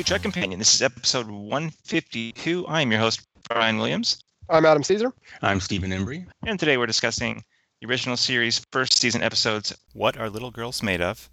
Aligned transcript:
and 0.00 0.06
to 0.06 0.12
Trek 0.12 0.22
Companion. 0.22 0.58
This 0.58 0.74
is 0.74 0.80
episode 0.80 1.28
152. 1.28 2.64
I'm 2.66 2.90
your 2.90 3.00
host, 3.00 3.20
Brian 3.50 3.76
Williams. 3.76 4.24
I'm 4.48 4.64
Adam 4.64 4.82
Caesar. 4.82 5.12
I'm 5.42 5.60
Stephen 5.60 5.90
Embry. 5.90 6.26
And 6.46 6.58
today 6.58 6.78
we're 6.78 6.86
discussing 6.86 7.44
the 7.82 7.86
original 7.86 8.16
series 8.16 8.64
first 8.72 8.98
season 8.98 9.22
episodes 9.22 9.76
What 9.92 10.16
Are 10.16 10.30
Little 10.30 10.50
Girls 10.50 10.82
Made 10.82 11.02
Of, 11.02 11.28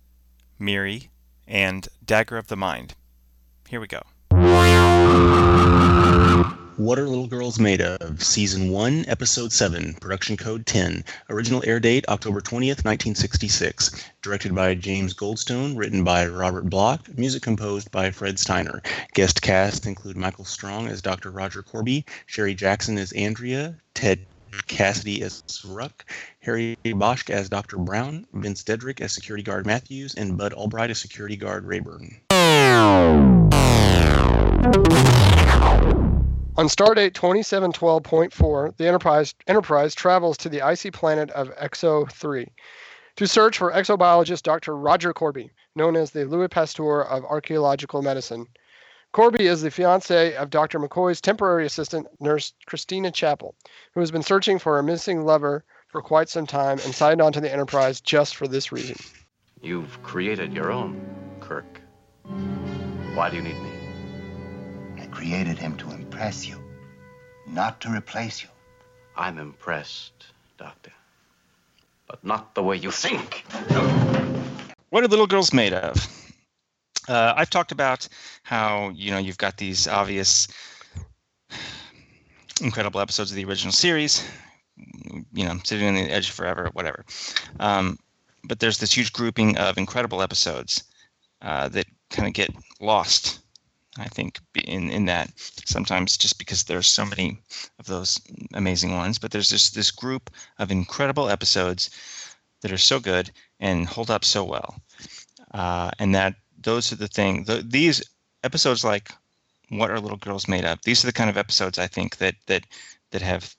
Miri, 0.59 1.09
and 1.47 1.87
Dagger 2.03 2.37
of 2.37 2.47
the 2.47 2.57
Mind. 2.57 2.93
Here 3.69 3.79
we 3.79 3.87
go. 3.87 4.01
What 6.77 6.99
Are 6.99 7.07
Little 7.07 7.25
Girls 7.25 7.59
Made 7.59 7.81
Of? 7.81 8.21
Season 8.21 8.69
1, 8.69 9.05
Episode 9.07 9.51
7, 9.51 9.95
Production 9.95 10.37
Code 10.37 10.63
10. 10.67 11.03
Original 11.27 11.63
air 11.65 11.79
date 11.79 12.05
October 12.07 12.39
20th, 12.39 12.85
1966. 12.85 14.05
Directed 14.21 14.53
by 14.53 14.75
James 14.75 15.15
Goldstone, 15.15 15.75
written 15.75 16.03
by 16.03 16.27
Robert 16.27 16.69
Bloch, 16.69 17.01
music 17.17 17.41
composed 17.41 17.89
by 17.89 18.11
Fred 18.11 18.37
Steiner. 18.37 18.83
Guest 19.15 19.41
cast 19.41 19.87
include 19.87 20.17
Michael 20.17 20.45
Strong 20.45 20.87
as 20.87 21.01
Dr. 21.01 21.31
Roger 21.31 21.63
Korby, 21.63 22.03
Sherry 22.27 22.53
Jackson 22.53 22.99
as 22.99 23.11
Andrea, 23.13 23.73
Ted 23.95 24.19
Cassidy 24.67 25.23
as 25.23 25.41
Ruck, 25.65 26.05
Harry 26.41 26.77
Basch 26.85 27.27
as 27.31 27.49
Dr. 27.49 27.79
Brown, 27.79 28.27
Vince 28.33 28.63
Deadrick 28.63 29.01
as 29.01 29.13
Security 29.13 29.41
Guard 29.41 29.65
Matthews, 29.65 30.13
and 30.13 30.37
Bud 30.37 30.53
Albright 30.53 30.91
as 30.91 30.99
Security 30.99 31.37
Guard 31.37 31.65
Rayburn. 31.65 33.46
On 36.57 36.65
Stardate 36.65 37.11
2712.4, 37.11 38.77
the 38.77 38.87
Enterprise, 38.87 39.35
Enterprise 39.45 39.93
travels 39.93 40.37
to 40.37 40.49
the 40.49 40.63
icy 40.63 40.89
planet 40.89 41.29
of 41.31 41.55
Exo 41.57 42.11
3 42.11 42.47
to 43.17 43.27
search 43.27 43.59
for 43.59 43.71
exobiologist 43.71 44.41
Dr. 44.41 44.75
Roger 44.75 45.13
Korby, 45.13 45.51
known 45.75 45.95
as 45.95 46.09
the 46.09 46.25
Louis 46.25 46.47
Pasteur 46.47 47.01
of 47.01 47.23
archaeological 47.25 48.01
medicine. 48.01 48.47
Korby 49.13 49.41
is 49.41 49.61
the 49.61 49.69
fiance 49.69 50.33
of 50.33 50.49
Dr. 50.49 50.79
McCoy's 50.79 51.21
temporary 51.21 51.67
assistant, 51.67 52.07
nurse 52.19 52.53
Christina 52.65 53.11
Chapel, 53.11 53.53
who 53.93 53.99
has 53.99 54.09
been 54.09 54.23
searching 54.23 54.57
for 54.57 54.79
a 54.79 54.83
missing 54.83 55.23
lover 55.23 55.63
for 55.89 56.01
quite 56.01 56.27
some 56.27 56.47
time 56.47 56.79
and 56.83 56.95
signed 56.95 57.21
on 57.21 57.33
to 57.33 57.39
the 57.39 57.53
Enterprise 57.53 58.01
just 58.01 58.35
for 58.35 58.47
this 58.47 58.71
reason. 58.71 58.95
You've 59.61 60.01
created 60.01 60.53
your 60.53 60.71
own, 60.71 61.05
Kirk. 61.39 61.81
Why 63.13 63.29
do 63.29 63.35
you 63.35 63.43
need 63.43 63.61
me? 63.61 65.03
I 65.03 65.05
created 65.05 65.59
him 65.59 65.77
to 65.77 65.91
impress 65.91 66.06
you, 66.17 66.59
not 67.45 67.79
to 67.81 67.89
replace 67.89 68.41
you. 68.41 68.49
I'm 69.15 69.37
impressed, 69.37 70.25
Doctor. 70.57 70.91
But 72.07 72.23
not 72.23 72.55
the 72.55 72.63
way 72.63 72.77
you 72.77 72.91
think. 72.91 73.45
What 74.89 75.03
are 75.03 75.07
little 75.07 75.27
girls 75.27 75.53
made 75.53 75.73
of? 75.73 76.07
Uh, 77.07 77.33
I've 77.35 77.49
talked 77.49 77.71
about 77.71 78.07
how 78.43 78.89
you 78.95 79.11
know 79.11 79.19
you've 79.19 79.37
got 79.37 79.57
these 79.57 79.87
obvious, 79.87 80.47
incredible 82.61 82.99
episodes 82.99 83.31
of 83.31 83.35
the 83.35 83.45
original 83.45 83.71
series, 83.71 84.27
you 85.33 85.45
know, 85.45 85.59
City 85.63 85.87
on 85.87 85.95
the 85.95 86.01
edge 86.01 86.31
forever, 86.31 86.69
whatever. 86.73 87.05
Um, 87.59 87.99
but 88.43 88.59
there's 88.59 88.79
this 88.79 88.93
huge 88.93 89.13
grouping 89.13 89.57
of 89.57 89.77
incredible 89.77 90.21
episodes 90.21 90.83
uh, 91.41 91.69
that 91.69 91.85
kind 92.09 92.27
of 92.27 92.33
get 92.33 92.49
lost 92.79 93.39
I 93.99 94.07
think 94.07 94.39
in 94.55 94.89
in 94.89 95.05
that 95.05 95.31
sometimes 95.65 96.17
just 96.17 96.37
because 96.37 96.63
there's 96.63 96.87
so 96.87 97.05
many 97.05 97.39
of 97.79 97.85
those 97.85 98.19
amazing 98.53 98.95
ones, 98.95 99.17
but 99.17 99.31
there's 99.31 99.49
this 99.49 99.69
this 99.71 99.91
group 99.91 100.29
of 100.59 100.71
incredible 100.71 101.29
episodes 101.29 101.89
that 102.61 102.71
are 102.71 102.77
so 102.77 102.99
good 102.99 103.31
and 103.59 103.87
hold 103.87 104.09
up 104.11 104.25
so 104.25 104.43
well, 104.43 104.81
uh, 105.53 105.91
and 105.99 106.13
that 106.15 106.35
those 106.61 106.91
are 106.91 106.97
the 106.97 107.07
thing. 107.07 107.43
The, 107.43 107.63
these 107.65 108.03
episodes 108.43 108.83
like 108.83 109.11
what 109.69 109.91
are 109.91 109.99
little 109.99 110.17
girls 110.17 110.47
made 110.47 110.65
of? 110.65 110.79
These 110.83 111.03
are 111.03 111.07
the 111.07 111.13
kind 111.13 111.29
of 111.29 111.37
episodes 111.37 111.77
I 111.77 111.87
think 111.87 112.17
that 112.17 112.35
that 112.47 112.65
that 113.11 113.21
have 113.21 113.55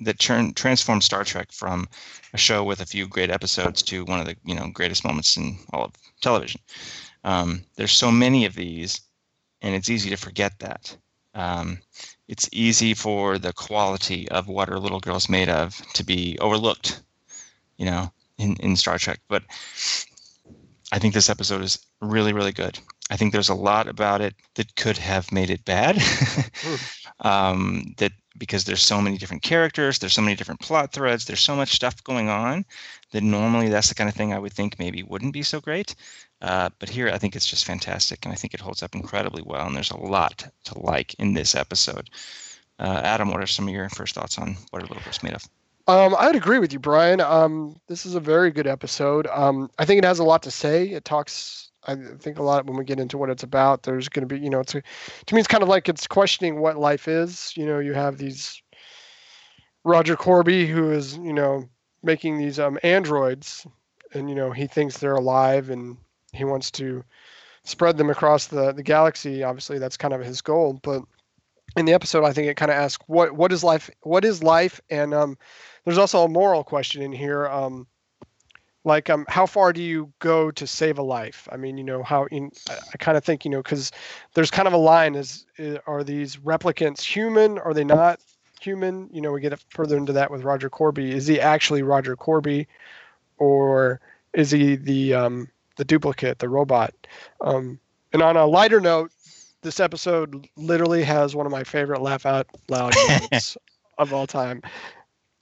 that 0.00 0.18
turn 0.18 0.54
transform 0.54 1.00
Star 1.00 1.24
Trek 1.24 1.52
from 1.52 1.88
a 2.32 2.38
show 2.38 2.64
with 2.64 2.80
a 2.80 2.86
few 2.86 3.06
great 3.06 3.30
episodes 3.30 3.82
to 3.84 4.04
one 4.04 4.20
of 4.20 4.26
the 4.26 4.36
you 4.44 4.54
know 4.54 4.68
greatest 4.72 5.04
moments 5.04 5.36
in 5.36 5.58
all 5.72 5.84
of 5.84 5.92
television. 6.20 6.60
Um, 7.24 7.64
there's 7.76 7.92
so 7.92 8.10
many 8.10 8.46
of 8.46 8.54
these 8.54 9.00
and 9.62 9.74
it's 9.74 9.90
easy 9.90 10.10
to 10.10 10.16
forget 10.16 10.58
that. 10.60 10.96
Um, 11.34 11.78
it's 12.28 12.48
easy 12.52 12.94
for 12.94 13.38
the 13.38 13.52
quality 13.52 14.28
of 14.30 14.48
what 14.48 14.68
are 14.68 14.78
little 14.78 15.00
girls 15.00 15.28
made 15.28 15.48
of 15.48 15.76
to 15.94 16.04
be 16.04 16.38
overlooked, 16.40 17.02
you 17.76 17.86
know, 17.86 18.12
in, 18.38 18.56
in 18.56 18.76
Star 18.76 18.98
Trek. 18.98 19.20
But 19.28 19.42
I 20.92 20.98
think 20.98 21.14
this 21.14 21.30
episode 21.30 21.62
is 21.62 21.78
really, 22.00 22.32
really 22.32 22.52
good. 22.52 22.78
I 23.10 23.16
think 23.16 23.32
there's 23.32 23.48
a 23.48 23.54
lot 23.54 23.88
about 23.88 24.20
it 24.20 24.34
that 24.54 24.76
could 24.76 24.96
have 24.96 25.32
made 25.32 25.50
it 25.50 25.64
bad. 25.64 26.00
um, 27.20 27.94
that 27.98 28.12
because 28.38 28.64
there's 28.64 28.82
so 28.82 29.00
many 29.00 29.18
different 29.18 29.42
characters, 29.42 29.98
there's 29.98 30.12
so 30.12 30.22
many 30.22 30.36
different 30.36 30.60
plot 30.60 30.92
threads, 30.92 31.24
there's 31.24 31.40
so 31.40 31.56
much 31.56 31.74
stuff 31.74 32.02
going 32.04 32.28
on 32.28 32.64
that 33.12 33.22
normally 33.22 33.68
that's 33.68 33.88
the 33.88 33.94
kind 33.94 34.08
of 34.08 34.14
thing 34.14 34.32
I 34.32 34.38
would 34.38 34.52
think 34.52 34.78
maybe 34.78 35.02
wouldn't 35.02 35.32
be 35.32 35.42
so 35.42 35.60
great. 35.60 35.94
Uh, 36.40 36.70
but 36.78 36.88
here, 36.88 37.08
I 37.08 37.18
think 37.18 37.36
it's 37.36 37.46
just 37.46 37.64
fantastic, 37.64 38.24
and 38.24 38.32
I 38.32 38.36
think 38.36 38.54
it 38.54 38.60
holds 38.60 38.82
up 38.82 38.94
incredibly 38.94 39.42
well. 39.42 39.66
And 39.66 39.76
there's 39.76 39.90
a 39.90 39.96
lot 39.96 40.46
to 40.64 40.78
like 40.78 41.14
in 41.14 41.34
this 41.34 41.54
episode. 41.54 42.10
Uh, 42.78 43.00
Adam, 43.04 43.30
what 43.30 43.42
are 43.42 43.46
some 43.46 43.68
of 43.68 43.74
your 43.74 43.88
first 43.90 44.14
thoughts 44.14 44.38
on 44.38 44.56
what 44.70 44.82
are 44.82 44.86
Little 44.86 45.02
Girls 45.02 45.22
made 45.22 45.34
of? 45.34 45.46
Um, 45.86 46.14
I'd 46.18 46.36
agree 46.36 46.58
with 46.58 46.72
you, 46.72 46.78
Brian. 46.78 47.20
Um, 47.20 47.80
this 47.88 48.06
is 48.06 48.14
a 48.14 48.20
very 48.20 48.50
good 48.50 48.66
episode. 48.66 49.26
Um, 49.26 49.70
I 49.78 49.84
think 49.84 49.98
it 49.98 50.04
has 50.04 50.18
a 50.18 50.24
lot 50.24 50.42
to 50.44 50.50
say. 50.50 50.88
It 50.90 51.04
talks, 51.04 51.70
I 51.84 51.96
think, 52.18 52.38
a 52.38 52.42
lot 52.42 52.64
when 52.66 52.76
we 52.76 52.84
get 52.84 53.00
into 53.00 53.18
what 53.18 53.28
it's 53.28 53.42
about. 53.42 53.82
There's 53.82 54.08
going 54.08 54.26
to 54.26 54.34
be, 54.34 54.40
you 54.40 54.50
know, 54.50 54.60
it's 54.60 54.74
a, 54.74 54.82
to 55.26 55.34
me, 55.34 55.40
it's 55.40 55.48
kind 55.48 55.62
of 55.62 55.68
like 55.68 55.88
it's 55.88 56.06
questioning 56.06 56.60
what 56.60 56.78
life 56.78 57.08
is. 57.08 57.52
You 57.56 57.66
know, 57.66 57.80
you 57.80 57.92
have 57.92 58.18
these 58.18 58.62
Roger 59.84 60.16
Korby, 60.16 60.68
who 60.68 60.92
is, 60.92 61.16
you 61.16 61.32
know, 61.32 61.68
making 62.02 62.38
these 62.38 62.58
um, 62.58 62.78
androids, 62.82 63.66
and 64.14 64.28
you 64.28 64.34
know, 64.34 64.50
he 64.50 64.66
thinks 64.66 64.98
they're 64.98 65.14
alive 65.14 65.70
and 65.70 65.96
he 66.32 66.44
wants 66.44 66.70
to 66.72 67.04
spread 67.64 67.96
them 67.96 68.10
across 68.10 68.46
the, 68.46 68.72
the 68.72 68.82
galaxy. 68.82 69.42
Obviously, 69.42 69.78
that's 69.78 69.96
kind 69.96 70.14
of 70.14 70.20
his 70.20 70.40
goal. 70.40 70.80
But 70.82 71.02
in 71.76 71.84
the 71.84 71.92
episode, 71.92 72.24
I 72.24 72.32
think 72.32 72.48
it 72.48 72.56
kind 72.56 72.70
of 72.70 72.76
asks 72.76 73.04
what 73.06 73.32
what 73.32 73.52
is 73.52 73.62
life? 73.62 73.90
What 74.02 74.24
is 74.24 74.42
life? 74.42 74.80
And 74.90 75.14
um, 75.14 75.38
there's 75.84 75.98
also 75.98 76.24
a 76.24 76.28
moral 76.28 76.64
question 76.64 77.02
in 77.02 77.12
here. 77.12 77.46
Um, 77.48 77.86
like 78.84 79.10
um, 79.10 79.26
how 79.28 79.44
far 79.44 79.72
do 79.72 79.82
you 79.82 80.12
go 80.20 80.50
to 80.52 80.66
save 80.66 80.98
a 80.98 81.02
life? 81.02 81.46
I 81.52 81.56
mean, 81.56 81.76
you 81.76 81.84
know, 81.84 82.02
how 82.02 82.24
in 82.26 82.50
I, 82.68 82.78
I 82.94 82.96
kind 82.96 83.16
of 83.18 83.24
think 83.24 83.44
you 83.44 83.50
know 83.50 83.62
because 83.62 83.92
there's 84.34 84.50
kind 84.50 84.66
of 84.66 84.74
a 84.74 84.78
line: 84.78 85.14
is, 85.14 85.46
is 85.58 85.78
are 85.86 86.02
these 86.02 86.36
replicants 86.36 87.02
human? 87.02 87.58
Are 87.58 87.74
they 87.74 87.84
not 87.84 88.20
human? 88.60 89.08
You 89.12 89.20
know, 89.20 89.32
we 89.32 89.40
get 89.40 89.58
further 89.70 89.96
into 89.96 90.12
that 90.12 90.30
with 90.30 90.42
Roger 90.42 90.70
Korby. 90.70 91.10
Is 91.12 91.26
he 91.26 91.40
actually 91.40 91.82
Roger 91.82 92.16
Korby, 92.16 92.66
or 93.38 94.00
is 94.32 94.50
he 94.50 94.76
the 94.76 95.14
um, 95.14 95.48
the 95.80 95.84
duplicate, 95.86 96.38
the 96.38 96.48
robot. 96.48 96.94
Um, 97.40 97.80
and 98.12 98.22
on 98.22 98.36
a 98.36 98.44
lighter 98.44 98.80
note, 98.80 99.10
this 99.62 99.80
episode 99.80 100.46
literally 100.56 101.02
has 101.04 101.34
one 101.34 101.46
of 101.46 101.52
my 101.52 101.64
favorite 101.64 102.02
laugh 102.02 102.26
out 102.26 102.46
loud 102.68 102.94
moments 103.08 103.56
of 103.98 104.12
all 104.12 104.26
time. 104.26 104.62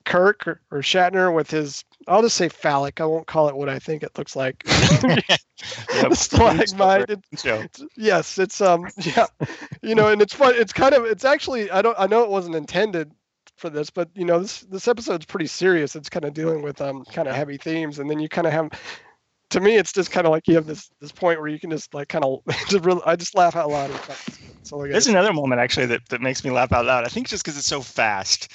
Kirk 0.09 0.49
or, 0.49 0.61
or, 0.71 0.79
Shatner 0.79 1.35
with 1.35 1.51
his, 1.51 1.85
I'll 2.07 2.23
just 2.23 2.37
say 2.37 2.49
phallic. 2.49 2.99
I 2.99 3.05
won't 3.05 3.27
call 3.27 3.49
it 3.49 3.55
what 3.55 3.69
I 3.69 3.79
think 3.79 4.03
it 4.03 4.17
looks 4.17 4.35
like. 4.35 4.65
yep. 5.05 6.15
stalagmite. 6.15 7.11
It's, 7.11 7.85
yes, 7.95 8.39
it's 8.39 8.63
um, 8.63 8.89
yeah, 8.99 9.27
you 9.83 9.95
know, 9.95 10.09
and 10.09 10.23
it's 10.23 10.33
fun. 10.33 10.55
It's 10.57 10.73
kind 10.73 10.95
of, 10.95 11.05
it's 11.05 11.27
actually, 11.27 11.71
I 11.71 11.83
don't, 11.83 11.97
I 11.99 12.07
know 12.07 12.25
it 12.25 12.31
wasn't 12.31 12.57
intended 12.57 13.13
for 13.57 13.69
this, 13.69 13.91
but 13.91 14.09
you 14.15 14.25
know, 14.25 14.41
this 14.41 14.61
this 14.61 14.89
episode's 14.89 15.27
pretty 15.27 15.47
serious. 15.47 15.95
It's 15.95 16.09
kind 16.09 16.25
of 16.25 16.33
dealing 16.33 16.63
with 16.63 16.81
um, 16.81 17.05
kind 17.13 17.29
of 17.29 17.35
heavy 17.35 17.59
themes, 17.59 17.99
and 17.99 18.09
then 18.09 18.19
you 18.19 18.31
kind 18.31 18.47
of 18.47 18.53
have 18.55 18.71
to 19.51 19.61
me, 19.61 19.77
it's 19.77 19.93
just 19.93 20.11
kind 20.11 20.27
of 20.27 20.31
like 20.31 20.47
you 20.49 20.55
have 20.55 20.67
this 20.67 20.91
this 21.01 21.13
point 21.13 21.39
where 21.39 21.49
you 21.49 21.61
can 21.61 21.71
just 21.71 21.93
like 21.93 22.09
kind 22.09 22.25
of 22.25 22.41
just 22.69 22.85
really, 22.85 23.03
I 23.05 23.17
just 23.17 23.35
laugh 23.35 23.57
out 23.57 23.69
loud. 23.69 23.91
So 24.63 24.87
There's 24.87 25.07
another 25.07 25.33
moment 25.33 25.61
actually 25.61 25.87
that, 25.87 26.07
that 26.11 26.21
makes 26.21 26.45
me 26.45 26.51
laugh 26.51 26.73
out 26.73 26.85
loud. 26.85 27.05
I 27.05 27.09
think 27.09 27.29
just 27.29 27.43
because 27.43 27.57
it's 27.57 27.67
so 27.67 27.81
fast. 27.81 28.53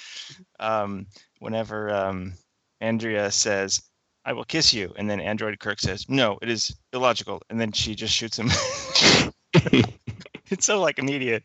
Um, 0.60 1.08
whenever 1.44 1.92
um, 1.92 2.34
Andrea 2.82 3.30
says, 3.30 3.82
"I 4.26 4.34
will 4.34 4.46
kiss 4.46 4.74
you," 4.74 4.94
and 4.98 5.10
then 5.10 5.20
Android 5.20 5.60
Kirk 5.60 5.80
says, 5.80 6.10
"No, 6.10 6.40
it 6.42 6.50
is 6.50 6.76
illogical," 6.94 7.42
and 7.50 7.60
then 7.60 7.72
she 7.72 7.94
just 7.94 8.14
shoots 8.14 8.40
him. 8.40 8.50
it's 10.50 10.66
so 10.66 10.80
like 10.80 10.98
immediate. 11.00 11.44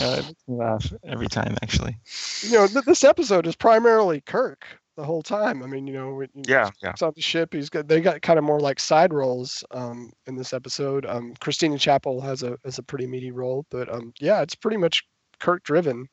Uh, 0.00 0.16
it 0.20 0.26
makes 0.26 0.48
me 0.48 0.56
laugh 0.56 0.92
every 1.04 1.28
time, 1.28 1.56
actually. 1.62 1.98
You 2.42 2.52
know, 2.52 2.66
th- 2.66 2.84
this 2.84 3.04
episode 3.04 3.46
is 3.46 3.56
primarily 3.56 4.20
Kirk 4.22 4.64
the 4.96 5.04
whole 5.04 5.22
time. 5.22 5.62
I 5.62 5.66
mean, 5.66 5.86
you 5.86 5.94
know, 5.94 6.22
yeah, 6.46 6.70
yeah. 6.82 6.90
It's 6.90 7.02
on 7.02 7.12
the 7.16 7.22
ship. 7.22 7.52
He's 7.52 7.70
got 7.70 7.88
they 7.88 8.00
got 8.00 8.22
kind 8.22 8.38
of 8.38 8.44
more 8.44 8.60
like 8.60 8.78
side 8.78 9.12
roles 9.12 9.64
um, 9.72 10.12
in 10.26 10.36
this 10.36 10.52
episode. 10.52 11.04
Um, 11.06 11.34
Christina 11.40 11.78
Chapel 11.78 12.20
has 12.20 12.42
a 12.42 12.56
has 12.64 12.78
a 12.78 12.82
pretty 12.82 13.06
meaty 13.06 13.32
role, 13.32 13.66
but 13.70 13.92
um, 13.92 14.12
yeah, 14.20 14.42
it's 14.42 14.54
pretty 14.54 14.76
much 14.76 15.04
Kirk 15.40 15.62
driven. 15.64 16.08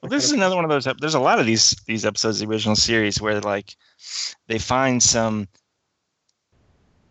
Well, 0.00 0.10
this 0.10 0.24
is 0.24 0.32
another 0.32 0.56
one 0.56 0.64
of 0.64 0.70
those. 0.70 0.88
There's 1.00 1.14
a 1.14 1.20
lot 1.20 1.38
of 1.38 1.46
these 1.46 1.70
these 1.86 2.04
episodes 2.04 2.40
of 2.40 2.48
the 2.48 2.52
original 2.52 2.76
series 2.76 3.20
where 3.20 3.40
like 3.40 3.74
they 4.48 4.58
find 4.58 5.02
some 5.02 5.48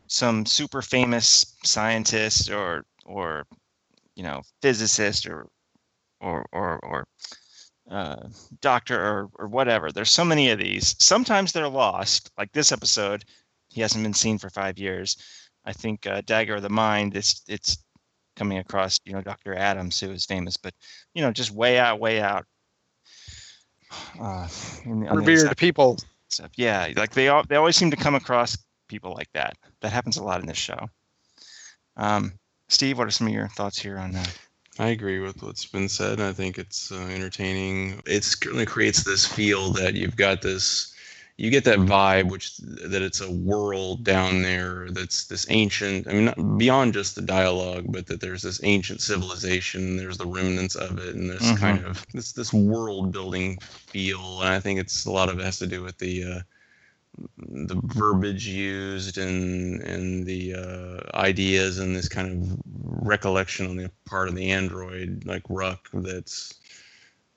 some 0.08 0.46
super 0.46 0.82
famous 0.82 1.56
scientist 1.64 2.50
or 2.52 2.86
or 3.06 3.46
you 4.16 4.24
know 4.24 4.42
physicist 4.62 5.26
or 5.28 5.48
or 6.22 6.46
or 6.52 6.80
or 6.84 7.08
uh, 7.90 8.28
doctor 8.62 9.00
or 9.00 9.30
or 9.36 9.48
whatever. 9.48 9.92
There's 9.92 10.12
so 10.12 10.26
many 10.26 10.50
of 10.50 10.60
these. 10.60 10.96
Sometimes 11.00 11.52
they're 11.52 11.68
lost. 11.68 12.32
Like 12.38 12.52
this 12.54 12.72
episode, 12.72 13.26
he 13.70 13.82
hasn't 13.82 14.04
been 14.04 14.14
seen 14.14 14.38
for 14.38 14.50
five 14.50 14.78
years. 14.78 15.18
I 15.66 15.74
think 15.74 16.08
uh, 16.08 16.22
Dagger 16.26 16.56
of 16.56 16.62
the 16.62 16.70
Mind. 16.70 17.16
It's 17.16 17.42
it's 17.48 17.78
coming 18.36 18.58
across. 18.58 19.00
You 19.06 19.14
know, 19.14 19.22
Doctor 19.22 19.54
Adams, 19.56 20.00
who 20.00 20.12
is 20.12 20.26
famous, 20.26 20.58
but 20.58 20.74
you 21.14 21.22
know, 21.22 21.32
just 21.32 21.52
way 21.52 21.78
out, 21.80 22.00
way 22.00 22.22
out. 22.22 22.46
Uh, 24.20 24.48
in 24.86 25.02
the- 25.02 25.08
on 25.08 25.18
Revered 25.18 25.40
inside 25.42 25.58
people. 25.58 25.98
stuff. 26.30 26.52
Yeah, 26.56 26.90
like 26.96 27.12
they 27.12 27.28
all 27.30 27.44
they 27.44 27.56
always 27.56 27.76
seem 27.76 27.92
to 27.92 27.98
come 27.98 28.16
across 28.16 28.58
people 28.88 29.14
like 29.14 29.32
that. 29.34 29.56
That 29.82 29.92
happens 29.92 30.18
a 30.18 30.24
lot 30.24 30.40
in 30.42 30.48
this 30.48 30.58
show. 30.58 30.90
Um, 31.98 32.34
Steve, 32.70 32.98
what 32.98 33.08
are 33.08 33.12
some 33.12 33.28
of 33.28 33.34
your 33.34 33.48
thoughts 33.50 33.78
here 33.80 33.98
on 33.98 34.12
that? 34.14 34.36
I 34.80 34.88
agree 34.88 35.20
with 35.20 35.44
what's 35.44 35.66
been 35.66 35.88
said. 35.88 36.20
I 36.20 36.34
think 36.34 36.58
it's 36.58 36.92
uh, 36.92 36.96
entertaining. 37.14 38.02
It 38.08 38.24
certainly 38.24 38.66
creates 38.66 39.04
this 39.04 39.26
feel 39.28 39.72
that 39.74 39.94
you've 39.94 40.16
got 40.16 40.42
this, 40.42 40.93
you 41.38 41.50
get 41.50 41.64
that 41.66 41.80
vibe, 41.80 42.30
which 42.30 42.58
that 42.58 43.02
it's 43.02 43.22
a 43.22 43.32
world 43.32 44.04
down 44.04 44.44
there 44.44 44.88
that's 44.92 45.26
this 45.26 45.48
ancient. 45.50 46.08
I 46.08 46.14
mean, 46.14 46.26
not 46.26 46.58
beyond 46.58 46.94
just 46.94 47.16
the 47.16 47.22
dialogue, 47.22 47.86
but 47.90 48.06
that 48.08 48.22
there's 48.22 48.44
this 48.44 48.62
ancient 48.64 49.02
civilization. 49.02 49.98
There's 49.98 50.18
the 50.18 50.28
remnants 50.28 50.76
of 50.76 51.00
it, 51.00 51.16
and 51.16 51.30
this 51.30 51.52
Mhm. 51.52 51.60
kind 51.60 51.86
of 51.86 52.06
this 52.14 52.34
this 52.34 52.54
world 52.54 53.12
building 53.12 53.58
feel. 53.62 54.42
And 54.42 54.50
I 54.50 54.60
think 54.60 54.80
it's 54.80 55.06
a 55.06 55.12
lot 55.12 55.30
of 55.30 55.40
it 55.40 55.46
has 55.46 55.60
to 55.60 55.68
do 55.68 55.82
with 55.82 55.98
the. 55.98 56.24
Uh, 56.24 56.40
the 57.38 57.80
verbiage 57.84 58.48
used 58.48 59.20
and 59.20 59.82
and 59.82 60.26
the 60.26 60.56
uh, 60.56 61.16
ideas 61.16 61.78
and 61.78 61.96
this 61.96 62.10
kind 62.10 62.28
of 62.32 62.60
recollection 63.06 63.68
on 63.68 63.78
the 63.78 63.92
part 64.06 64.28
of 64.28 64.36
the 64.36 64.50
android 64.50 65.24
like 65.26 65.44
Ruck 65.48 65.90
that's 65.94 66.56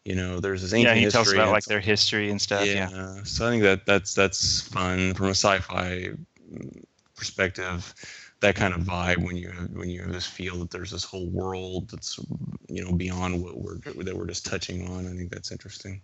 you 0.07 0.15
know 0.15 0.39
there's 0.39 0.63
this 0.63 0.73
ancient 0.73 0.97
yeah, 0.97 1.05
he 1.05 1.11
tells 1.11 1.33
about 1.33 1.51
like 1.51 1.65
their 1.65 1.81
history 1.81 2.31
and 2.31 2.41
stuff. 2.41 2.65
Yeah. 2.65 2.89
yeah, 2.91 3.23
so 3.25 3.47
I 3.47 3.51
think 3.51 3.63
that 3.65 3.87
that's 3.87 4.15
that's 4.15 4.63
fun 4.63 5.15
from 5.15 5.27
a 5.27 5.31
sci-fi 5.31 6.11
perspective 7.17 7.93
that 8.41 8.55
kind 8.55 8.75
of 8.75 8.83
vibe 8.83 9.25
when 9.25 9.37
you 9.37 9.51
have, 9.51 9.71
when 9.71 9.89
you 9.89 10.03
have 10.03 10.13
this 10.13 10.27
feel 10.27 10.59
that 10.59 10.71
there's 10.71 10.91
this 10.91 11.03
whole 11.03 11.29
world 11.31 11.91
that's 11.91 12.21
you 12.69 12.85
know 12.85 12.93
beyond 12.93 13.43
what 13.43 13.59
we're 13.59 13.79
that 13.79 14.17
we're 14.17 14.27
just 14.27 14.47
touching 14.47 14.89
on 14.89 15.07
I 15.07 15.17
think 15.17 15.33
that's 15.33 15.51
interesting 15.51 16.01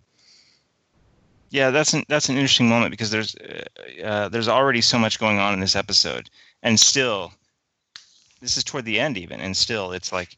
yeah, 1.53 1.69
that's 1.69 1.93
an 1.93 2.03
that's 2.09 2.29
an 2.29 2.35
interesting 2.35 2.67
moment 2.67 2.89
because 2.89 3.11
there's 3.11 3.35
uh, 3.35 4.03
uh, 4.03 4.29
there's 4.29 4.47
already 4.47 4.81
so 4.81 4.97
much 4.97 5.19
going 5.19 5.37
on 5.37 5.53
in 5.53 5.59
this 5.59 5.75
episode, 5.75 6.31
and 6.63 6.79
still, 6.79 7.31
this 8.41 8.57
is 8.57 8.63
toward 8.63 8.85
the 8.85 8.99
end 8.99 9.19
even, 9.19 9.39
and 9.39 9.55
still 9.55 9.91
it's 9.91 10.11
like, 10.11 10.35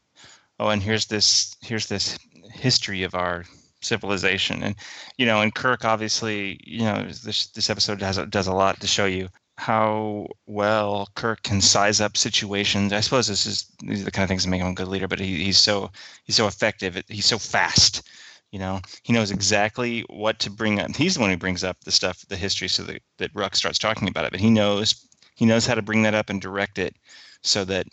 oh, 0.60 0.68
and 0.68 0.82
here's 0.82 1.06
this 1.06 1.56
here's 1.62 1.86
this 1.86 2.18
history 2.52 3.02
of 3.02 3.14
our 3.14 3.46
civilization, 3.80 4.62
and 4.62 4.74
you 5.18 5.26
know, 5.26 5.40
and 5.40 5.54
Kirk 5.54 5.84
obviously, 5.84 6.60
you 6.64 6.82
know, 6.82 7.06
this 7.24 7.46
this 7.48 7.70
episode 7.70 8.02
a, 8.02 8.26
does 8.26 8.46
a 8.46 8.52
lot 8.52 8.80
to 8.80 8.86
show 8.86 9.06
you 9.06 9.28
how 9.58 10.26
well 10.46 11.08
Kirk 11.14 11.42
can 11.42 11.60
size 11.60 12.00
up 12.00 12.16
situations. 12.16 12.92
I 12.92 13.00
suppose 13.00 13.26
this 13.26 13.46
is 13.46 13.66
these 13.80 14.02
are 14.02 14.04
the 14.04 14.10
kind 14.10 14.24
of 14.24 14.28
things 14.28 14.44
that 14.44 14.50
make 14.50 14.60
him 14.60 14.68
a 14.68 14.74
good 14.74 14.88
leader, 14.88 15.08
but 15.08 15.18
he, 15.18 15.44
he's 15.44 15.58
so 15.58 15.90
he's 16.24 16.36
so 16.36 16.46
effective. 16.46 17.02
He's 17.08 17.26
so 17.26 17.38
fast. 17.38 18.08
You 18.52 18.58
know, 18.60 18.80
he 19.02 19.12
knows 19.12 19.30
exactly 19.30 20.02
what 20.08 20.38
to 20.40 20.50
bring 20.50 20.80
up. 20.80 20.94
He's 20.94 21.14
the 21.14 21.20
one 21.20 21.30
who 21.30 21.36
brings 21.36 21.64
up 21.64 21.78
the 21.84 21.90
stuff, 21.90 22.24
the 22.28 22.36
history, 22.36 22.68
so 22.68 22.84
that, 22.84 23.02
that 23.18 23.34
Ruck 23.34 23.56
starts 23.56 23.78
talking 23.78 24.08
about 24.08 24.24
it. 24.24 24.30
But 24.30 24.40
he 24.40 24.50
knows 24.50 25.06
he 25.34 25.46
knows 25.46 25.66
how 25.66 25.74
to 25.74 25.82
bring 25.82 26.02
that 26.02 26.14
up 26.14 26.30
and 26.30 26.40
direct 26.40 26.78
it 26.78 26.94
so 27.42 27.64
that 27.64 27.86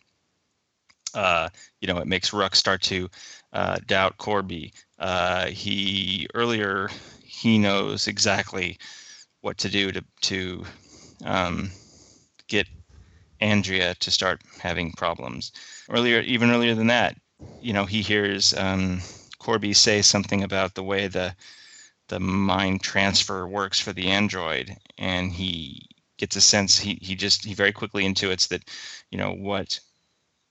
uh, 1.13 1.49
you 1.81 1.87
know 1.87 1.97
it 1.97 2.07
makes 2.07 2.33
Ruck 2.33 2.55
start 2.55 2.81
to 2.83 3.09
uh, 3.53 3.77
doubt 3.87 4.17
Korby. 4.17 4.73
Uh, 5.03 5.47
he 5.47 6.27
earlier 6.33 6.89
he 7.25 7.57
knows 7.57 8.07
exactly 8.07 8.77
what 9.41 9.57
to 9.57 9.67
do 9.67 9.91
to 9.91 10.01
to 10.21 10.65
um, 11.25 11.69
get 12.47 12.65
Andrea 13.41 13.95
to 13.95 14.09
start 14.09 14.41
having 14.59 14.93
problems. 14.93 15.51
Earlier, 15.89 16.21
even 16.21 16.51
earlier 16.51 16.73
than 16.73 16.87
that, 16.87 17.17
you 17.59 17.73
know, 17.73 17.85
he 17.85 18.01
hears 18.01 18.53
um, 18.53 19.01
Korby 19.41 19.75
say 19.75 20.01
something 20.01 20.41
about 20.41 20.73
the 20.73 20.83
way 20.83 21.07
the 21.07 21.35
the 22.07 22.21
mind 22.21 22.81
transfer 22.81 23.45
works 23.45 23.79
for 23.81 23.91
the 23.91 24.07
android, 24.07 24.73
and 24.97 25.33
he 25.33 25.85
gets 26.17 26.37
a 26.37 26.41
sense. 26.41 26.79
He 26.79 26.97
he 27.01 27.13
just 27.15 27.43
he 27.43 27.53
very 27.53 27.73
quickly 27.73 28.05
intuits 28.05 28.47
that, 28.47 28.63
you 29.11 29.17
know, 29.17 29.33
what 29.33 29.77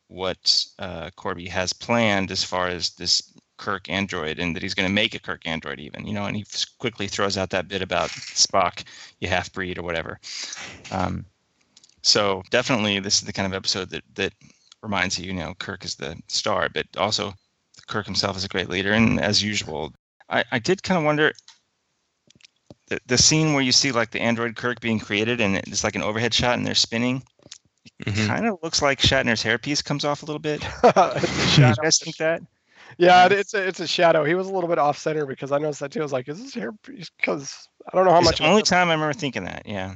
what 0.09 0.67
uh, 0.79 1.09
Korby 1.17 1.49
has 1.49 1.73
planned 1.73 2.31
as 2.31 2.45
far 2.45 2.69
as 2.69 2.91
this 2.91 3.23
Kirk 3.59 3.89
android, 3.89 4.39
and 4.39 4.55
that 4.57 4.63
he's 4.63 4.75
going 4.75 4.89
to 4.89 4.95
make 4.95 5.15
a 5.15 5.21
Kirk 5.21 5.47
android 5.47 5.79
even, 5.81 6.07
you 6.07 6.13
know, 6.13 6.25
and 6.25 6.37
he 6.37 6.45
quickly 6.79 7.07
throws 7.07 7.37
out 7.37 7.51
that 7.51 7.69
bit 7.69 7.83
about 7.83 8.11
Spock, 8.11 8.85
you 9.21 9.29
half 9.29 9.53
breed 9.53 9.79
or 9.79 9.83
whatever. 9.83 10.19
Um, 10.91 11.25
so 12.03 12.43
definitely, 12.51 12.99
this 12.99 13.17
is 13.17 13.23
the 13.23 13.33
kind 13.33 13.47
of 13.47 13.55
episode 13.57 13.91
that 13.91 14.03
that 14.15 14.33
reminds 14.83 15.19
you, 15.19 15.27
you 15.27 15.35
know, 15.35 15.55
Kirk 15.59 15.85
is 15.85 15.95
the 15.95 16.21
star, 16.29 16.69
but 16.69 16.87
also 16.97 17.33
Kirk 17.87 18.07
himself 18.07 18.37
is 18.37 18.45
a 18.45 18.49
great 18.49 18.69
leader, 18.69 18.93
and 18.93 19.21
as 19.21 19.43
usual, 19.43 19.93
I, 20.29 20.45
I 20.51 20.59
did 20.59 20.83
kind 20.83 20.99
of 20.99 21.05
wonder 21.05 21.33
the, 22.89 22.99
the 23.07 23.19
scene 23.19 23.53
where 23.55 23.63
you 23.63 23.73
see 23.73 23.93
like 23.93 24.11
the 24.11 24.21
android 24.21 24.57
Kirk 24.57 24.81
being 24.81 24.99
created, 24.99 25.41
and 25.41 25.57
it's 25.57 25.85
like 25.85 25.95
an 25.95 26.03
overhead 26.03 26.35
shot, 26.35 26.59
and 26.59 26.67
they're 26.67 26.75
spinning. 26.75 27.23
Mhm. 28.05 28.27
Kind 28.27 28.47
of 28.47 28.59
looks 28.63 28.83
like 28.83 29.01
Shatner's 29.01 29.43
hairpiece 29.43 29.85
comes 29.85 30.05
off 30.05 30.23
a 30.23 30.27
little 30.27 30.41
bit. 30.41 30.61
Did 30.83 31.57
you 31.57 31.75
guys 31.75 31.99
think 31.99 32.17
that? 32.17 32.43
Yeah, 32.99 33.27
it- 33.27 33.33
it's 33.33 33.55
a, 33.55 33.67
it's 33.67 33.81
a 33.81 33.87
shadow. 33.87 34.25
He 34.25 34.35
was 34.35 34.49
a 34.49 34.53
little 34.53 34.69
bit 34.69 34.79
off 34.79 34.99
center 34.99 35.27
because 35.27 35.53
I 35.53 35.59
noticed 35.59 35.81
that 35.81 35.93
too. 35.93 36.01
I 36.01 36.03
was 36.03 36.13
like, 36.13 36.29
is 36.29 36.43
this 36.43 36.55
hair? 36.55 36.73
Because 37.19 37.69
I 37.93 37.97
don't 37.97 38.05
know 38.05 38.13
how 38.13 38.19
It's 38.19 38.27
much. 38.27 38.39
the 38.39 38.47
only 38.47 38.63
time 38.63 38.89
I 38.89 38.95
remember 38.95 39.13
thinking 39.15 39.45
that. 39.45 39.63
Yeah. 39.67 39.95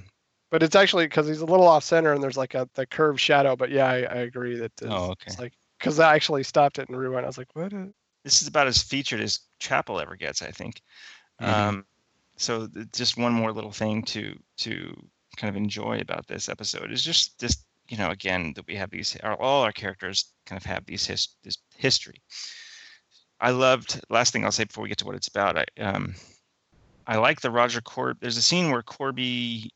but 0.51 0.63
it's 0.63 0.77
actually 0.77 1.07
because 1.07 1.27
he's 1.27 1.41
a 1.41 1.47
little 1.47 1.67
off 1.67 1.83
center 1.85 2.13
and 2.13 2.23
there's 2.23 2.37
like 2.37 2.55
a 2.55 2.69
the 2.75 2.87
curved 2.87 3.21
shadow. 3.21 3.57
But 3.57 3.71
yeah, 3.71 3.87
I, 3.89 3.97
I 4.03 4.17
agree 4.19 4.57
that 4.59 4.73
it's, 4.81 4.83
Oh, 4.83 5.13
it's 5.21 5.35
okay. 5.35 5.43
like 5.45 5.53
because 5.79 5.99
I 6.01 6.15
actually 6.15 6.43
stopped 6.45 6.79
it 6.79 6.89
and 6.89 6.97
rewind. 6.99 7.25
I 7.25 7.29
was 7.29 7.39
like, 7.39 7.49
what? 7.55 7.73
is- 7.73 7.93
This 8.25 8.43
is 8.43 8.49
about 8.49 8.67
as 8.67 8.83
featured 8.83 9.21
as 9.21 9.41
Chapel 9.59 10.01
ever 10.01 10.17
gets, 10.17 10.43
I 10.43 10.51
think. 10.51 10.81
Mhm. 11.43 11.47
Um, 11.53 11.87
so 12.39 12.67
th- 12.67 12.87
just 12.93 13.17
one 13.19 13.33
more 13.33 13.53
little 13.53 13.73
thing 13.73 14.03
to 14.05 14.39
to 14.59 14.95
kind 15.37 15.49
of 15.51 15.57
enjoy 15.57 16.01
about 16.01 16.27
this 16.29 16.49
episode 16.49 16.91
is 16.93 17.03
just 17.05 17.39
just 17.39 17.67
you 17.89 17.97
know 17.99 18.09
again 18.11 18.53
that 18.57 18.67
we 18.67 18.75
have 18.77 18.91
these 18.91 19.17
our, 19.23 19.35
all 19.41 19.63
our 19.63 19.73
characters 19.73 20.33
kind 20.47 20.57
of 20.59 20.65
have 20.65 20.87
these 20.87 21.05
his, 21.07 21.29
this 21.45 21.59
history. 21.77 22.21
I 23.41 23.51
loved 23.51 24.01
last 24.09 24.33
thing 24.33 24.45
I'll 24.45 24.53
say 24.53 24.65
before 24.65 24.83
we 24.83 24.89
get 24.89 24.99
to 24.99 25.07
what 25.07 25.17
it's 25.17 25.29
about. 25.29 25.59
I 25.59 25.65
um 25.81 26.15
I 27.07 27.19
like 27.19 27.41
the 27.41 27.51
Roger 27.51 27.81
Corb. 27.81 28.19
There's 28.21 28.37
a 28.37 28.43
scene 28.43 28.71
where 28.71 28.83
Korby 28.83 29.69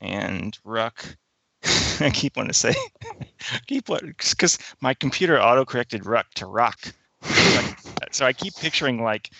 and 0.00 0.58
Ruck. 0.64 1.16
I 2.00 2.10
keep 2.10 2.36
wanting 2.36 2.50
to 2.52 2.58
say, 2.58 2.74
keep 3.66 3.88
what 3.88 4.04
because 4.04 4.58
my 4.80 4.94
computer 4.94 5.40
auto 5.40 5.64
corrected 5.64 6.04
Ruck 6.04 6.26
to 6.34 6.46
Rock. 6.46 6.92
so 8.10 8.26
I 8.26 8.32
keep 8.32 8.54
picturing 8.56 9.02
like 9.02 9.30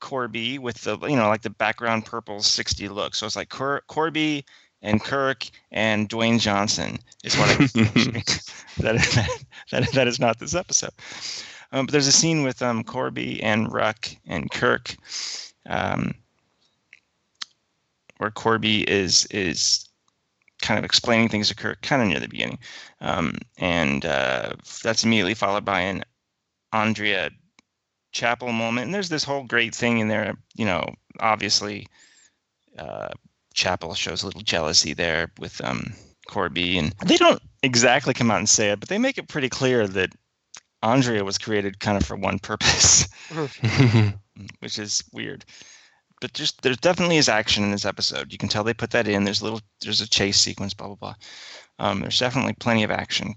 Korby 0.00 0.58
with 0.58 0.82
the 0.82 0.98
you 1.06 1.16
know 1.16 1.28
like 1.28 1.42
the 1.42 1.50
background 1.50 2.04
purple 2.04 2.42
60 2.42 2.88
look. 2.88 3.14
So 3.14 3.26
it's 3.26 3.36
like 3.36 3.48
Cor- 3.48 3.82
Korby 3.88 4.44
and 4.82 5.02
Kirk 5.02 5.46
and 5.70 6.08
Dwayne 6.08 6.40
Johnson 6.40 6.98
is 7.22 7.38
what 7.38 7.48
I 7.48 7.66
keep 7.66 7.86
picturing. 7.94 8.24
that, 8.78 8.96
that, 8.96 9.44
that, 9.70 9.92
that 9.92 10.08
is 10.08 10.18
not 10.18 10.40
this 10.40 10.54
episode. 10.54 10.90
Um, 11.72 11.86
but 11.86 11.92
there's 11.92 12.06
a 12.06 12.12
scene 12.12 12.42
with 12.42 12.62
um, 12.62 12.84
Korby 12.84 13.40
and 13.42 13.72
Ruck 13.72 14.08
and 14.26 14.50
Kirk 14.50 14.94
um, 15.66 16.14
where 18.18 18.30
Korby 18.30 18.84
is 18.84 19.26
is 19.26 19.88
kind 20.60 20.78
of 20.78 20.84
explaining 20.84 21.28
things 21.28 21.48
to 21.48 21.56
Kirk 21.56 21.82
kind 21.82 22.00
of 22.00 22.08
near 22.08 22.20
the 22.20 22.28
beginning. 22.28 22.58
Um, 23.00 23.38
and 23.58 24.06
uh, 24.06 24.52
that's 24.82 25.02
immediately 25.02 25.34
followed 25.34 25.64
by 25.64 25.80
an 25.80 26.04
Andrea 26.72 27.30
Chapel 28.12 28.52
moment. 28.52 28.86
And 28.86 28.94
there's 28.94 29.08
this 29.08 29.24
whole 29.24 29.42
great 29.44 29.74
thing 29.74 29.98
in 29.98 30.08
there, 30.08 30.36
you 30.54 30.64
know, 30.64 30.86
obviously 31.18 31.88
uh, 32.78 33.08
Chapel 33.54 33.94
shows 33.94 34.22
a 34.22 34.26
little 34.26 34.42
jealousy 34.42 34.94
there 34.94 35.32
with 35.40 35.60
um, 35.64 35.92
Korby. 36.28 36.78
And 36.78 36.94
they 37.04 37.16
don't 37.16 37.42
exactly 37.64 38.14
come 38.14 38.30
out 38.30 38.38
and 38.38 38.48
say 38.48 38.70
it, 38.70 38.78
but 38.78 38.88
they 38.88 38.98
make 38.98 39.18
it 39.18 39.28
pretty 39.28 39.48
clear 39.48 39.88
that 39.88 40.10
Andrea 40.82 41.24
was 41.24 41.38
created 41.38 41.80
kind 41.80 41.96
of 41.96 42.04
for 42.04 42.16
one 42.16 42.38
purpose, 42.38 43.08
which 44.60 44.78
is 44.78 45.04
weird. 45.12 45.44
But 46.20 46.32
just 46.34 46.62
there 46.62 46.74
definitely 46.74 47.16
is 47.16 47.28
action 47.28 47.64
in 47.64 47.72
this 47.72 47.84
episode. 47.84 48.32
You 48.32 48.38
can 48.38 48.48
tell 48.48 48.62
they 48.62 48.74
put 48.74 48.90
that 48.92 49.08
in. 49.08 49.24
There's 49.24 49.40
a 49.40 49.44
little 49.44 49.60
there's 49.80 50.00
a 50.00 50.08
chase 50.08 50.40
sequence, 50.40 50.74
blah 50.74 50.88
blah 50.88 50.96
blah. 50.96 51.14
Um, 51.78 52.00
there's 52.00 52.18
definitely 52.18 52.54
plenty 52.54 52.84
of 52.84 52.90
action 52.90 53.34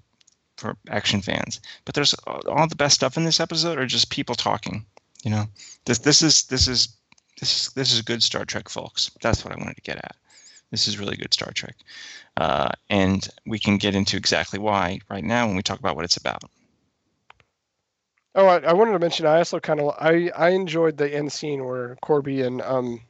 for 0.57 0.77
action 0.89 1.21
fans. 1.21 1.59
But 1.85 1.95
there's 1.95 2.13
all 2.27 2.41
all 2.47 2.67
the 2.67 2.75
best 2.75 2.95
stuff 2.95 3.17
in 3.17 3.25
this 3.25 3.39
episode 3.39 3.77
are 3.77 3.87
just 3.87 4.11
people 4.11 4.35
talking. 4.35 4.85
You 5.23 5.31
know, 5.31 5.45
this 5.85 5.99
this 5.99 6.21
is 6.21 6.43
this 6.43 6.67
is 6.67 6.89
this 7.39 7.67
is 7.67 7.73
this 7.73 7.93
is 7.93 8.01
good 8.01 8.21
Star 8.21 8.45
Trek, 8.45 8.69
folks. 8.69 9.11
That's 9.21 9.43
what 9.43 9.53
I 9.53 9.57
wanted 9.57 9.75
to 9.75 9.81
get 9.81 9.97
at. 9.97 10.15
This 10.71 10.87
is 10.87 10.99
really 10.99 11.17
good 11.17 11.33
Star 11.33 11.51
Trek, 11.53 11.75
uh, 12.37 12.69
and 12.89 13.27
we 13.45 13.59
can 13.59 13.77
get 13.77 13.95
into 13.95 14.17
exactly 14.17 14.59
why 14.59 14.99
right 15.09 15.23
now 15.23 15.47
when 15.47 15.55
we 15.55 15.63
talk 15.63 15.79
about 15.79 15.95
what 15.95 16.05
it's 16.05 16.17
about. 16.17 16.43
Oh, 18.35 18.47
I, 18.47 18.59
I 18.59 18.73
wanted 18.73 18.91
to 18.91 18.99
mention. 18.99 19.25
I 19.25 19.37
also 19.37 19.59
kind 19.59 19.79
of 19.79 19.95
I 19.99 20.29
I 20.35 20.49
enjoyed 20.49 20.97
the 20.97 21.13
end 21.13 21.31
scene 21.31 21.63
where 21.63 21.97
Korby 22.03 22.45
and 22.45 22.61
um, 22.61 23.01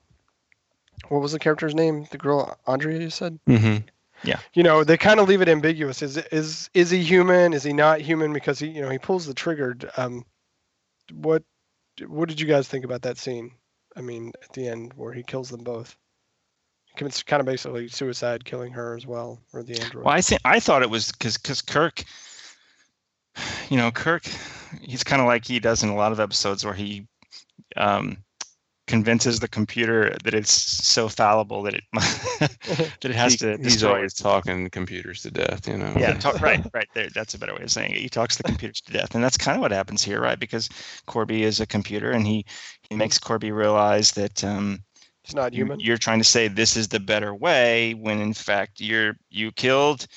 what 1.09 1.21
was 1.21 1.31
the 1.31 1.39
character's 1.39 1.75
name? 1.75 2.07
The 2.11 2.17
girl 2.17 2.57
Andrea, 2.67 2.99
you 2.99 3.09
said. 3.09 3.39
Mm-hmm. 3.47 3.87
Yeah. 4.23 4.39
You 4.53 4.63
know, 4.63 4.83
they 4.83 4.97
kind 4.97 5.19
of 5.19 5.27
leave 5.27 5.41
it 5.41 5.49
ambiguous. 5.49 6.01
Is 6.01 6.17
is 6.17 6.69
is 6.73 6.89
he 6.89 7.01
human? 7.01 7.53
Is 7.53 7.63
he 7.63 7.73
not 7.73 8.01
human? 8.01 8.33
Because 8.33 8.59
he 8.59 8.67
you 8.67 8.81
know 8.81 8.89
he 8.89 8.99
pulls 8.99 9.25
the 9.25 9.33
trigger. 9.33 9.75
Um, 9.97 10.25
what 11.13 11.43
what 12.07 12.29
did 12.29 12.39
you 12.39 12.47
guys 12.47 12.67
think 12.67 12.85
about 12.85 13.01
that 13.03 13.17
scene? 13.17 13.51
I 13.95 14.01
mean, 14.01 14.31
at 14.43 14.53
the 14.53 14.67
end 14.67 14.93
where 14.95 15.13
he 15.13 15.23
kills 15.23 15.49
them 15.49 15.63
both. 15.63 15.95
It's 16.97 17.23
kind 17.23 17.41
of 17.41 17.45
basically 17.45 17.89
suicide, 17.89 18.45
killing 18.45 18.71
her 18.71 18.95
as 18.95 19.05
well, 19.05 19.41
or 19.51 19.63
the 19.63 19.79
android. 19.81 20.05
Well, 20.05 20.13
I 20.13 20.21
think 20.21 20.41
I 20.45 20.59
thought 20.59 20.81
it 20.81 20.89
was 20.89 21.11
because 21.11 21.37
because 21.37 21.61
Kirk, 21.61 22.03
you 23.69 23.77
know, 23.77 23.91
Kirk, 23.91 24.25
he's 24.81 25.03
kind 25.03 25.21
of 25.21 25.27
like 25.27 25.45
he 25.45 25.59
does 25.59 25.83
in 25.83 25.89
a 25.89 25.95
lot 25.95 26.11
of 26.11 26.19
episodes 26.19 26.63
where 26.65 26.73
he 26.73 27.07
um, 27.75 28.17
convinces 28.87 29.39
the 29.39 29.47
computer 29.47 30.15
that 30.23 30.33
it's 30.33 30.51
so 30.51 31.07
fallible 31.09 31.63
that 31.63 31.73
it 31.75 31.83
that 31.93 33.05
it 33.05 33.15
has 33.15 33.33
He- 33.33 33.37
to. 33.37 33.57
he's 33.57 33.63
destroy 33.63 33.95
always 33.95 34.13
talking 34.13 34.69
computers 34.69 35.21
to 35.23 35.31
death, 35.31 35.67
you 35.67 35.77
know. 35.77 35.93
yeah, 35.97 36.13
talk, 36.19 36.39
right, 36.41 36.59
right 36.73 36.87
there. 36.93 37.09
That's 37.13 37.33
a 37.33 37.39
better 37.39 37.53
way 37.55 37.63
of 37.63 37.71
saying 37.71 37.91
it. 37.91 37.97
He 37.97 38.09
talks 38.09 38.35
the 38.37 38.43
computers 38.43 38.81
to 38.81 38.93
death, 38.93 39.15
and 39.15 39.23
that's 39.23 39.37
kind 39.37 39.55
of 39.57 39.61
what 39.61 39.71
happens 39.71 40.03
here, 40.03 40.21
right? 40.21 40.39
Because 40.39 40.69
Korby 41.07 41.41
is 41.41 41.59
a 41.59 41.65
computer, 41.65 42.11
and 42.11 42.25
he 42.27 42.45
he 42.89 42.95
makes 42.95 43.17
Korby 43.19 43.53
realize 43.55 44.11
that 44.13 44.43
um, 44.43 44.83
It's 45.23 45.33
not 45.35 45.53
human. 45.53 45.79
you're 45.79 45.97
trying 45.97 46.19
to 46.19 46.23
say 46.25 46.47
this 46.47 46.75
is 46.77 46.87
the 46.89 46.99
better 46.99 47.33
way, 47.33 47.93
when 47.95 48.19
in 48.19 48.33
fact 48.33 48.79
you're 48.79 49.15
you 49.29 49.51
killed 49.51 50.07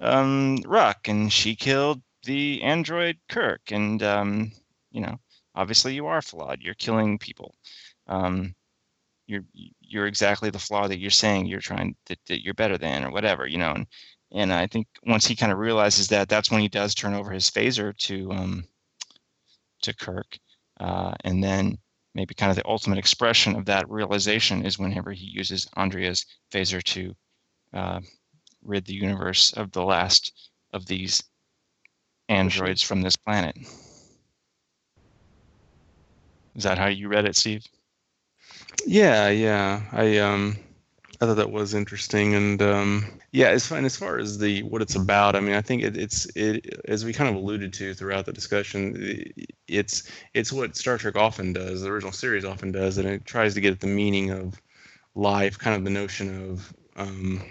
um, 0.00 0.58
Ruck, 0.66 1.08
and 1.08 1.32
she 1.32 1.54
killed 1.54 2.02
the 2.26 2.62
android 2.62 3.16
Kirk, 3.28 3.62
and 3.70 4.02
um, 4.02 4.52
you 4.90 5.00
know, 5.00 5.16
obviously 5.54 5.94
you 5.94 6.06
are 6.06 6.22
flawed. 6.22 6.60
You're 6.60 6.74
killing 6.74 7.18
people. 7.18 7.54
Um, 8.06 8.54
you're 9.26 9.44
you're 9.80 10.06
exactly 10.06 10.50
the 10.50 10.58
flaw 10.58 10.86
that 10.88 10.98
you're 10.98 11.10
saying 11.10 11.46
you're 11.46 11.60
trying 11.60 11.96
that, 12.06 12.18
that 12.26 12.44
you're 12.44 12.54
better 12.54 12.78
than 12.78 13.04
or 13.04 13.10
whatever 13.10 13.46
you 13.46 13.58
know 13.58 13.72
and 13.72 13.86
and 14.32 14.52
I 14.52 14.66
think 14.66 14.86
once 15.06 15.26
he 15.26 15.36
kind 15.36 15.52
of 15.52 15.58
realizes 15.58 16.08
that 16.08 16.28
that's 16.28 16.50
when 16.50 16.60
he 16.60 16.68
does 16.68 16.94
turn 16.94 17.14
over 17.14 17.30
his 17.30 17.50
phaser 17.50 17.96
to 17.98 18.32
um 18.32 18.64
to 19.82 19.94
Kirk 19.94 20.38
uh, 20.80 21.14
and 21.24 21.42
then 21.42 21.78
maybe 22.14 22.34
kind 22.34 22.50
of 22.50 22.56
the 22.56 22.68
ultimate 22.68 22.98
expression 22.98 23.56
of 23.56 23.66
that 23.66 23.88
realization 23.90 24.64
is 24.64 24.78
whenever 24.78 25.12
he 25.12 25.26
uses 25.26 25.68
Andrea's 25.76 26.24
phaser 26.50 26.82
to 26.82 27.14
uh, 27.74 28.00
rid 28.62 28.86
the 28.86 28.94
universe 28.94 29.52
of 29.52 29.70
the 29.72 29.84
last 29.84 30.50
of 30.72 30.86
these 30.86 31.22
androids 32.28 32.82
from 32.82 33.02
this 33.02 33.16
planet. 33.16 33.56
Is 36.54 36.64
that 36.64 36.78
how 36.78 36.86
you 36.86 37.08
read 37.08 37.26
it, 37.26 37.36
Steve? 37.36 37.64
Yeah, 38.86 39.28
yeah. 39.28 39.82
I 39.92 40.18
um 40.18 40.56
I 41.20 41.26
thought 41.26 41.36
that 41.36 41.50
was 41.50 41.74
interesting 41.74 42.34
and 42.34 42.60
um 42.62 43.06
yeah, 43.32 43.48
as 43.48 43.66
far, 43.66 43.76
and 43.76 43.84
as 43.86 43.96
far 43.96 44.18
as 44.18 44.38
the 44.38 44.62
what 44.62 44.80
it's 44.82 44.94
about, 44.94 45.36
I 45.36 45.40
mean, 45.40 45.54
I 45.54 45.60
think 45.60 45.82
it, 45.82 45.96
it's 45.96 46.26
it 46.36 46.80
as 46.88 47.04
we 47.04 47.12
kind 47.12 47.28
of 47.28 47.36
alluded 47.36 47.72
to 47.74 47.94
throughout 47.94 48.24
the 48.26 48.32
discussion, 48.32 49.32
it's 49.68 50.10
it's 50.34 50.52
what 50.52 50.76
Star 50.76 50.96
Trek 50.98 51.16
often 51.16 51.52
does, 51.52 51.82
the 51.82 51.90
original 51.90 52.12
series 52.12 52.44
often 52.44 52.72
does, 52.72 52.96
and 52.98 53.06
it 53.08 53.26
tries 53.26 53.54
to 53.54 53.60
get 53.60 53.72
at 53.72 53.80
the 53.80 53.86
meaning 53.86 54.30
of 54.30 54.60
life, 55.14 55.58
kind 55.58 55.76
of 55.76 55.84
the 55.84 55.90
notion 55.90 56.50
of 56.50 56.72
um 56.96 57.42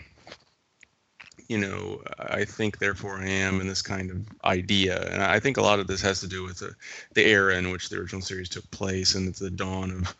you 1.47 1.57
know, 1.57 2.01
I 2.19 2.45
think 2.45 2.79
therefore 2.79 3.17
I 3.17 3.27
am, 3.27 3.59
and 3.61 3.69
this 3.69 3.81
kind 3.81 4.11
of 4.11 4.25
idea. 4.43 5.07
And 5.11 5.21
I 5.21 5.39
think 5.39 5.57
a 5.57 5.61
lot 5.61 5.79
of 5.79 5.87
this 5.87 6.01
has 6.01 6.19
to 6.21 6.27
do 6.27 6.43
with 6.43 6.59
the, 6.59 6.75
the 7.13 7.23
era 7.25 7.55
in 7.57 7.71
which 7.71 7.89
the 7.89 7.97
original 7.97 8.21
series 8.21 8.49
took 8.49 8.69
place 8.71 9.15
and 9.15 9.27
it's 9.27 9.39
the 9.39 9.51
dawn 9.51 9.91
of 9.91 10.15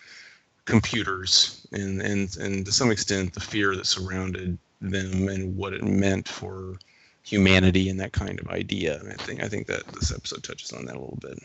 computers 0.65 1.65
and, 1.72 2.01
and, 2.01 2.36
and 2.38 2.65
to 2.65 2.72
some 2.72 2.91
extent 2.91 3.34
the 3.34 3.39
fear 3.39 3.75
that 3.75 3.86
surrounded 3.86 4.58
them 4.82 5.27
and 5.27 5.55
what 5.55 5.74
it 5.74 5.84
meant 5.84 6.27
for 6.27 6.77
humanity 7.24 7.89
and 7.89 8.00
that 8.00 8.13
kind 8.13 8.39
of 8.39 8.48
idea. 8.50 9.00
And 9.00 9.12
I 9.12 9.15
think 9.15 9.44
I 9.44 9.48
think 9.48 9.67
that 9.67 9.88
this 9.88 10.13
episode 10.13 10.44
touches 10.44 10.72
on 10.74 10.86
that 10.86 10.96
a 10.96 11.00
little 11.00 11.17
bit. 11.22 11.39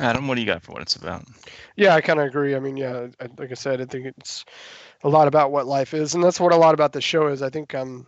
Adam, 0.00 0.26
what 0.26 0.34
do 0.34 0.40
you 0.40 0.46
got 0.46 0.62
for 0.62 0.72
what 0.72 0.82
it's 0.82 0.96
about? 0.96 1.24
Yeah, 1.76 1.94
I 1.94 2.00
kind 2.00 2.18
of 2.18 2.26
agree. 2.26 2.56
I 2.56 2.58
mean, 2.58 2.76
yeah, 2.76 3.08
I- 3.20 3.28
like 3.38 3.50
I 3.50 3.54
said, 3.54 3.80
I 3.80 3.84
think 3.84 4.06
it's 4.06 4.44
a 5.02 5.08
lot 5.08 5.28
about 5.28 5.52
what 5.52 5.66
life 5.66 5.94
is, 5.94 6.14
and 6.14 6.24
that's 6.24 6.40
what 6.40 6.52
a 6.52 6.56
lot 6.56 6.74
about 6.74 6.92
the 6.92 7.00
show 7.00 7.28
is. 7.28 7.42
I 7.42 7.50
think, 7.50 7.74
um, 7.74 8.06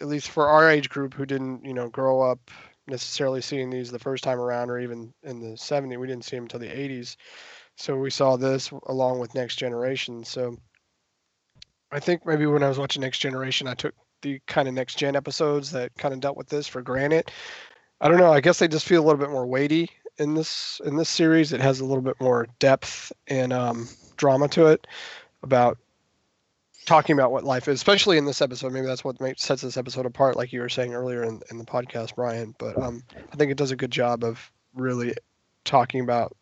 at 0.00 0.08
least 0.08 0.30
for 0.30 0.48
our 0.48 0.70
age 0.70 0.88
group 0.88 1.14
who 1.14 1.26
didn't, 1.26 1.64
you 1.64 1.74
know, 1.74 1.88
grow 1.88 2.22
up 2.22 2.50
necessarily 2.86 3.40
seeing 3.40 3.70
these 3.70 3.90
the 3.90 3.98
first 3.98 4.24
time 4.24 4.40
around, 4.40 4.70
or 4.70 4.78
even 4.78 5.12
in 5.22 5.40
the 5.40 5.56
'70s, 5.56 5.98
we 5.98 6.06
didn't 6.06 6.24
see 6.24 6.36
them 6.36 6.44
until 6.44 6.60
the 6.60 6.66
'80s. 6.66 7.16
So 7.76 7.96
we 7.96 8.10
saw 8.10 8.36
this 8.36 8.70
along 8.86 9.20
with 9.20 9.34
Next 9.34 9.56
Generation. 9.56 10.24
So 10.24 10.56
I 11.92 12.00
think 12.00 12.26
maybe 12.26 12.46
when 12.46 12.62
I 12.62 12.68
was 12.68 12.78
watching 12.78 13.02
Next 13.02 13.18
Generation, 13.18 13.66
I 13.66 13.74
took 13.74 13.94
the 14.22 14.40
kind 14.46 14.68
of 14.68 14.74
Next 14.74 14.96
Gen 14.98 15.16
episodes 15.16 15.70
that 15.72 15.96
kind 15.96 16.12
of 16.12 16.20
dealt 16.20 16.36
with 16.36 16.48
this 16.48 16.66
for 16.66 16.82
granted. 16.82 17.30
I 18.00 18.08
don't 18.08 18.18
know. 18.18 18.32
I 18.32 18.40
guess 18.40 18.58
they 18.58 18.68
just 18.68 18.86
feel 18.86 19.02
a 19.02 19.06
little 19.06 19.20
bit 19.20 19.30
more 19.30 19.46
weighty 19.46 19.90
in 20.18 20.34
this 20.34 20.80
in 20.84 20.96
this 20.96 21.08
series. 21.08 21.52
It 21.52 21.60
has 21.60 21.80
a 21.80 21.84
little 21.84 22.02
bit 22.02 22.20
more 22.20 22.46
depth 22.58 23.12
and 23.28 23.52
um, 23.52 23.88
drama 24.16 24.48
to 24.48 24.66
it 24.66 24.86
about 25.42 25.78
talking 26.86 27.12
about 27.12 27.32
what 27.32 27.44
life 27.44 27.68
is, 27.68 27.74
especially 27.74 28.18
in 28.18 28.24
this 28.24 28.40
episode. 28.42 28.72
Maybe 28.72 28.86
that's 28.86 29.04
what 29.04 29.20
makes, 29.20 29.42
sets 29.42 29.62
this 29.62 29.76
episode 29.76 30.06
apart, 30.06 30.36
like 30.36 30.52
you 30.52 30.60
were 30.60 30.68
saying 30.68 30.94
earlier 30.94 31.22
in, 31.22 31.40
in 31.50 31.58
the 31.58 31.64
podcast, 31.64 32.14
Brian. 32.14 32.54
But 32.58 32.80
um, 32.80 33.02
I 33.32 33.36
think 33.36 33.50
it 33.50 33.56
does 33.56 33.70
a 33.70 33.76
good 33.76 33.90
job 33.90 34.24
of 34.24 34.50
really 34.74 35.14
talking 35.64 36.00
about 36.00 36.36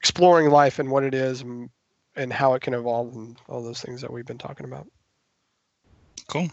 exploring 0.00 0.50
life 0.50 0.78
and 0.78 0.90
what 0.90 1.04
it 1.04 1.14
is 1.14 1.42
and, 1.42 1.70
and 2.16 2.32
how 2.32 2.54
it 2.54 2.62
can 2.62 2.74
evolve 2.74 3.14
and 3.14 3.36
all 3.48 3.62
those 3.62 3.80
things 3.80 4.00
that 4.00 4.12
we've 4.12 4.26
been 4.26 4.38
talking 4.38 4.66
about. 4.66 4.86
Cool. 6.28 6.48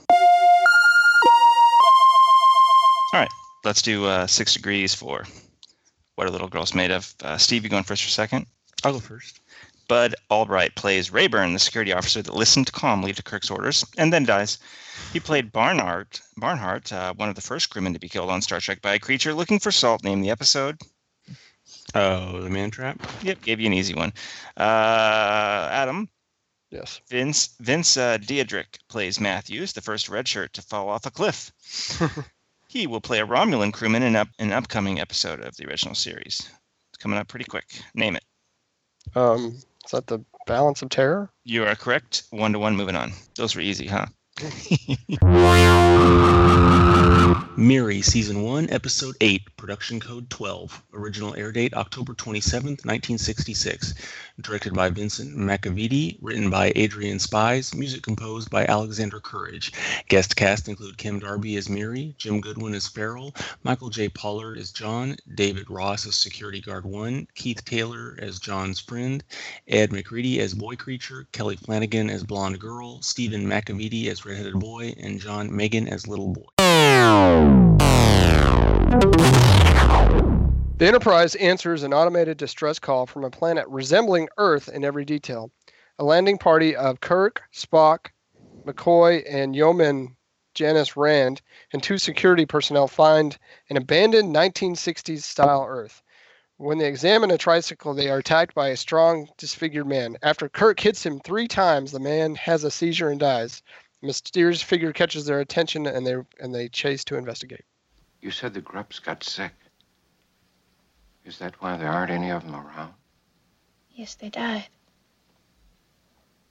All 3.13 3.19
right, 3.19 3.29
let's 3.65 3.81
do 3.81 4.05
uh, 4.05 4.25
six 4.25 4.53
degrees 4.53 4.93
for 4.93 5.25
what 6.15 6.27
a 6.27 6.31
little 6.31 6.47
girl's 6.47 6.73
made 6.73 6.91
of. 6.91 7.13
Uh, 7.23 7.37
Steve, 7.37 7.63
you 7.63 7.69
going 7.69 7.83
first 7.83 8.05
or 8.05 8.09
second? 8.09 8.45
I'll 8.83 8.93
go 8.93 8.99
first. 8.99 9.41
Bud 9.87 10.15
Albright 10.29 10.75
plays 10.75 11.11
Rayburn, 11.11 11.53
the 11.53 11.59
security 11.59 11.91
officer 11.93 12.21
that 12.21 12.33
listened 12.33 12.71
calmly 12.71 13.13
to 13.13 13.23
Kirk's 13.23 13.51
orders 13.51 13.85
and 13.97 14.11
then 14.11 14.23
dies. 14.23 14.57
He 15.13 15.19
played 15.19 15.51
Barnhart, 15.51 16.21
Barnhart, 16.37 16.91
uh, 16.93 17.13
one 17.13 17.29
of 17.29 17.35
the 17.35 17.41
first 17.41 17.69
crewmen 17.69 17.93
to 17.93 17.99
be 17.99 18.09
killed 18.09 18.29
on 18.29 18.41
Star 18.41 18.59
Trek 18.59 18.81
by 18.81 18.93
a 18.93 18.99
creature 18.99 19.33
looking 19.33 19.59
for 19.59 19.71
salt. 19.71 20.03
Name 20.03 20.21
the 20.21 20.29
episode. 20.29 20.79
Oh, 21.93 22.41
the 22.41 22.49
man 22.49 22.71
trap. 22.71 22.99
Yep, 23.21 23.41
gave 23.41 23.59
you 23.59 23.67
an 23.67 23.73
easy 23.73 23.93
one. 23.93 24.13
Uh, 24.57 25.69
Adam, 25.71 26.09
Yes. 26.71 27.01
Vince 27.09 27.49
Vince 27.59 27.97
uh, 27.97 28.17
Diedrich 28.17 28.79
plays 28.87 29.19
Matthews, 29.19 29.73
the 29.73 29.81
first 29.81 30.07
red 30.07 30.25
shirt 30.25 30.53
to 30.53 30.61
fall 30.61 30.87
off 30.87 31.05
a 31.05 31.11
cliff. 31.11 31.51
he 32.69 32.87
will 32.87 33.01
play 33.01 33.19
a 33.19 33.27
Romulan 33.27 33.73
crewman 33.73 34.03
in 34.03 34.15
up, 34.15 34.29
an 34.39 34.53
upcoming 34.53 34.99
episode 34.99 35.41
of 35.41 35.57
the 35.57 35.67
original 35.67 35.95
series. 35.95 36.49
It's 36.89 36.97
coming 36.97 37.19
up 37.19 37.27
pretty 37.27 37.43
quick. 37.43 37.65
Name 37.93 38.15
it. 38.15 38.23
Um, 39.15 39.57
is 39.85 39.91
that 39.91 40.07
the 40.07 40.19
balance 40.45 40.81
of 40.81 40.89
terror? 40.89 41.31
You 41.43 41.65
are 41.65 41.75
correct. 41.75 42.23
One 42.31 42.53
to 42.53 42.59
one. 42.59 42.75
Moving 42.75 42.95
on. 42.95 43.11
Those 43.35 43.55
were 43.55 43.61
easy, 43.61 43.87
huh? 43.87 44.07
Miri, 47.55 48.01
Season 48.01 48.41
1, 48.41 48.71
Episode 48.71 49.15
8, 49.21 49.55
Production 49.55 49.99
Code 49.99 50.29
12. 50.29 50.83
Original 50.93 51.35
air 51.35 51.51
date 51.51 51.73
October 51.73 52.13
27th, 52.13 52.83
1966. 52.85 53.93
Directed 54.41 54.73
by 54.73 54.89
Vincent 54.89 55.37
McEveety. 55.37 56.17
Written 56.21 56.49
by 56.49 56.71
Adrian 56.75 57.19
Spies. 57.19 57.75
Music 57.75 58.01
composed 58.01 58.49
by 58.49 58.65
Alexander 58.65 59.19
Courage. 59.19 59.71
Guest 60.09 60.35
cast 60.35 60.67
include 60.67 60.97
Kim 60.97 61.19
Darby 61.19 61.55
as 61.57 61.69
Miri, 61.69 62.15
Jim 62.17 62.41
Goodwin 62.41 62.73
as 62.73 62.87
Farrell, 62.87 63.35
Michael 63.63 63.89
J. 63.89 64.09
Pollard 64.09 64.57
as 64.57 64.71
John, 64.71 65.15
David 65.35 65.69
Ross 65.69 66.07
as 66.07 66.15
Security 66.15 66.61
Guard 66.61 66.85
1, 66.85 67.27
Keith 67.35 67.63
Taylor 67.63 68.17
as 68.19 68.39
John's 68.39 68.79
friend, 68.79 69.23
Ed 69.67 69.91
McCready 69.91 70.39
as 70.39 70.53
Boy 70.53 70.75
Creature, 70.75 71.27
Kelly 71.31 71.57
Flanagan 71.57 72.09
as 72.09 72.23
Blonde 72.23 72.59
Girl, 72.59 73.01
Stephen 73.01 73.45
McEveety 73.45 74.07
as 74.07 74.25
Redheaded 74.25 74.59
Boy, 74.59 74.95
and 74.97 75.19
John 75.19 75.49
Megna 75.51 75.89
as 75.89 76.07
Little 76.07 76.29
Boy. 76.29 76.60
The 80.81 80.87
Enterprise 80.87 81.35
answers 81.35 81.83
an 81.83 81.93
automated 81.93 82.37
distress 82.37 82.79
call 82.79 83.05
from 83.05 83.23
a 83.23 83.29
planet 83.29 83.67
resembling 83.67 84.29
Earth 84.37 84.67
in 84.67 84.83
every 84.83 85.05
detail. 85.05 85.51
A 85.99 86.03
landing 86.03 86.39
party 86.39 86.75
of 86.75 86.99
Kirk, 86.99 87.43
Spock, 87.53 88.07
McCoy, 88.65 89.23
and 89.29 89.55
Yeoman 89.55 90.15
Janice 90.55 90.97
Rand 90.97 91.41
and 91.71 91.83
two 91.83 91.97
security 91.99 92.47
personnel 92.47 92.87
find 92.87 93.37
an 93.69 93.77
abandoned 93.77 94.35
1960s 94.35 95.21
style 95.21 95.65
Earth. 95.69 96.01
When 96.57 96.79
they 96.79 96.87
examine 96.87 97.29
a 97.29 97.37
tricycle, 97.37 97.93
they 97.93 98.09
are 98.09 98.17
attacked 98.17 98.55
by 98.55 98.69
a 98.69 98.75
strong, 98.75 99.29
disfigured 99.37 99.87
man. 99.87 100.17
After 100.23 100.49
Kirk 100.49 100.79
hits 100.79 101.05
him 101.05 101.19
three 101.19 101.47
times, 101.47 101.91
the 101.91 101.99
man 101.99 102.35
has 102.35 102.63
a 102.63 102.71
seizure 102.71 103.09
and 103.09 103.19
dies. 103.19 103.61
A 104.01 104.05
mysterious 104.05 104.61
figure 104.61 104.93
catches 104.93 105.25
their 105.25 105.39
attention 105.39 105.85
and 105.85 106.05
they 106.05 106.15
and 106.39 106.53
they 106.53 106.69
chase 106.69 107.03
to 107.05 107.17
investigate. 107.17 107.65
You 108.21 108.31
said 108.31 108.53
the 108.53 108.61
grups 108.61 108.99
got 108.99 109.23
sick. 109.23 109.53
Is 111.25 111.37
that 111.37 111.61
why 111.61 111.77
there 111.77 111.91
aren't 111.91 112.11
any 112.11 112.31
of 112.31 112.43
them 112.43 112.55
around? 112.55 112.93
Yes, 113.93 114.15
they 114.15 114.29
died. 114.29 114.67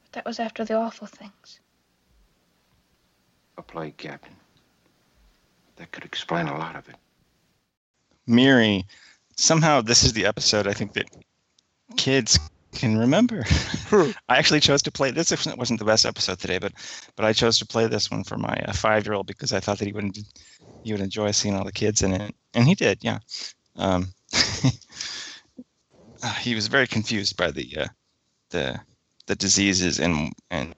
But 0.04 0.12
that 0.12 0.25
was 0.25 0.38
after 0.38 0.64
the 0.64 0.75
awful 0.75 1.07
things. 1.07 1.61
A 3.59 3.62
plague, 3.62 3.97
Captain. 3.97 4.37
That 5.76 5.90
could 5.90 6.04
explain 6.04 6.47
a 6.47 6.57
lot 6.57 6.76
of 6.76 6.88
it. 6.88 6.97
Miri, 8.26 8.87
somehow 9.37 9.80
this 9.80 10.04
is 10.04 10.12
the 10.12 10.26
episode 10.26 10.66
I 10.66 10.73
think 10.73 10.92
that 10.92 11.09
kids 11.97 12.38
can 12.72 12.98
remember. 12.98 13.44
I 13.92 14.36
actually 14.36 14.60
chose 14.60 14.82
to 14.82 14.90
play 14.90 15.10
this. 15.10 15.32
It 15.32 15.58
wasn't 15.58 15.78
the 15.78 15.84
best 15.84 16.06
episode 16.06 16.38
today, 16.38 16.58
but 16.58 16.72
but 17.16 17.24
I 17.24 17.32
chose 17.32 17.58
to 17.58 17.66
play 17.66 17.86
this 17.86 18.10
one 18.10 18.24
for 18.24 18.36
my 18.36 18.54
uh, 18.66 18.72
five-year-old 18.72 19.26
because 19.26 19.52
I 19.52 19.60
thought 19.60 19.78
that 19.78 19.86
he 19.86 19.92
would 19.92 20.16
he 20.82 20.92
would 20.92 21.00
enjoy 21.00 21.30
seeing 21.32 21.54
all 21.54 21.64
the 21.64 21.72
kids 21.72 22.02
in 22.02 22.12
it, 22.12 22.34
and 22.54 22.66
he 22.66 22.74
did. 22.74 22.98
Yeah, 23.02 23.18
um, 23.76 24.08
he 26.40 26.54
was 26.54 26.68
very 26.68 26.86
confused 26.86 27.36
by 27.36 27.50
the 27.50 27.78
uh, 27.78 27.86
the 28.50 28.80
the 29.26 29.36
diseases, 29.36 29.98
and 29.98 30.32
and 30.50 30.74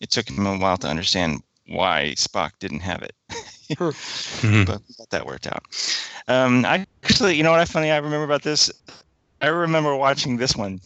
it 0.00 0.10
took 0.10 0.28
him 0.28 0.46
a 0.46 0.58
while 0.58 0.76
to 0.78 0.88
understand 0.88 1.42
why 1.68 2.14
Spock 2.16 2.52
didn't 2.60 2.80
have 2.80 3.02
it. 3.02 3.12
but 3.78 3.94
we 4.40 4.64
got 4.64 4.82
that 5.10 5.26
worked 5.26 5.46
out. 5.46 5.62
Um, 6.28 6.64
I 6.64 6.86
actually, 7.02 7.34
you 7.34 7.42
know 7.42 7.50
what 7.50 7.60
I 7.60 7.64
funny 7.64 7.90
I 7.90 7.96
remember 7.96 8.24
about 8.24 8.42
this? 8.42 8.70
I 9.40 9.48
remember 9.48 9.94
watching 9.96 10.36
this 10.36 10.56
one, 10.56 10.80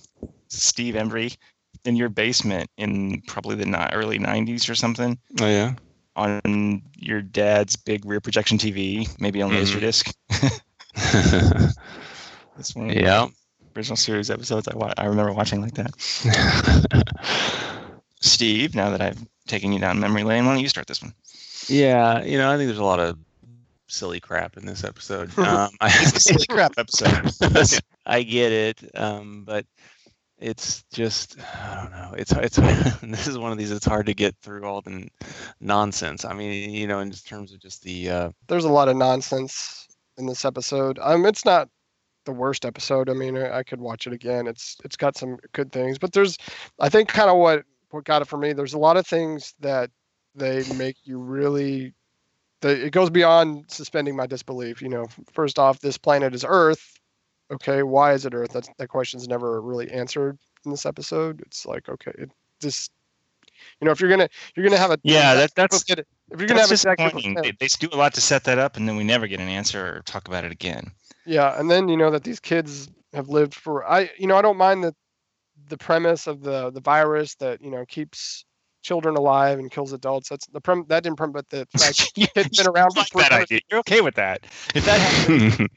Steve 0.51 0.95
Embry, 0.95 1.37
in 1.85 1.97
your 1.97 2.09
basement 2.09 2.69
in 2.77 3.23
probably 3.27 3.57
the 3.57 3.91
early 3.95 4.19
'90s 4.19 4.69
or 4.69 4.75
something. 4.75 5.19
Oh 5.41 5.47
yeah. 5.47 5.75
On 6.17 6.83
your 6.97 7.23
dad's 7.23 7.77
big 7.77 8.05
rear 8.05 8.21
projection 8.21 8.59
TV, 8.59 9.09
maybe 9.21 9.41
on 9.43 9.51
Mhm. 9.51 9.63
Laserdisc. 9.63 10.13
That's 12.57 12.75
one 12.75 12.91
of 12.91 12.95
the 12.95 13.01
yeah. 13.01 13.27
original 13.77 13.97
series 13.97 14.31
episodes 14.31 14.69
I 14.69 14.77
wa- 14.77 14.93
I 14.99 15.07
remember 15.07 15.33
watching 15.33 15.61
like 15.63 15.75
that. 15.75 15.95
Steve, 18.21 18.75
now 18.75 18.91
that 18.91 19.01
I've 19.01 19.25
taken 19.47 19.73
you 19.73 19.79
down 19.79 19.99
memory 20.01 20.25
lane, 20.25 20.45
why 20.47 20.53
don't 20.55 20.63
you 20.63 20.69
start 20.69 20.87
this 20.87 21.03
one? 21.03 21.15
yeah. 21.69 22.23
You 22.23 22.37
know, 22.39 22.51
I 22.53 22.57
think 22.57 22.67
there's 22.69 22.79
a 22.79 22.85
lot 22.85 23.01
of 23.01 23.19
silly 23.89 24.21
crap 24.21 24.57
in 24.57 24.67
this 24.67 24.85
episode. 24.85 25.31
Um, 25.39 25.71
I, 25.81 25.87
It's 26.03 26.17
a 26.17 26.21
silly 26.21 26.47
crap 26.49 26.73
episode. 26.77 27.81
I 28.05 28.23
get 28.23 28.53
it, 28.53 28.91
um, 28.95 29.45
but 29.47 29.65
it's 30.41 30.85
just 30.93 31.37
I 31.39 31.83
don't 31.83 31.93
know. 31.93 32.15
It's 32.17 32.33
it's 32.37 32.57
this 33.01 33.27
is 33.27 33.39
one 33.39 33.53
of 33.53 33.59
these. 33.59 33.71
It's 33.71 33.87
hard 33.87 34.07
to 34.07 34.15
get 34.15 34.35
through 34.43 34.65
all 34.65 34.81
the 34.81 35.09
nonsense. 35.61 36.25
I 36.25 36.33
mean, 36.33 36.71
you 36.71 36.87
know, 36.87 37.01
in 37.01 37.11
terms 37.11 37.53
of 37.53 37.61
just 37.61 37.83
the 37.83 38.11
uh, 38.11 38.31
There's 38.49 38.65
a 38.65 38.71
lot 38.71 38.89
of 38.89 38.97
nonsense 38.97 39.87
in 40.19 40.27
this 40.27 40.45
episode. 40.45 40.99
Um, 41.01 41.27
it's 41.27 41.45
not 41.45 41.69
the 42.25 42.33
worst 42.33 42.65
episode. 42.65 43.09
I 43.09 43.13
mean, 43.13 43.37
I 43.37 43.59
I 43.59 43.63
could 43.63 43.81
watch 43.81 44.07
it 44.07 44.13
again. 44.13 44.47
It's 44.47 44.77
it's 44.85 44.97
got 44.97 45.17
some 45.17 45.39
good 45.53 45.73
things, 45.73 45.99
but 45.99 46.13
there's, 46.13 46.39
I 46.79 46.89
think, 46.89 47.09
kind 47.09 47.31
of 47.31 47.37
what 47.37 47.65
what 47.91 48.05
got 48.05 48.23
it 48.23 48.29
for 48.29 48.39
me. 48.39 48.53
There's 48.53 48.75
a 48.75 48.79
lot 48.79 48.97
of 48.97 49.07
things 49.07 49.55
that 49.61 49.91
they 50.35 50.65
make 50.75 50.97
you 51.05 51.19
really. 51.19 51.95
The, 52.63 52.87
it 52.87 52.93
goes 52.93 53.09
beyond 53.09 53.65
suspending 53.69 54.15
my 54.15 54.27
disbelief. 54.27 54.83
You 54.83 54.91
know, 54.91 55.07
first 55.33 55.59
off, 55.59 55.81
this 55.81 55.97
planet 55.97 56.35
is 56.35 56.45
Earth. 56.47 57.00
Okay, 57.51 57.83
why 57.83 58.13
is 58.13 58.27
it 58.27 58.35
Earth? 58.35 58.53
That's, 58.53 58.71
that 58.79 58.89
question's 58.89 59.29
never 59.29 59.61
really 59.61 59.91
answered 59.91 60.39
in 60.65 60.71
this 60.71 60.87
episode. 60.87 61.43
It's 61.47 61.67
like, 61.67 61.89
okay, 61.89 62.13
it 62.17 62.31
just, 62.61 62.93
you 63.81 63.87
know, 63.87 63.91
if 63.91 64.01
you're 64.01 64.11
gonna 64.11 64.29
you're 64.55 64.65
gonna 64.65 64.79
have 64.79 64.91
a 64.91 64.99
Yeah, 65.03 65.35
that, 65.35 65.55
that's 65.55 65.85
if 65.89 66.05
you're 66.39 66.47
gonna 66.47 66.61
have 66.61 66.69
disappointing. 66.69 67.35
They, 67.35 67.53
they 67.59 67.67
do 67.67 67.89
a 67.93 67.97
lot 67.97 68.15
to 68.15 68.21
set 68.21 68.45
that 68.45 68.59
up, 68.59 68.77
and 68.77 68.89
then 68.89 68.97
we 68.97 69.05
never 69.05 69.27
get 69.27 69.41
an 69.41 69.49
answer 69.49 69.97
or 69.97 70.01
talk 70.03 70.29
about 70.29 70.45
it 70.45 70.53
again. 70.53 70.93
Yeah, 71.27 71.59
and 71.59 71.71
then 71.71 71.89
you 71.89 71.97
know 71.97 72.11
that 72.11 72.25
these 72.25 72.41
kids 72.41 72.89
have 73.13 73.29
lived 73.29 73.55
for 73.55 73.85
I 73.85 74.11
you 74.19 74.27
know 74.27 74.37
I 74.37 74.43
don't 74.43 74.57
mind 74.57 74.85
the 74.85 74.95
the 75.69 75.77
premise 75.79 76.27
of 76.27 76.43
the 76.43 76.71
the 76.71 76.81
virus 76.81 77.35
that 77.37 77.63
you 77.63 77.71
know 77.71 77.85
keeps 77.87 78.45
children 78.83 79.17
alive 79.17 79.59
and 79.59 79.71
kills 79.71 79.93
adults. 79.93 80.29
That's 80.29 80.47
the 80.47 80.61
prem 80.61 80.85
that 80.89 81.03
didn't 81.03 81.17
prem 81.17 81.33
but 81.33 81.49
the 81.49 81.67
fact 81.77 82.13
Yeah, 82.17 82.27
it's 82.35 82.59
been 82.59 82.67
around 82.67 82.91
for 82.95 83.01
like 83.01 83.11
that 83.11 83.31
300 83.31 83.43
idea. 83.43 83.61
You're 83.71 83.81
okay 83.81 84.01
with 84.01 84.15
that? 84.17 84.41
If 84.75 84.85
that 84.85 85.01
happened, 85.01 85.69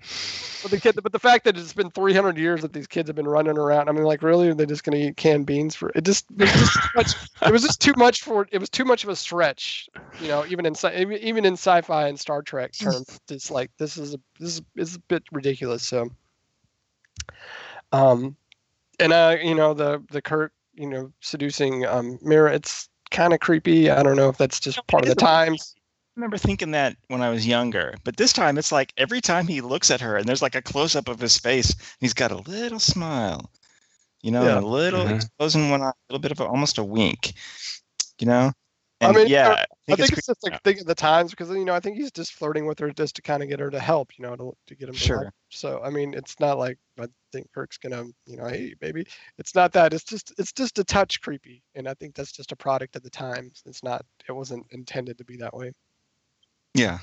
but 0.62 0.72
the 0.72 0.80
kid 0.80 1.00
but 1.02 1.12
the 1.12 1.20
fact 1.20 1.46
that 1.46 1.58
it's 1.58 1.74
been 1.74 1.92
300 1.92 2.38
years 2.38 2.62
that 2.62 2.74
these 2.74 2.88
kids 2.88 3.10
have 3.10 3.16
been 3.16 3.28
running 3.28 3.58
around. 3.58 3.90
I 3.90 3.92
mean 3.92 4.04
like 4.04 4.24
really 4.24 4.50
are 4.50 4.54
they 4.54 4.66
just 4.66 4.84
going 4.84 5.00
to 5.00 5.08
eat 5.08 5.18
canned 5.18 5.46
beans 5.46 5.76
for 5.76 5.92
it 5.96 6.04
just 6.04 6.26
it 6.32 6.42
was 6.42 6.52
just 6.52 6.74
too 6.74 6.90
much 6.96 7.16
it 7.46 7.52
was 7.52 7.62
just 7.62 7.82
too 7.82 7.94
much 7.98 8.22
for 8.22 8.48
it 8.52 8.60
was 8.60 8.70
too 8.70 8.86
much 8.86 9.04
of 9.04 9.10
a 9.10 9.16
stretch, 9.16 9.90
you 10.20 10.28
know, 10.28 10.46
even 10.46 10.66
in 10.66 10.74
sci- 10.74 10.96
even 10.96 11.46
in 11.46 11.54
sci-fi 11.54 12.08
and 12.08 12.20
Star 12.20 12.42
Trek 12.42 12.72
terms. 12.78 13.20
It's 13.30 13.52
like 13.52 13.72
this 13.78 13.98
is 13.98 14.14
a 14.14 14.20
this 14.40 14.56
is, 14.56 14.62
is 14.76 14.96
a 14.96 15.00
bit 15.00 15.24
ridiculous 15.32 15.84
so 15.84 16.10
um 17.92 18.36
and 19.00 19.14
uh 19.14 19.36
you 19.42 19.56
know 19.56 19.74
the 19.74 20.04
the 20.12 20.22
kirk 20.22 20.54
you 20.76 20.88
know 20.88 21.12
seducing 21.20 21.86
um 21.86 22.20
Miri 22.22 22.56
it's 22.56 22.90
kind 23.14 23.32
of 23.34 23.40
creepy 23.40 23.90
i 23.90 24.04
don't 24.04 24.18
know 24.18 24.28
if 24.28 24.38
that's 24.38 24.60
just 24.60 24.86
part 24.88 25.04
of 25.04 25.10
the 25.10 25.16
times 25.16 25.76
I 26.16 26.20
remember 26.20 26.38
thinking 26.38 26.70
that 26.72 26.96
when 27.08 27.24
I 27.24 27.32
was 27.32 27.48
younger, 27.48 27.96
but 28.04 28.18
this 28.18 28.34
time 28.34 28.60
it's 28.60 28.72
like 28.72 28.94
every 28.98 29.20
time 29.20 29.48
he 29.48 29.62
looks 29.62 29.90
at 29.90 30.00
her, 30.02 30.16
and 30.16 30.28
there's 30.28 30.44
like 30.44 30.54
a 30.54 30.62
close 30.62 30.96
up 30.96 31.08
of 31.08 31.20
his 31.20 31.40
face, 31.40 31.74
he's 32.00 32.14
got 32.14 32.32
a 32.32 32.38
little 32.38 32.78
smile, 32.78 33.50
you 34.22 34.30
know, 34.30 34.44
Yeah. 34.44 34.60
a 34.60 34.62
little 34.62 35.06
Mhm. 35.06 35.16
exposing 35.16 35.72
one 35.72 35.82
eye, 35.82 35.88
a 35.90 35.94
little 36.10 36.22
bit 36.22 36.32
of 36.32 36.40
a, 36.40 36.46
almost 36.46 36.78
a 36.78 36.84
wink, 36.84 37.34
you 38.20 38.28
know. 38.28 38.52
I 39.04 39.12
mean, 39.12 39.28
yeah, 39.28 39.50
I 39.50 39.52
I 39.52 39.94
i 39.94 39.96
think, 39.96 39.98
think 39.98 40.12
it's 40.12 40.18
it's 40.18 40.28
just 40.28 40.44
like 40.44 40.80
of 40.82 40.86
the 40.88 40.96
times 40.96 41.32
because 41.32 41.50
you 41.50 41.66
know 41.66 41.74
i 41.74 41.80
think 41.80 41.98
he's 41.98 42.12
just 42.12 42.34
flirting 42.34 42.66
with 42.66 42.80
her 42.80 42.92
just 42.92 43.16
to 43.18 43.22
kind 43.22 43.44
of 43.44 43.50
get 43.50 43.60
her 43.60 43.70
to 43.70 43.80
help 43.80 44.12
you 44.18 44.24
know 44.24 44.36
to, 44.36 44.54
to 44.68 44.76
get 44.76 44.88
him 44.88 44.96
to 44.96 45.00
Sure. 45.00 45.22
help. 45.24 45.34
so 45.50 45.82
i 45.84 45.90
mean 45.90 46.14
it's 46.14 46.40
not 46.40 46.58
like 46.58 46.78
i 47.00 47.08
think 47.34 47.52
kirk's 47.54 47.78
gonna 47.78 48.06
you 48.26 48.38
know 48.38 48.48
hey 48.48 48.74
baby 48.80 49.06
it's 49.38 49.56
not 49.56 49.74
that 49.74 49.94
it's 49.94 50.06
just 50.06 50.34
it's 50.38 50.54
just 50.54 50.80
a 50.80 50.84
touch 50.84 51.22
creepy 51.22 51.62
and 51.76 51.88
i 51.88 51.94
think 51.96 52.16
that's 52.16 52.32
just 52.32 52.52
a 52.52 52.56
product 52.56 52.96
of 52.96 53.04
the 53.04 53.10
times 53.10 53.62
it's 53.66 53.84
not 53.84 54.06
it 54.30 54.32
wasn't 54.32 54.66
intended 54.72 55.18
to 55.18 55.26
be 55.26 55.38
that 55.38 55.54
way 55.54 55.72
Yeah. 56.74 57.00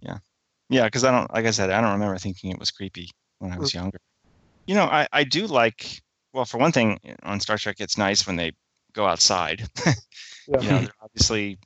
Yeah. 0.00 0.18
Yeah, 0.70 0.84
because 0.84 1.04
I 1.04 1.10
don't 1.10 1.32
like 1.32 1.46
I 1.46 1.50
said, 1.50 1.70
I 1.70 1.80
don't 1.80 1.92
remember 1.92 2.18
thinking 2.18 2.50
it 2.50 2.58
was 2.58 2.70
creepy 2.70 3.10
when 3.38 3.52
I 3.52 3.56
mm. 3.56 3.60
was 3.60 3.74
younger. 3.74 3.98
You 4.66 4.74
know, 4.74 4.84
I, 4.84 5.08
I 5.12 5.24
do 5.24 5.46
like 5.46 6.02
well, 6.34 6.44
for 6.44 6.58
one 6.58 6.72
thing, 6.72 6.98
on 7.22 7.40
Star 7.40 7.56
Trek 7.56 7.76
it's 7.80 7.96
nice 7.96 8.26
when 8.26 8.36
they 8.36 8.52
go 8.92 9.06
outside. 9.06 9.66
Yeah. 10.50 10.60
you 10.62 10.70
know, 10.70 10.80
they're 10.80 10.94
obviously 11.02 11.58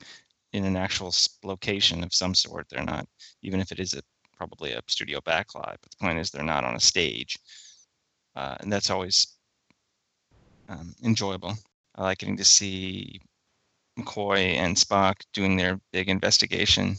in 0.51 0.65
an 0.65 0.75
actual 0.75 1.13
location 1.45 2.03
of 2.03 2.13
some 2.13 2.35
sort. 2.35 2.67
They're 2.69 2.83
not 2.83 3.07
even 3.41 3.61
if 3.61 3.71
it 3.71 3.79
is 3.79 3.93
a 3.93 4.01
probably 4.35 4.73
a 4.73 4.81
studio 4.87 5.21
backlot, 5.21 5.77
but 5.81 5.89
the 5.89 5.97
point 6.01 6.19
is 6.19 6.29
they're 6.29 6.43
not 6.43 6.65
on 6.65 6.75
a 6.75 6.81
stage. 6.81 7.37
Uh, 8.35 8.57
and 8.59 8.71
that's 8.71 8.89
always 8.89 9.37
um, 10.67 10.93
enjoyable. 11.03 11.55
I 11.95 12.03
like 12.03 12.17
getting 12.17 12.35
to 12.37 12.43
see 12.43 13.21
McCoy 13.97 14.55
and 14.55 14.75
Spock 14.75 15.21
doing 15.33 15.55
their 15.55 15.79
big 15.91 16.09
investigation. 16.09 16.97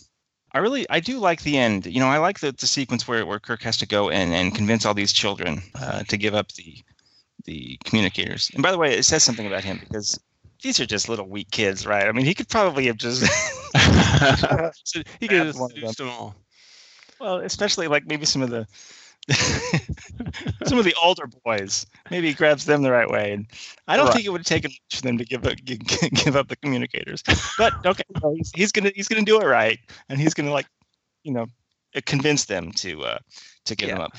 I 0.53 0.59
really, 0.59 0.89
I 0.89 1.01
do 1.01 1.19
like 1.19 1.43
the 1.43 1.59
end. 1.59 1.87
You 1.87 2.01
know, 2.01 2.07
I 2.07 2.19
like 2.19 2.39
the, 2.39 2.53
the 2.53 2.67
sequence 2.67 3.09
where, 3.09 3.27
where 3.27 3.41
Kirk 3.41 3.63
has 3.63 3.77
to 3.79 3.87
go 3.87 4.11
and, 4.11 4.33
and 4.33 4.55
convince 4.55 4.87
all 4.87 4.95
these 4.95 5.13
children 5.13 5.61
uh, 5.75 6.05
to 6.05 6.17
give 6.17 6.35
up 6.35 6.53
the 6.53 6.83
the 7.45 7.79
communicators. 7.85 8.51
And 8.55 8.63
by 8.63 8.71
the 8.73 8.79
way, 8.79 8.95
it 8.95 9.05
says 9.05 9.23
something 9.23 9.47
about 9.47 9.65
him 9.65 9.79
because 9.81 10.19
these 10.63 10.81
are 10.81 10.87
just 10.87 11.09
little 11.09 11.29
weak 11.29 11.51
kids, 11.51 11.87
right? 11.87 12.07
I 12.07 12.13
mean, 12.13 12.25
he 12.27 12.35
could 12.35 12.49
probably 12.49 12.87
have 12.87 12.97
just, 12.97 13.23
so 14.85 15.03
he 15.21 15.29
could 15.29 15.39
have 15.47 15.55
seduced 15.55 15.99
them 15.99 16.09
all. 16.09 16.35
well, 17.21 17.39
especially 17.39 17.89
like 17.89 18.07
maybe 18.07 18.25
some 18.27 18.43
of 18.43 18.51
the 18.51 18.67
some 20.65 20.79
of 20.79 20.85
the 20.85 20.95
older 21.03 21.27
boys. 21.45 21.87
Maybe 22.11 22.29
he 22.29 22.35
grabs 22.35 22.65
them 22.67 22.83
the 22.83 22.91
right 22.93 23.09
way. 23.09 23.33
And 23.33 23.47
I 23.89 23.97
don't 23.97 24.07
Right. 24.07 24.13
think 24.13 24.27
it 24.27 24.31
would 24.31 24.41
have 24.41 24.47
taken 24.47 24.71
much 24.71 24.97
for 24.97 25.03
them 25.03 25.19
to 25.19 25.25
give 25.25 25.47
up 25.47 25.57
gi- 25.65 25.79
gi- 25.79 26.11
give 26.11 26.37
up 26.37 26.49
the 26.49 26.57
communicators. 26.57 27.23
But 27.57 27.75
okay, 27.85 28.05
no, 28.23 28.35
he's, 28.35 28.51
he's 28.55 28.73
gonna 28.73 28.91
he's 28.95 29.09
gonna 29.09 29.25
do 29.25 29.41
it 29.41 29.45
right, 29.47 29.79
and 30.09 30.19
he's 30.21 30.35
gonna 30.35 30.53
like, 30.53 30.67
you 31.23 31.33
know, 31.33 31.47
convince 32.07 32.45
them 32.47 32.73
to 32.73 33.05
uh 33.05 33.19
to 33.67 33.75
give 33.77 33.89
them 33.89 34.01
up. 34.01 34.17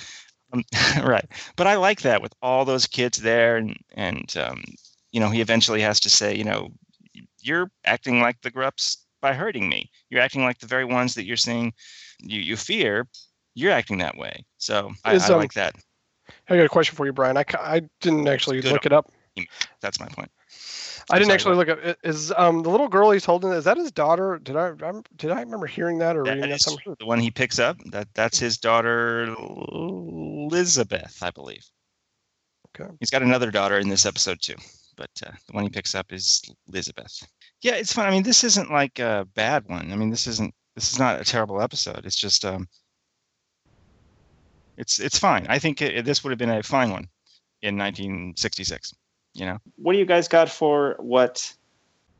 Um, 0.55 0.63
right. 1.03 1.25
But 1.55 1.67
I 1.67 1.75
like 1.75 2.01
that 2.01 2.21
with 2.21 2.33
all 2.41 2.65
those 2.65 2.87
kids 2.87 3.17
there, 3.19 3.57
and 3.57 3.75
and 3.95 4.35
um, 4.37 4.63
you 5.11 5.19
know, 5.19 5.29
he 5.29 5.41
eventually 5.41 5.81
has 5.81 5.99
to 6.01 6.09
say, 6.09 6.35
you 6.35 6.43
know, 6.43 6.69
you're 7.41 7.69
acting 7.85 8.19
like 8.21 8.41
the 8.41 8.51
Grups 8.51 9.05
by 9.21 9.33
hurting 9.33 9.69
me. 9.69 9.89
You're 10.09 10.21
acting 10.21 10.43
like 10.43 10.59
the 10.59 10.67
very 10.67 10.85
ones 10.85 11.15
that 11.15 11.25
you're 11.25 11.37
seeing, 11.37 11.73
you 12.19 12.41
you 12.41 12.55
fear. 12.55 13.07
You're 13.55 13.71
acting 13.71 13.99
that 13.99 14.17
way. 14.17 14.45
So 14.57 14.91
I, 15.05 15.15
Is, 15.15 15.29
I 15.29 15.33
um, 15.33 15.39
like 15.39 15.53
that. 15.53 15.75
i 16.49 16.55
got 16.55 16.65
a 16.65 16.69
question 16.69 16.95
for 16.95 17.05
you 17.05 17.13
brian 17.13 17.37
i, 17.37 17.45
I 17.59 17.81
didn't 18.01 18.27
actually 18.27 18.61
Good. 18.61 18.71
look 18.71 18.85
it 18.85 18.93
up 18.93 19.11
That's 19.81 19.99
my 19.99 20.07
point. 20.07 20.31
I 21.09 21.19
didn't 21.19 21.31
actually 21.31 21.55
look 21.55 21.67
at 21.69 21.97
is 22.03 22.33
um 22.35 22.63
the 22.63 22.69
little 22.69 22.87
girl 22.87 23.11
he's 23.11 23.25
holding 23.25 23.51
is 23.51 23.65
that 23.65 23.77
his 23.77 23.91
daughter? 23.91 24.39
Did 24.41 24.55
I 24.55 24.71
did 25.15 25.31
I 25.31 25.41
remember 25.41 25.67
hearing 25.67 25.99
that 25.99 26.15
or 26.15 26.23
That 26.23 26.35
reading 26.35 26.49
that 26.49 26.61
somewhere? 26.61 26.95
the 26.99 27.05
one 27.05 27.19
he 27.19 27.29
picks 27.29 27.59
up. 27.59 27.77
That 27.91 28.07
that's 28.15 28.39
his 28.39 28.57
daughter 28.57 29.27
Elizabeth, 30.55 31.21
I 31.21 31.31
believe. 31.31 31.65
Okay. 32.79 32.89
He's 32.99 33.09
got 33.09 33.21
another 33.21 33.51
daughter 33.51 33.77
in 33.77 33.89
this 33.89 34.05
episode 34.05 34.41
too, 34.41 34.55
but 34.95 35.09
uh, 35.25 35.31
the 35.47 35.53
one 35.53 35.63
he 35.63 35.69
picks 35.69 35.95
up 35.95 36.11
is 36.11 36.41
Elizabeth. 36.67 37.25
Yeah, 37.61 37.75
it's 37.75 37.93
fun. 37.93 38.07
I 38.07 38.11
mean, 38.11 38.23
this 38.23 38.43
isn't 38.43 38.71
like 38.71 38.99
a 38.99 39.27
bad 39.35 39.63
one. 39.67 39.91
I 39.91 39.95
mean, 39.95 40.09
this 40.09 40.27
isn't 40.27 40.53
this 40.75 40.91
is 40.91 40.99
not 40.99 41.21
a 41.21 41.23
terrible 41.23 41.61
episode. 41.61 42.05
It's 42.05 42.15
just 42.19 42.43
um 42.45 42.67
It's 44.77 44.99
it's 44.99 45.17
fine. 45.19 45.45
I 45.49 45.59
think 45.59 45.81
it, 45.81 46.05
this 46.05 46.23
would 46.23 46.31
have 46.31 46.39
been 46.39 46.49
a 46.49 46.63
fine 46.63 46.89
one 46.89 47.07
in 47.61 47.77
1966. 47.77 48.93
You 49.33 49.45
know, 49.45 49.57
What 49.77 49.93
do 49.93 49.99
you 49.99 50.05
guys 50.05 50.27
got 50.27 50.49
for 50.49 50.95
what 50.99 51.53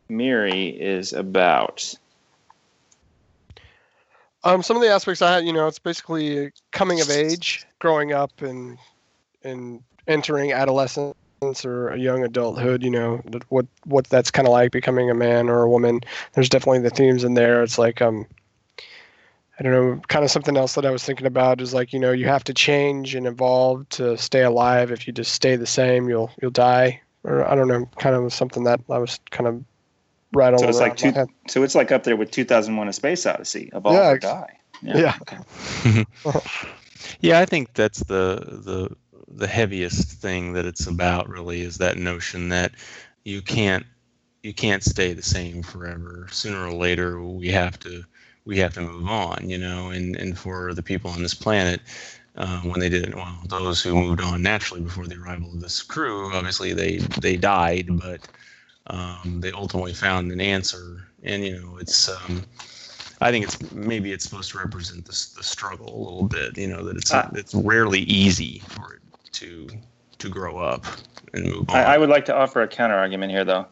Miri 0.10 0.68
is 0.70 1.14
about? 1.14 1.94
Um, 4.46 4.62
some 4.62 4.78
of 4.78 4.84
the 4.84 4.90
aspects 4.90 5.24
I 5.24 5.34
had, 5.34 5.46
you 5.46 5.52
know, 5.52 5.68
it's 5.68 5.80
basically 5.80 6.52
coming 6.72 7.02
of 7.02 7.10
age, 7.10 7.66
growing 7.80 8.14
up, 8.14 8.44
and 8.44 8.78
and 9.44 9.82
entering 10.08 10.54
adolescence 10.54 11.16
or 11.66 11.90
a 11.90 11.98
young 11.98 12.24
adulthood. 12.24 12.84
You 12.84 12.92
know, 12.92 13.22
what 13.50 13.66
what 13.86 14.06
that's 14.08 14.30
kind 14.30 14.48
of 14.48 14.52
like 14.52 14.72
becoming 14.72 15.10
a 15.10 15.16
man 15.16 15.50
or 15.50 15.64
a 15.64 15.70
woman. 15.70 16.02
There's 16.34 16.48
definitely 16.48 16.80
the 16.80 16.92
themes 16.92 17.24
in 17.24 17.34
there. 17.34 17.64
It's 17.64 17.80
like 17.80 18.04
um, 18.04 18.28
I 19.60 19.64
don't 19.64 19.72
know, 19.72 20.02
kind 20.10 20.24
of 20.24 20.30
something 20.30 20.58
else 20.58 20.76
that 20.76 20.86
I 20.86 20.92
was 20.92 21.04
thinking 21.04 21.26
about 21.26 21.60
is 21.60 21.74
like 21.74 21.92
you 21.92 22.00
know 22.00 22.12
you 22.12 22.28
have 22.28 22.44
to 22.44 22.54
change 22.54 23.16
and 23.16 23.26
evolve 23.26 23.90
to 23.90 24.16
stay 24.16 24.44
alive. 24.44 24.92
If 24.92 25.08
you 25.08 25.14
just 25.14 25.34
stay 25.34 25.56
the 25.56 25.66
same, 25.66 26.08
you'll 26.08 26.32
you'll 26.40 26.52
die. 26.52 27.02
Or 27.24 27.44
I 27.50 27.56
don't 27.56 27.68
know, 27.68 27.90
kind 27.98 28.16
of 28.16 28.32
something 28.32 28.66
that 28.66 28.80
I 28.92 29.00
was 29.00 29.20
kind 29.32 29.48
of 29.48 29.64
rattling 30.36 30.62
So 30.62 30.70
it's 30.70 30.80
like 30.80 30.96
around 30.96 31.02
my 31.02 31.12
two, 31.12 31.12
head. 31.12 31.28
so 31.48 31.64
it's 31.64 31.76
like 31.76 31.92
up 31.92 32.04
there 32.04 32.16
with 32.18 32.32
2001: 32.32 32.88
A 32.90 32.94
Space 32.94 33.26
Odyssey. 33.26 33.70
Evolve 33.74 33.96
Yeah, 33.96 34.10
or 34.10 34.18
ex- 34.18 34.20
die. 34.20 34.58
Yeah. 34.82 35.16
Okay. 35.22 35.38
Yeah, 37.22 37.40
I 37.40 37.46
think 37.46 37.74
that's 37.74 38.00
the 38.04 38.36
the 38.64 38.96
the 39.28 39.48
heaviest 39.48 40.10
thing 40.22 40.54
that 40.54 40.66
it's 40.66 40.88
about 40.88 41.30
really 41.30 41.62
is 41.62 41.78
that 41.78 41.98
notion 41.98 42.50
that 42.50 42.74
you 43.24 43.42
can't 43.42 43.86
you 44.44 44.54
can't 44.54 44.84
stay 44.84 45.14
the 45.14 45.24
same 45.24 45.64
forever. 45.64 46.28
Sooner 46.32 46.66
or 46.68 46.74
later 46.74 47.22
we 47.22 47.50
have 47.50 47.80
to 47.80 48.04
we 48.46 48.58
have 48.60 48.74
to 48.76 48.82
move 48.82 49.08
on, 49.08 49.50
you 49.50 49.58
know, 49.58 49.90
and 49.90 50.16
and 50.16 50.38
for 50.38 50.74
the 50.74 50.84
people 50.84 51.12
on 51.12 51.22
this 51.22 51.34
planet 51.34 51.82
uh, 52.36 52.62
when 52.62 52.80
they 52.80 52.90
didn't 52.90 53.16
well 53.16 53.40
those 53.48 53.82
who 53.82 53.96
moved 53.96 54.22
on 54.22 54.42
naturally 54.42 54.82
before 54.82 55.08
the 55.08 55.16
arrival 55.16 55.50
of 55.50 55.62
this 55.62 55.82
crew 55.82 56.34
obviously 56.34 56.74
they 56.74 56.98
they 57.22 57.38
died 57.38 57.88
but 58.00 58.28
um, 58.88 59.40
they 59.42 59.52
ultimately 59.52 59.94
found 59.94 60.32
an 60.32 60.40
answer 60.42 61.08
and 61.24 61.44
you 61.44 61.60
know 61.60 61.78
it's 61.78 62.08
um, 62.10 62.44
I 63.22 63.32
think 63.32 63.46
it's 63.46 63.72
maybe 63.72 64.12
it's 64.12 64.26
supposed 64.26 64.52
to 64.52 64.58
represent 64.60 65.06
this 65.06 65.28
the 65.34 65.44
struggle 65.44 65.88
a 65.88 66.02
little 66.04 66.28
bit. 66.28 66.58
You 66.58 66.68
know 66.68 66.84
that 66.84 66.98
it's 66.98 67.14
Ah. 67.14 67.30
it's 67.34 67.54
rarely 67.56 68.02
easy 68.02 68.60
for 68.70 68.96
it 68.96 69.02
to 69.34 69.68
to 70.20 70.30
grow 70.30 70.58
up 70.60 70.86
and 71.34 71.46
move 71.46 71.70
on. 71.70 71.76
I, 71.78 71.96
I 71.96 71.98
would 71.98 72.10
like 72.10 72.26
to 72.26 72.36
offer 72.36 72.62
a 72.62 72.68
counter 72.68 72.96
argument 72.96 73.32
here, 73.32 73.44
though. 73.44 73.66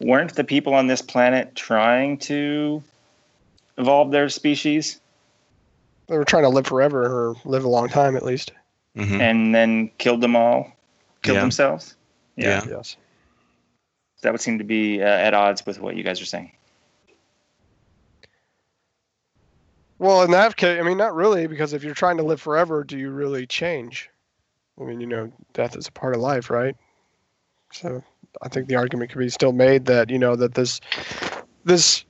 Weren't 0.00 0.34
the 0.34 0.44
people 0.44 0.74
on 0.74 0.86
this 0.88 1.00
planet 1.02 1.54
trying 1.54 2.18
to 2.18 2.82
evolve 3.78 4.10
their 4.10 4.28
species 4.28 5.00
They 6.08 6.18
were 6.18 6.24
trying 6.24 6.42
to 6.42 6.48
live 6.48 6.66
forever 6.66 7.04
or 7.04 7.36
live 7.44 7.64
a 7.64 7.68
long 7.68 7.88
time 7.88 8.16
at 8.16 8.24
least. 8.24 8.52
Mhm. 8.96 9.20
and 9.20 9.54
then 9.54 9.90
killed 9.96 10.20
them 10.20 10.36
all, 10.36 10.70
killed 11.22 11.36
Yeah. 11.36 11.40
themselves? 11.40 11.96
Yeah. 12.36 12.62
Yes. 12.68 12.96
That 14.22 14.32
would 14.32 14.40
seem 14.40 14.58
to 14.58 14.64
be 14.64 15.02
uh, 15.02 15.06
at 15.06 15.34
odds 15.34 15.66
with 15.66 15.80
what 15.80 15.96
you 15.96 16.02
guys 16.02 16.20
are 16.20 16.26
saying. 16.26 16.52
Well, 19.98 20.22
in 20.22 20.32
that 20.32 20.56
case, 20.56 20.80
I 20.80 20.82
mean, 20.82 20.98
not 20.98 21.14
really, 21.14 21.46
because 21.46 21.72
if 21.72 21.84
you're 21.84 21.94
trying 21.94 22.16
to 22.16 22.24
live 22.24 22.40
forever, 22.40 22.82
do 22.82 22.98
you 22.98 23.10
really 23.10 23.46
change? 23.46 24.10
I 24.80 24.84
mean, 24.84 25.00
you 25.00 25.06
know, 25.06 25.32
death 25.52 25.76
is 25.76 25.86
a 25.86 25.92
part 25.92 26.14
of 26.14 26.20
life, 26.20 26.50
right? 26.50 26.74
So 27.72 28.02
I 28.42 28.48
think 28.48 28.68
the 28.68 28.76
argument 28.76 29.10
could 29.10 29.18
be 29.18 29.28
still 29.28 29.52
made 29.52 29.84
that 29.86 30.10
you 30.10 30.18
know 30.18 30.36
that 30.36 30.54
this 30.54 30.80
this 31.64 32.04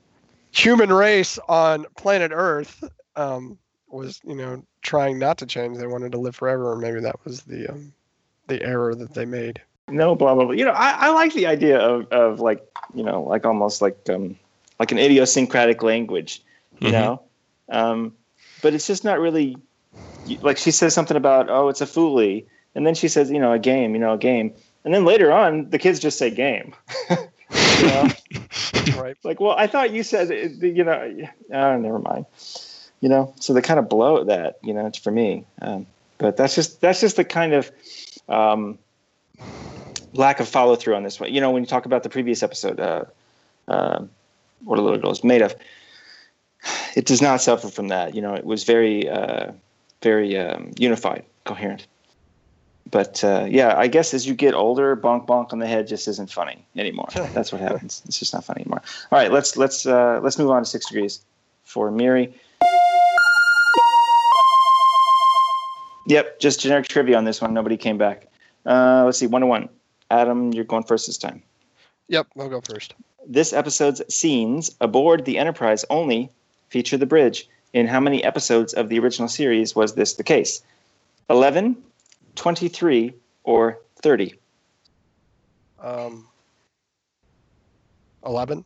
human 0.53 0.92
race 0.92 1.38
on 1.48 1.87
planet 1.96 2.31
Earth 2.35 2.85
um, 3.16 3.59
was 3.88 4.20
you 4.25 4.35
know 4.35 4.62
trying 4.83 5.18
not 5.18 5.38
to 5.38 5.46
change. 5.46 5.79
They 5.79 5.87
wanted 5.87 6.12
to 6.12 6.18
live 6.18 6.37
forever, 6.37 6.72
and 6.72 6.81
maybe 6.81 7.01
that 7.01 7.25
was 7.25 7.42
the 7.42 7.70
um, 7.70 7.92
the 8.48 8.62
error 8.62 8.94
that 8.94 9.14
they 9.14 9.25
made. 9.25 9.61
No, 9.92 10.14
blah 10.14 10.35
blah 10.35 10.44
blah. 10.46 10.55
You 10.55 10.64
know, 10.64 10.72
I, 10.72 11.09
I 11.09 11.11
like 11.11 11.33
the 11.35 11.46
idea 11.46 11.78
of, 11.78 12.07
of 12.12 12.40
like 12.40 12.64
you 12.94 13.02
know 13.05 13.22
like 13.22 13.44
almost 13.46 13.83
like 13.83 13.98
um 14.09 14.37
like 14.81 14.90
an 14.92 14.98
idiosyncratic 14.98 15.83
language, 15.83 16.42
you 16.81 16.88
Mhm. 16.88 16.92
know, 16.92 17.22
um, 17.68 18.12
but 18.62 18.74
it's 18.74 18.87
just 18.87 19.05
not 19.05 19.20
really 19.20 19.57
like 20.40 20.57
she 20.59 20.70
says 20.70 20.94
something 20.94 21.16
about 21.16 21.48
oh 21.50 21.68
it's 21.68 21.81
a 21.81 21.87
foolie, 21.87 22.44
and 22.74 22.87
then 22.87 22.94
she 22.94 23.09
says 23.09 23.31
you 23.31 23.38
know 23.38 23.52
a 23.52 23.59
game, 23.59 23.94
you 23.94 24.00
know 24.00 24.14
a 24.14 24.18
game, 24.18 24.52
and 24.85 24.94
then 24.94 25.05
later 25.05 25.31
on 25.33 25.68
the 25.70 25.78
kids 25.78 26.00
just 26.00 26.18
say 26.18 26.31
game. 26.31 26.74
you 27.11 27.16
know? 27.87 28.09
Right. 28.96 29.16
Like, 29.24 29.40
well, 29.40 29.55
I 29.57 29.66
thought 29.66 29.92
you 29.92 30.02
said 30.02 30.31
you 30.61 30.85
know. 30.85 31.26
Oh, 31.52 31.76
never 31.78 31.98
mind. 31.98 32.26
You 33.00 33.09
know, 33.09 33.33
so 33.40 33.52
they 33.52 33.62
kind 33.62 33.78
of 33.81 33.88
blow 33.88 34.24
that. 34.24 34.59
You 34.62 34.74
know, 34.74 34.87
it's 34.87 34.98
for 34.98 35.11
me. 35.11 35.44
Um, 35.61 35.87
but 36.18 36.37
that's 36.37 36.55
just 36.55 36.81
that's 36.81 37.00
just 37.00 37.16
the 37.16 37.24
kind 37.24 37.52
of 37.55 37.70
um, 38.28 38.78
lack 40.12 40.40
of 40.40 40.48
follow 40.48 40.77
through 40.77 40.94
on 40.94 41.03
this 41.03 41.18
one. 41.18 41.33
You 41.33 41.40
know, 41.40 41.51
when 41.51 41.62
you 41.62 41.66
talk 41.66 41.87
about 41.87 42.03
the 42.03 42.09
previous 42.09 42.42
episode, 42.42 42.81
uh, 42.81 43.05
uh, 43.68 44.05
what 44.64 44.79
a 44.79 44.83
little 44.83 44.98
girl 44.98 45.11
is 45.11 45.25
made 45.25 45.42
of, 45.42 45.55
it 46.94 47.07
does 47.07 47.22
not 47.22 47.40
suffer 47.40 47.68
from 47.68 47.88
that. 47.88 48.14
You 48.14 48.22
know, 48.22 48.35
it 48.35 48.44
was 48.44 48.64
very, 48.64 49.09
uh, 49.09 49.53
very 50.03 50.37
um, 50.38 50.72
unified, 50.79 51.25
coherent. 51.44 51.87
But 52.90 53.25
uh, 53.25 53.46
yeah, 53.48 53.75
I 53.77 53.87
guess 53.87 54.12
as 54.12 54.27
you 54.27 54.35
get 54.35 54.55
older, 54.55 54.94
bonk 54.96 55.27
bonk 55.27 55.53
on 55.53 55.59
the 55.61 55.66
head 55.66 55.87
just 55.87 56.07
isn't 56.09 56.31
funny 56.31 56.64
anymore. 56.77 57.09
That's 57.33 57.51
what 57.51 57.61
happens. 57.61 58.03
It's 58.07 58.18
just 58.18 58.35
not 58.35 58.44
funny 58.44 58.62
anymore. 58.62 58.83
All 59.11 59.18
right, 59.18 59.33
let's 59.33 59.57
let's 59.57 59.87
uh, 59.87 60.20
let's 60.22 60.38
move 60.38 60.51
on 60.51 60.62
to 60.62 60.68
six 60.68 60.87
degrees 60.88 61.25
for 61.64 61.90
Miri. 61.90 62.35
Yep, 66.07 66.40
just 66.40 66.61
generic 66.61 66.88
trivia 66.88 67.16
on 67.16 67.25
this 67.25 67.40
one. 67.40 67.55
Nobody 67.55 67.77
came 67.77 67.96
back. 67.96 68.27
Uh, 68.66 69.05
let's 69.05 69.18
see, 69.18 69.27
one 69.27 69.40
to 69.40 69.46
one. 69.46 69.68
Adam, 70.12 70.53
you're 70.53 70.64
going 70.64 70.85
first 70.85 71.07
this 71.07 71.16
time. 71.16 71.42
Yep, 72.09 72.29
I'll 72.38 72.48
go 72.48 72.61
first. 72.61 72.94
This 73.27 73.53
episode's 73.53 74.03
scenes 74.14 74.75
aboard 74.81 75.25
the 75.25 75.38
Enterprise 75.38 75.85
only 75.88 76.31
feature 76.68 76.98
the 76.98 77.07
bridge. 77.07 77.48
In 77.72 77.87
how 77.87 78.01
many 78.01 78.22
episodes 78.22 78.75
of 78.75 78.90
the 78.90 78.98
original 78.98 79.29
series 79.29 79.75
was 79.75 79.94
this 79.94 80.14
the 80.14 80.22
case? 80.22 80.62
11, 81.31 81.83
23, 82.37 83.14
or 83.44 83.79
30? 84.03 84.35
Um, 85.81 86.29
Eleven. 88.27 88.64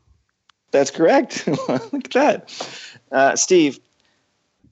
That's 0.72 0.90
correct. 0.90 1.46
Look 1.68 1.68
at 1.94 2.10
that. 2.12 2.78
Uh, 3.12 3.36
Steve, 3.36 3.78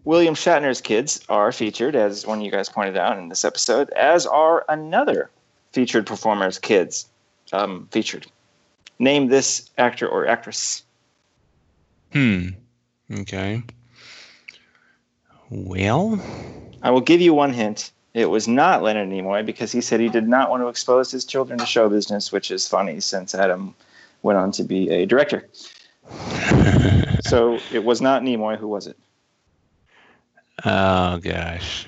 William 0.02 0.34
Shatner's 0.34 0.80
kids 0.80 1.20
are 1.28 1.52
featured, 1.52 1.94
as 1.94 2.26
one 2.26 2.38
of 2.38 2.44
you 2.44 2.50
guys 2.50 2.68
pointed 2.68 2.96
out 2.96 3.16
in 3.16 3.28
this 3.28 3.44
episode, 3.44 3.90
as 3.90 4.26
are 4.26 4.64
another 4.68 5.30
featured 5.74 6.06
performer's 6.06 6.58
kids 6.58 7.08
um, 7.52 7.88
featured. 7.90 8.26
Name 8.98 9.28
this 9.28 9.70
actor 9.76 10.08
or 10.08 10.26
actress. 10.26 10.84
Hmm. 12.12 12.50
Okay. 13.12 13.62
Well, 15.50 16.20
I 16.82 16.90
will 16.90 17.00
give 17.00 17.20
you 17.20 17.34
one 17.34 17.52
hint. 17.52 17.90
It 18.14 18.26
was 18.26 18.46
not 18.46 18.82
Leonard 18.82 19.08
Nimoy 19.08 19.44
because 19.44 19.72
he 19.72 19.80
said 19.80 19.98
he 19.98 20.08
did 20.08 20.28
not 20.28 20.48
want 20.48 20.62
to 20.62 20.68
expose 20.68 21.10
his 21.10 21.24
children 21.24 21.58
to 21.58 21.66
show 21.66 21.88
business, 21.88 22.30
which 22.30 22.52
is 22.52 22.68
funny 22.68 23.00
since 23.00 23.34
Adam 23.34 23.74
went 24.22 24.38
on 24.38 24.52
to 24.52 24.62
be 24.62 24.88
a 24.90 25.04
director. 25.06 25.48
So 27.26 27.58
it 27.72 27.82
was 27.82 28.02
not 28.02 28.22
Nimoy. 28.22 28.58
Who 28.58 28.68
was 28.68 28.86
it? 28.86 28.98
oh 30.64 31.16
gosh. 31.18 31.86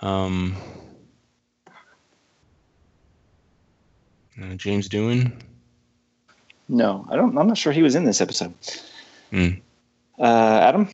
Um. 0.00 0.56
Uh, 4.42 4.54
James 4.54 4.88
Doohan. 4.88 5.32
No, 6.68 7.06
I 7.10 7.16
don't. 7.16 7.36
I'm 7.36 7.48
not 7.48 7.58
sure 7.58 7.72
he 7.72 7.82
was 7.82 7.94
in 7.94 8.04
this 8.04 8.20
episode. 8.20 8.54
Hmm. 9.30 9.48
Uh, 10.18 10.60
Adam. 10.62 10.88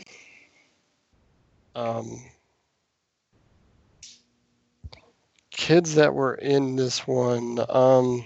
Um, 1.75 2.23
kids 5.51 5.95
that 5.97 6.15
were 6.15 6.35
in 6.35 6.77
this 6.77 7.07
one. 7.07 7.59
Um, 7.69 8.25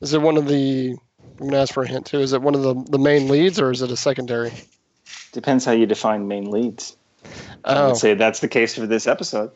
is 0.00 0.12
it 0.14 0.22
one 0.22 0.36
of 0.36 0.46
the? 0.46 0.96
I'm 1.40 1.48
gonna 1.48 1.60
ask 1.62 1.74
for 1.74 1.82
a 1.82 1.88
hint 1.88 2.06
too. 2.06 2.20
Is 2.20 2.32
it 2.32 2.42
one 2.42 2.54
of 2.54 2.62
the 2.62 2.74
the 2.90 2.98
main 2.98 3.28
leads 3.28 3.58
or 3.60 3.70
is 3.70 3.82
it 3.82 3.90
a 3.90 3.96
secondary? 3.96 4.52
Depends 5.32 5.64
how 5.64 5.72
you 5.72 5.86
define 5.86 6.28
main 6.28 6.50
leads. 6.50 6.96
I 7.64 7.74
Oh, 7.76 7.86
would 7.88 7.96
say 7.96 8.14
that's 8.14 8.40
the 8.40 8.48
case 8.48 8.74
for 8.74 8.86
this 8.86 9.06
episode. 9.06 9.50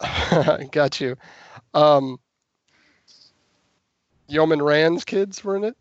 got 0.72 1.00
you. 1.00 1.16
Um, 1.74 2.18
Yeoman 4.30 4.62
Rand's 4.62 5.04
kids 5.04 5.42
were 5.42 5.56
in 5.56 5.64
it. 5.64 5.76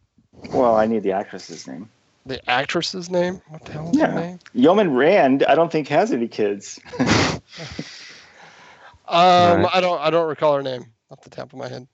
Well, 0.52 0.76
I 0.76 0.88
need 0.88 1.04
the 1.04 1.12
actress's 1.12 1.68
name. 1.68 1.90
The 2.26 2.48
actress's 2.50 3.10
name? 3.10 3.42
What 3.50 3.64
the 3.64 3.72
hell 3.72 3.90
is 3.92 4.00
her 4.00 4.08
Yeah. 4.08 4.16
name? 4.16 4.40
Yeoman 4.54 4.94
Rand, 4.96 5.44
I 5.48 5.56
don't 5.56 5.72
think 5.72 5.88
has 5.90 6.12
any 6.12 6.28
kids. 6.28 6.80
Um, 9.12 9.64
Right. 9.64 9.70
I 9.74 9.82
don't. 9.82 10.00
I 10.00 10.12
don't 10.12 10.28
recall 10.28 10.54
her 10.56 10.62
name 10.62 10.86
off 11.10 11.22
the 11.22 11.32
top 11.32 11.52
of 11.52 11.58
my 11.58 11.68
head. 11.68 11.88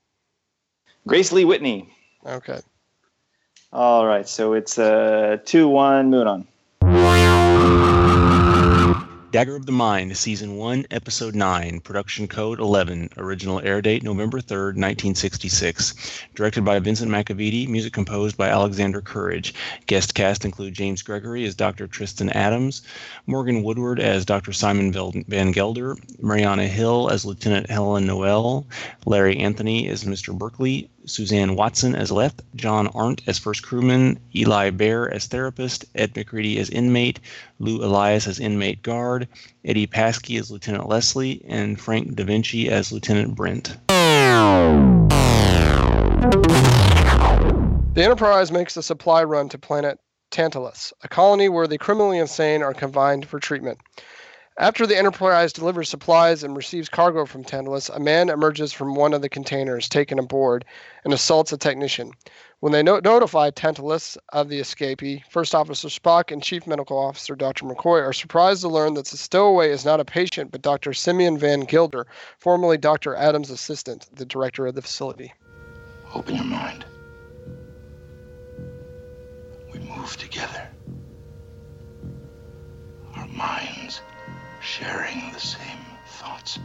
Grace 1.08 1.32
Lee 1.32 1.46
Whitney. 1.46 1.88
Okay. 2.26 2.60
All 3.72 4.04
right, 4.06 4.28
so 4.28 4.52
it's 4.52 4.78
uh, 4.78 5.38
two 5.46 5.66
one. 5.66 6.46
Dagger 9.36 9.54
of 9.54 9.66
the 9.66 9.72
Mind, 9.72 10.16
Season 10.16 10.56
1, 10.56 10.86
Episode 10.90 11.34
9, 11.34 11.80
Production 11.80 12.26
Code 12.26 12.58
11, 12.58 13.10
original 13.18 13.60
air 13.60 13.82
date 13.82 14.02
November 14.02 14.40
3rd, 14.40 14.78
1966. 14.78 16.22
Directed 16.34 16.64
by 16.64 16.78
Vincent 16.78 17.12
McEveety, 17.12 17.68
music 17.68 17.92
composed 17.92 18.38
by 18.38 18.48
Alexander 18.48 19.02
Courage. 19.02 19.52
Guest 19.84 20.14
cast 20.14 20.46
include 20.46 20.72
James 20.72 21.02
Gregory 21.02 21.44
as 21.44 21.54
Dr. 21.54 21.86
Tristan 21.86 22.30
Adams, 22.30 22.80
Morgan 23.26 23.62
Woodward 23.62 24.00
as 24.00 24.24
Dr. 24.24 24.54
Simon 24.54 24.90
Van 25.28 25.52
Gelder, 25.52 25.98
Marianna 26.18 26.66
Hill 26.66 27.10
as 27.10 27.26
Lieutenant 27.26 27.68
Helen 27.68 28.06
Noel, 28.06 28.66
Larry 29.04 29.36
Anthony 29.36 29.86
as 29.86 30.04
Mr. 30.04 30.32
Berkeley, 30.32 30.88
Suzanne 31.06 31.56
Wasson 31.56 31.94
as 31.94 32.10
Leth, 32.10 32.40
John 32.56 32.88
Arndt 32.88 33.22
as 33.26 33.38
first 33.38 33.62
crewman, 33.62 34.18
Eli 34.34 34.70
Behar 34.70 35.08
as 35.08 35.26
therapist, 35.26 35.84
Ed 35.94 36.14
McCready 36.14 36.58
as 36.58 36.68
inmate, 36.68 37.20
Lou 37.58 37.84
Elias 37.84 38.26
as 38.26 38.40
inmate 38.40 38.82
guard, 38.82 39.28
Eddie 39.64 39.86
Paskey 39.86 40.38
as 40.38 40.50
Lieutenant 40.50 40.88
Leslie, 40.88 41.44
and 41.48 41.80
Frank 41.80 42.14
Da 42.14 42.24
Vinci 42.24 42.68
as 42.68 42.92
Lieutenant 42.92 43.34
Brent. 43.34 43.76
The 47.94 48.02
Enterprise 48.02 48.52
makes 48.52 48.76
a 48.76 48.82
supply 48.82 49.24
run 49.24 49.48
to 49.48 49.58
planet 49.58 49.98
Tantalus, 50.30 50.92
a 51.02 51.08
colony 51.08 51.48
where 51.48 51.66
the 51.66 51.78
criminally 51.78 52.18
insane 52.18 52.62
are 52.62 52.74
confined 52.74 53.26
for 53.26 53.38
treatment. 53.38 53.78
After 54.58 54.86
the 54.86 54.96
Enterprise 54.96 55.52
delivers 55.52 55.90
supplies 55.90 56.42
and 56.42 56.56
receives 56.56 56.88
cargo 56.88 57.26
from 57.26 57.44
Tantalus, 57.44 57.90
a 57.90 58.00
man 58.00 58.30
emerges 58.30 58.72
from 58.72 58.94
one 58.94 59.12
of 59.12 59.20
the 59.20 59.28
containers 59.28 59.86
taken 59.86 60.18
aboard 60.18 60.64
and 61.04 61.12
assaults 61.12 61.52
a 61.52 61.58
technician. 61.58 62.12
When 62.60 62.72
they 62.72 62.82
no- 62.82 63.00
notify 63.00 63.50
Tantalus 63.50 64.16
of 64.32 64.48
the 64.48 64.58
escapee, 64.58 65.22
First 65.28 65.54
Officer 65.54 65.88
Spock 65.88 66.32
and 66.32 66.42
Chief 66.42 66.66
Medical 66.66 66.96
Officer 66.96 67.36
Dr. 67.36 67.66
McCoy 67.66 68.00
are 68.02 68.14
surprised 68.14 68.62
to 68.62 68.68
learn 68.68 68.94
that 68.94 69.04
the 69.04 69.18
stowaway 69.18 69.70
is 69.70 69.84
not 69.84 70.00
a 70.00 70.06
patient 70.06 70.50
but 70.52 70.62
Dr. 70.62 70.94
Simeon 70.94 71.36
Van 71.36 71.60
Gelder, 71.60 72.06
formerly 72.38 72.78
Dr. 72.78 73.14
Adams' 73.14 73.50
assistant, 73.50 74.06
the 74.14 74.24
director 74.24 74.66
of 74.66 74.74
the 74.74 74.80
facility. 74.80 75.34
Open 76.14 76.34
your 76.34 76.44
mind. 76.44 76.86
We 79.70 79.80
move 79.80 80.16
together. 80.16 80.66
Our 83.16 83.26
minds 83.28 84.00
sharing 84.66 85.32
the 85.32 85.38
same 85.38 85.78
thoughts. 86.06 86.58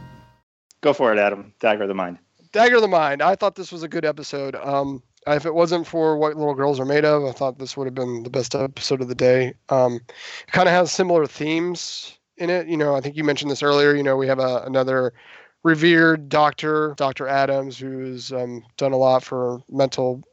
Go 0.80 0.92
for 0.92 1.12
it, 1.12 1.18
Adam. 1.18 1.54
Dagger 1.60 1.84
of 1.84 1.88
the 1.88 1.94
Mind. 1.94 2.18
Dagger 2.52 2.76
of 2.76 2.82
the 2.82 2.88
Mind. 2.88 3.22
I 3.22 3.36
thought 3.36 3.54
this 3.54 3.70
was 3.70 3.84
a 3.84 3.88
good 3.88 4.04
episode. 4.04 4.56
Um, 4.56 5.02
if 5.28 5.46
it 5.46 5.54
wasn't 5.54 5.86
for 5.86 6.16
what 6.16 6.36
little 6.36 6.54
girls 6.54 6.80
are 6.80 6.84
made 6.84 7.04
of, 7.04 7.24
I 7.24 7.30
thought 7.30 7.58
this 7.58 7.76
would 7.76 7.86
have 7.86 7.94
been 7.94 8.24
the 8.24 8.30
best 8.30 8.56
episode 8.56 9.00
of 9.00 9.08
the 9.08 9.14
day. 9.14 9.54
Um, 9.68 10.00
it 10.06 10.50
kind 10.50 10.68
of 10.68 10.74
has 10.74 10.90
similar 10.90 11.26
themes 11.26 12.18
in 12.38 12.50
it. 12.50 12.66
You 12.66 12.76
know, 12.76 12.96
I 12.96 13.00
think 13.00 13.16
you 13.16 13.22
mentioned 13.22 13.52
this 13.52 13.62
earlier. 13.62 13.94
You 13.94 14.02
know, 14.02 14.16
we 14.16 14.26
have 14.26 14.40
a, 14.40 14.64
another 14.66 15.14
revered 15.62 16.28
doctor, 16.28 16.94
Dr. 16.96 17.28
Adams, 17.28 17.78
who's 17.78 18.32
um, 18.32 18.64
done 18.78 18.92
a 18.92 18.96
lot 18.96 19.22
for 19.22 19.62
mental 19.70 20.24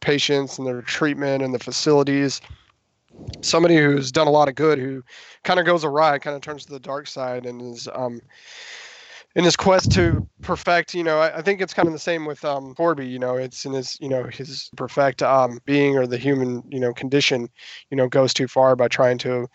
patients 0.00 0.58
and 0.58 0.66
their 0.66 0.82
treatment 0.82 1.42
and 1.42 1.54
the 1.54 1.58
facilities 1.58 2.42
somebody 3.42 3.76
who's 3.76 4.12
done 4.12 4.26
a 4.26 4.30
lot 4.30 4.48
of 4.48 4.54
good 4.54 4.78
who 4.78 5.02
kind 5.44 5.60
of 5.60 5.66
goes 5.66 5.84
awry 5.84 6.18
kind 6.18 6.36
of 6.36 6.42
turns 6.42 6.64
to 6.64 6.72
the 6.72 6.80
dark 6.80 7.06
side 7.06 7.46
and 7.46 7.62
is 7.62 7.88
um 7.94 8.20
in 9.36 9.44
his 9.44 9.56
quest 9.56 9.90
to 9.92 10.26
perfect 10.42 10.94
you 10.94 11.04
know 11.04 11.18
i, 11.18 11.38
I 11.38 11.42
think 11.42 11.60
it's 11.60 11.74
kind 11.74 11.86
of 11.86 11.92
the 11.92 11.98
same 11.98 12.26
with 12.26 12.44
um 12.44 12.74
Korby 12.74 13.08
you 13.08 13.18
know 13.18 13.36
it's 13.36 13.64
in 13.64 13.72
his 13.72 13.96
you 14.00 14.08
know 14.08 14.24
his 14.24 14.70
perfect 14.76 15.22
um 15.22 15.60
being 15.64 15.96
or 15.96 16.06
the 16.06 16.18
human 16.18 16.62
you 16.68 16.80
know 16.80 16.92
condition 16.92 17.48
you 17.90 17.96
know 17.96 18.08
goes 18.08 18.34
too 18.34 18.48
far 18.48 18.76
by 18.76 18.88
trying 18.88 19.18
to 19.18 19.46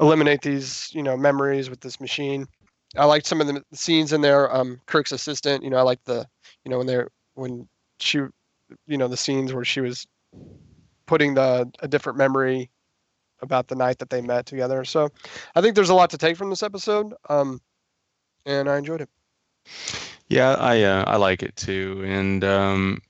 eliminate 0.00 0.42
these 0.42 0.90
you 0.92 1.02
know 1.02 1.16
memories 1.16 1.70
with 1.70 1.80
this 1.80 2.00
machine. 2.00 2.46
I 2.96 3.04
liked 3.04 3.26
some 3.26 3.40
of 3.40 3.46
the 3.46 3.62
scenes 3.72 4.12
in 4.12 4.20
there 4.20 4.54
um 4.54 4.80
kirk's 4.86 5.12
assistant 5.12 5.62
you 5.62 5.70
know 5.70 5.76
i 5.76 5.82
like 5.82 6.02
the 6.04 6.26
you 6.64 6.70
know 6.70 6.78
when 6.78 6.86
they're 6.86 7.08
when 7.34 7.68
she 8.00 8.18
you 8.86 8.98
know 8.98 9.08
the 9.08 9.16
scenes 9.16 9.52
where 9.52 9.64
she 9.64 9.80
was 9.80 10.06
putting 11.06 11.34
the 11.34 11.70
a 11.80 11.88
different 11.88 12.18
memory 12.18 12.70
about 13.42 13.68
the 13.68 13.74
night 13.74 13.98
that 13.98 14.10
they 14.10 14.20
met 14.20 14.46
together. 14.46 14.84
So 14.84 15.10
I 15.54 15.60
think 15.60 15.74
there's 15.74 15.90
a 15.90 15.94
lot 15.94 16.10
to 16.10 16.18
take 16.18 16.36
from 16.36 16.50
this 16.50 16.62
episode, 16.62 17.14
um, 17.28 17.60
and 18.46 18.68
I 18.68 18.78
enjoyed 18.78 19.00
it. 19.00 19.08
Yeah, 20.28 20.54
I 20.54 20.82
uh, 20.82 21.04
I 21.06 21.16
like 21.16 21.42
it 21.42 21.56
too, 21.56 22.02
and 22.06 22.44
um, 22.44 23.02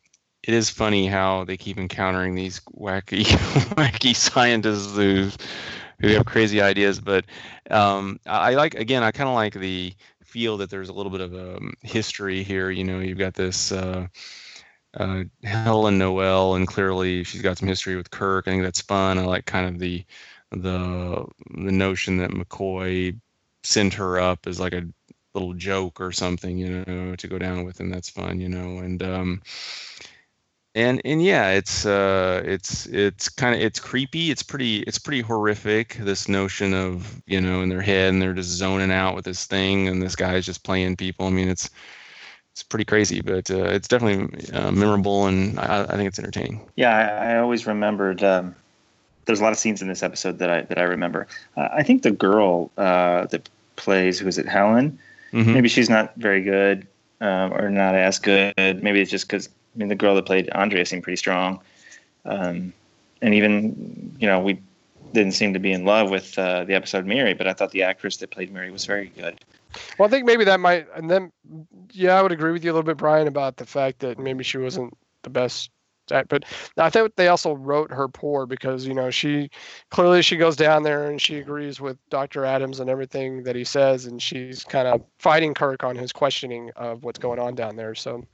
it 0.42 0.54
is 0.54 0.70
funny 0.70 1.06
how 1.06 1.44
they 1.44 1.56
keep 1.56 1.78
encountering 1.78 2.34
these 2.34 2.60
wacky 2.74 3.24
wacky 3.76 4.16
scientists 4.16 4.96
who 4.96 5.30
who 6.00 6.08
have 6.08 6.24
crazy 6.24 6.60
ideas. 6.60 6.98
But 6.98 7.26
um, 7.70 8.18
I 8.26 8.54
like 8.54 8.74
again, 8.74 9.02
I 9.02 9.10
kind 9.10 9.28
of 9.28 9.34
like 9.34 9.54
the 9.54 9.92
feel 10.24 10.56
that 10.58 10.70
there's 10.70 10.88
a 10.88 10.92
little 10.92 11.10
bit 11.10 11.20
of 11.20 11.34
a 11.34 11.56
um, 11.56 11.74
history 11.82 12.42
here. 12.42 12.70
You 12.70 12.84
know, 12.84 13.00
you've 13.00 13.18
got 13.18 13.34
this. 13.34 13.72
Uh, 13.72 14.06
uh, 14.94 15.24
Helen 15.44 15.98
Noel, 15.98 16.54
and 16.54 16.66
clearly 16.66 17.24
she's 17.24 17.42
got 17.42 17.58
some 17.58 17.68
history 17.68 17.96
with 17.96 18.10
Kirk. 18.10 18.48
I 18.48 18.50
think 18.50 18.62
that's 18.62 18.80
fun. 18.80 19.18
I 19.18 19.24
like 19.24 19.46
kind 19.46 19.66
of 19.66 19.78
the 19.78 20.04
the 20.50 21.26
the 21.50 21.72
notion 21.72 22.16
that 22.18 22.30
McCoy 22.30 23.18
sent 23.62 23.94
her 23.94 24.18
up 24.18 24.46
as 24.46 24.58
like 24.58 24.72
a 24.72 24.86
little 25.34 25.54
joke 25.54 26.00
or 26.00 26.12
something, 26.12 26.58
you 26.58 26.84
know, 26.86 27.14
to 27.16 27.28
go 27.28 27.38
down 27.38 27.64
with, 27.64 27.80
and 27.80 27.92
that's 27.92 28.10
fun, 28.10 28.40
you 28.40 28.48
know, 28.48 28.78
and 28.78 29.02
um, 29.02 29.42
and 30.74 31.00
and 31.04 31.22
yeah, 31.22 31.50
it's 31.50 31.84
uh, 31.86 32.42
it's 32.44 32.86
it's 32.86 33.28
kind 33.28 33.54
of 33.54 33.60
it's 33.60 33.80
creepy. 33.80 34.30
It's 34.30 34.42
pretty 34.42 34.78
it's 34.80 34.98
pretty 34.98 35.20
horrific. 35.20 35.94
This 35.96 36.28
notion 36.28 36.74
of 36.74 37.22
you 37.26 37.40
know 37.40 37.62
in 37.62 37.68
their 37.68 37.82
head 37.82 38.12
and 38.12 38.22
they're 38.22 38.32
just 38.34 38.50
zoning 38.50 38.92
out 38.92 39.14
with 39.14 39.24
this 39.24 39.46
thing, 39.46 39.88
and 39.88 40.02
this 40.02 40.16
guy's 40.16 40.46
just 40.46 40.64
playing 40.64 40.96
people. 40.96 41.26
I 41.26 41.30
mean, 41.30 41.48
it's 41.48 41.70
it's 42.52 42.62
pretty 42.62 42.84
crazy, 42.84 43.20
but 43.20 43.50
uh, 43.50 43.64
it's 43.64 43.88
definitely 43.88 44.52
uh, 44.52 44.70
memorable, 44.72 45.26
and 45.26 45.58
I, 45.58 45.84
I, 45.84 45.96
think 45.96 46.08
it's 46.08 46.18
entertaining. 46.18 46.60
Yeah, 46.76 46.96
I, 46.96 47.32
I 47.32 47.38
always 47.38 47.66
remembered. 47.66 48.22
Um, 48.22 48.54
there's 49.24 49.40
a 49.40 49.42
lot 49.42 49.52
of 49.52 49.58
scenes 49.58 49.80
in 49.80 49.88
this 49.88 50.02
episode 50.02 50.38
that 50.38 50.50
I 50.50 50.62
that 50.62 50.78
I 50.78 50.82
remember. 50.82 51.26
Uh, 51.56 51.68
I 51.72 51.82
think 51.82 52.02
the 52.02 52.10
girl 52.10 52.70
uh, 52.76 53.26
that 53.26 53.48
plays 53.76 54.18
who 54.18 54.26
is 54.26 54.38
it, 54.38 54.46
Helen? 54.46 54.98
Mm-hmm. 55.32 55.52
Maybe 55.52 55.68
she's 55.68 55.88
not 55.88 56.14
very 56.16 56.42
good 56.42 56.86
um, 57.20 57.52
or 57.52 57.70
not 57.70 57.94
as 57.94 58.18
good. 58.18 58.54
Maybe 58.56 59.00
it's 59.00 59.10
just 59.10 59.28
because 59.28 59.48
I 59.48 59.78
mean 59.78 59.88
the 59.88 59.94
girl 59.94 60.14
that 60.16 60.26
played 60.26 60.48
Andrea 60.50 60.84
seemed 60.84 61.04
pretty 61.04 61.16
strong, 61.16 61.60
um, 62.24 62.72
and 63.22 63.34
even 63.34 64.16
you 64.18 64.26
know 64.26 64.40
we 64.40 64.60
didn't 65.12 65.32
seem 65.32 65.52
to 65.52 65.60
be 65.60 65.72
in 65.72 65.84
love 65.84 66.10
with 66.10 66.38
uh, 66.38 66.64
the 66.64 66.74
episode 66.74 67.06
Miri, 67.06 67.34
but 67.34 67.46
I 67.46 67.52
thought 67.52 67.70
the 67.70 67.82
actress 67.84 68.16
that 68.18 68.30
played 68.30 68.52
Miri 68.52 68.70
was 68.70 68.86
very 68.86 69.08
good. 69.08 69.38
Well, 69.98 70.06
I 70.06 70.10
think 70.10 70.26
maybe 70.26 70.44
that 70.44 70.60
might, 70.60 70.86
and 70.94 71.10
then, 71.10 71.32
yeah, 71.92 72.18
I 72.18 72.22
would 72.22 72.32
agree 72.32 72.52
with 72.52 72.64
you 72.64 72.72
a 72.72 72.74
little 72.74 72.86
bit, 72.86 72.96
Brian, 72.96 73.28
about 73.28 73.56
the 73.56 73.66
fact 73.66 74.00
that 74.00 74.18
maybe 74.18 74.44
she 74.44 74.58
wasn't 74.58 74.96
the 75.22 75.30
best 75.30 75.70
at, 76.10 76.28
but 76.28 76.44
I 76.76 76.90
think 76.90 77.14
they 77.16 77.28
also 77.28 77.54
wrote 77.54 77.90
her 77.92 78.08
poor 78.08 78.46
because 78.46 78.86
you 78.86 78.94
know 78.94 79.10
she 79.10 79.50
clearly 79.90 80.22
she 80.22 80.36
goes 80.36 80.56
down 80.56 80.82
there 80.82 81.08
and 81.08 81.20
she 81.20 81.38
agrees 81.38 81.80
with 81.80 81.98
Dr. 82.10 82.44
Adams 82.44 82.80
and 82.80 82.90
everything 82.90 83.42
that 83.44 83.56
he 83.56 83.64
says, 83.64 84.06
and 84.06 84.20
she's 84.20 84.64
kind 84.64 84.88
of 84.88 85.02
fighting 85.18 85.54
Kirk 85.54 85.84
on 85.84 85.96
his 85.96 86.12
questioning 86.12 86.70
of 86.76 87.04
what's 87.04 87.18
going 87.18 87.38
on 87.38 87.54
down 87.54 87.76
there. 87.76 87.94
So 87.94 88.24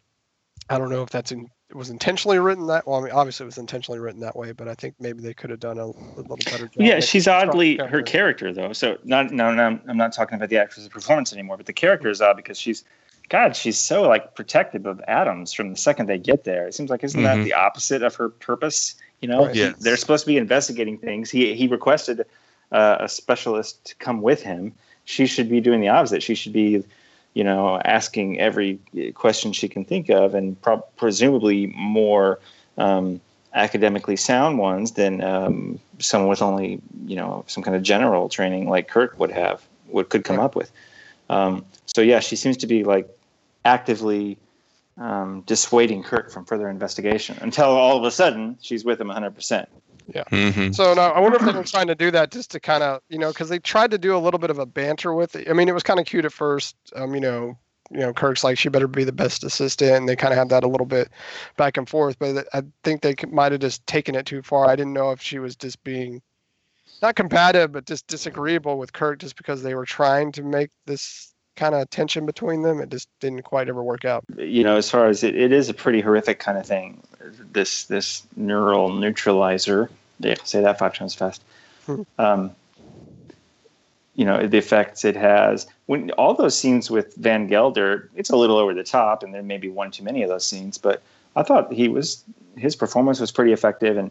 I 0.70 0.79
don't 0.79 0.90
know 0.90 1.03
if 1.03 1.11
that's 1.11 1.33
in, 1.33 1.49
it 1.68 1.74
was 1.74 1.90
intentionally 1.90 2.38
written 2.38 2.66
that 2.68 2.87
well. 2.87 3.00
I 3.00 3.05
mean, 3.05 3.12
obviously 3.12 3.44
it 3.44 3.46
was 3.46 3.59
intentionally 3.59 3.98
written 3.98 4.20
that 4.20 4.37
way, 4.37 4.52
but 4.52 4.68
I 4.68 4.74
think 4.74 4.94
maybe 5.00 5.20
they 5.20 5.35
could 5.35 5.50
have 5.50 5.59
done 5.61 5.79
a, 5.79 5.87
a 5.87 6.16
little 6.16 6.37
better 6.37 6.68
job. 6.68 6.76
Yeah, 6.76 7.00
she's 7.00 7.26
oddly 7.26 7.76
her 7.79 8.02
character 8.02 8.52
though. 8.52 8.72
So 8.72 8.98
not 9.05 9.33
no 9.33 9.52
no 9.52 9.79
I'm 9.88 9.96
not 9.96 10.12
talking 10.12 10.37
about 10.37 10.48
the 10.48 10.59
actress's 10.59 10.88
performance 10.88 11.33
anymore, 11.33 11.57
but 11.57 11.66
the 11.66 11.72
character 11.72 12.09
is 12.09 12.20
odd 12.20 12.37
because 12.37 12.59
she's 12.59 12.85
God, 13.29 13.57
she's 13.57 13.79
so 13.79 14.02
like 14.02 14.37
protective 14.37 14.87
of 14.87 15.00
Adams 15.09 15.52
from 15.52 15.70
the 15.70 15.76
second 15.76 16.07
they 16.07 16.18
get 16.18 16.44
there. 16.44 16.68
It 16.68 16.74
seems 16.74 16.90
like 16.90 17.02
isn't 17.02 17.20
mm-hmm. 17.20 17.38
that 17.38 17.44
the 17.44 17.55
opposite 17.55 18.02
of 18.02 18.14
her 18.14 18.29
purpose? 18.29 18.94
You 19.20 19.29
know, 19.29 19.46
right. 19.46 19.55
yes. 19.55 19.76
they're 19.81 19.96
supposed 19.96 20.24
to 20.24 20.29
be 20.29 20.37
investigating 20.37 20.98
things. 20.98 21.31
He 21.31 21.55
he 21.55 21.66
requested 21.66 22.24
uh, 22.70 22.98
a 23.00 23.09
specialist 23.09 23.85
to 23.87 23.96
come 23.96 24.22
with 24.22 24.42
him. 24.42 24.72
She 25.05 25.26
should 25.26 25.48
be 25.48 25.61
doing 25.61 25.81
the 25.81 25.88
opposite. 25.88 26.22
She 26.22 26.37
should 26.37 26.52
be 26.52 26.85
you 27.37 27.44
know, 27.44 27.79
asking 27.85 28.40
every 28.40 28.81
question 29.12 29.53
she 29.53 29.68
can 29.68 29.85
think 29.85 30.09
of, 30.09 30.35
and 30.35 30.59
pro- 30.62 30.81
presumably 30.96 31.66
more 31.77 32.40
um, 32.79 33.20
academically 33.53 34.16
sound 34.16 34.59
ones 34.59 34.92
than 34.92 35.22
um, 35.22 35.79
someone 35.99 36.31
with 36.31 36.40
only, 36.40 36.81
you 37.05 37.14
know, 37.14 37.44
some 37.46 37.62
kind 37.62 37.77
of 37.77 37.83
general 37.83 38.31
training 38.31 38.70
like 38.70 38.88
Kirk 38.88 39.20
would 39.20 39.31
have, 39.31 39.62
would 39.88 40.09
could 40.09 40.25
come 40.25 40.40
up 40.40 40.57
with. 40.57 40.72
Um, 41.29 41.62
so 41.85 42.01
yeah, 42.01 42.20
she 42.20 42.37
seems 42.37 42.57
to 42.57 42.66
be 42.66 42.85
like 42.85 43.07
actively 43.66 44.38
um, 44.96 45.42
dissuading 45.42 46.05
Kirk 46.05 46.31
from 46.31 46.46
further 46.46 46.70
investigation 46.70 47.37
until 47.42 47.66
all 47.66 47.99
of 47.99 48.05
a 48.05 48.11
sudden 48.11 48.57
she's 48.62 48.83
with 48.83 48.99
him 48.99 49.09
100 49.09 49.35
percent. 49.35 49.68
Yeah. 50.09 50.25
Mm-hmm. 50.31 50.73
So 50.73 50.95
now 50.95 51.11
I 51.11 51.21
wonder 51.21 51.38
if 51.38 51.45
they 51.45 51.53
were 51.53 51.64
trying 51.64 51.88
to 51.88 51.95
do 51.95 52.11
that 52.12 52.31
just 52.31 52.53
to 52.53 52.61
kind 52.61 52.83
of, 52.83 53.01
you 53.09 53.19
know, 53.19 53.29
because 53.29 53.49
they 53.49 53.59
tried 53.59 53.90
to 53.90 53.99
do 53.99 54.16
a 54.16 54.19
little 54.19 54.38
bit 54.38 54.51
of 54.51 54.59
a 54.59 54.66
banter 54.66 55.12
with 55.12 55.35
it. 55.35 55.49
I 55.49 55.53
mean, 55.53 55.69
it 55.69 55.75
was 55.75 55.83
kind 55.83 55.99
of 55.99 56.07
cute 56.07 56.25
at 56.25 56.33
first. 56.33 56.77
Um, 56.95 57.14
you 57.14 57.21
know, 57.21 57.59
you 57.90 58.01
know, 58.01 58.12
Kirk's 58.12 58.45
like, 58.45 58.59
she 58.59 58.69
better 58.69 58.88
be 58.88 59.05
the 59.05 59.12
best 59.12 59.45
assistant, 59.45 59.92
and 59.92 60.09
they 60.09 60.16
kind 60.16 60.33
of 60.33 60.38
had 60.38 60.49
that 60.49 60.64
a 60.64 60.69
little 60.69 60.87
bit 60.87 61.09
back 61.57 61.77
and 61.77 61.88
forth. 61.88 62.19
But 62.19 62.47
I 62.53 62.62
think 62.83 63.03
they 63.03 63.14
might 63.31 63.53
have 63.53 63.61
just 63.61 63.87
taken 63.87 64.14
it 64.14 64.27
too 64.27 64.42
far. 64.42 64.69
I 64.69 64.77
didn't 64.77 64.92
know 64.92 65.12
if 65.12 65.21
she 65.21 65.38
was 65.38 65.57
just 65.57 65.83
being, 65.85 66.23
not 67.03 67.16
combative, 67.16 67.73
but 67.73 67.87
just 67.87 68.07
disagreeable 68.07 68.79
with 68.79 68.92
Kirk 68.92 69.19
just 69.21 69.37
because 69.37 69.62
they 69.62 69.75
were 69.75 69.87
trying 69.87 70.33
to 70.33 70.42
make 70.42 70.71
this 70.87 71.33
kind 71.57 71.75
of 71.75 71.88
tension 71.90 72.27
between 72.27 72.62
them. 72.62 72.81
It 72.81 72.90
just 72.90 73.09
didn't 73.21 73.42
quite 73.42 73.69
ever 73.69 73.83
work 73.83 74.05
out. 74.05 74.25
You 74.37 74.62
know, 74.62 74.77
as 74.77 74.90
far 74.90 75.09
as 75.09 75.25
it, 75.25 75.35
it 75.35 75.53
is 75.53 75.69
a 75.69 75.75
pretty 75.75 76.01
horrific 76.01 76.38
kind 76.38 76.59
of 76.59 76.66
thing. 76.66 77.03
This 77.53 77.85
this 77.85 78.23
neural 78.37 78.92
neutralizer. 78.92 79.90
Yeah, 80.21 80.35
say 80.45 80.61
that 80.61 80.79
five 80.79 80.95
times 80.95 81.14
fast. 81.14 81.42
Hmm. 81.87 82.03
Um, 82.19 82.57
you 84.14 84.25
know 84.25 84.47
the 84.47 84.57
effects 84.57 85.05
it 85.05 85.14
has 85.14 85.66
when 85.87 86.11
all 86.12 86.35
those 86.35 86.59
scenes 86.59 86.90
with 86.90 87.14
Van 87.16 87.47
Gelder, 87.47 88.11
it's 88.16 88.31
a 88.31 88.37
little 88.37 88.57
over 88.57 88.75
the 88.75 88.83
top, 88.83 89.23
and 89.23 89.33
there 89.33 89.42
may 89.42 89.59
be 89.59 89.69
one 89.69 89.90
too 89.90 90.03
many 90.03 90.23
of 90.23 90.29
those 90.29 90.45
scenes. 90.45 90.79
But 90.79 91.03
I 91.37 91.42
thought 91.42 91.73
he 91.73 91.88
was 91.88 92.25
his 92.57 92.75
performance 92.75 93.21
was 93.21 93.31
pretty 93.31 93.53
effective 93.53 93.97
and 93.97 94.11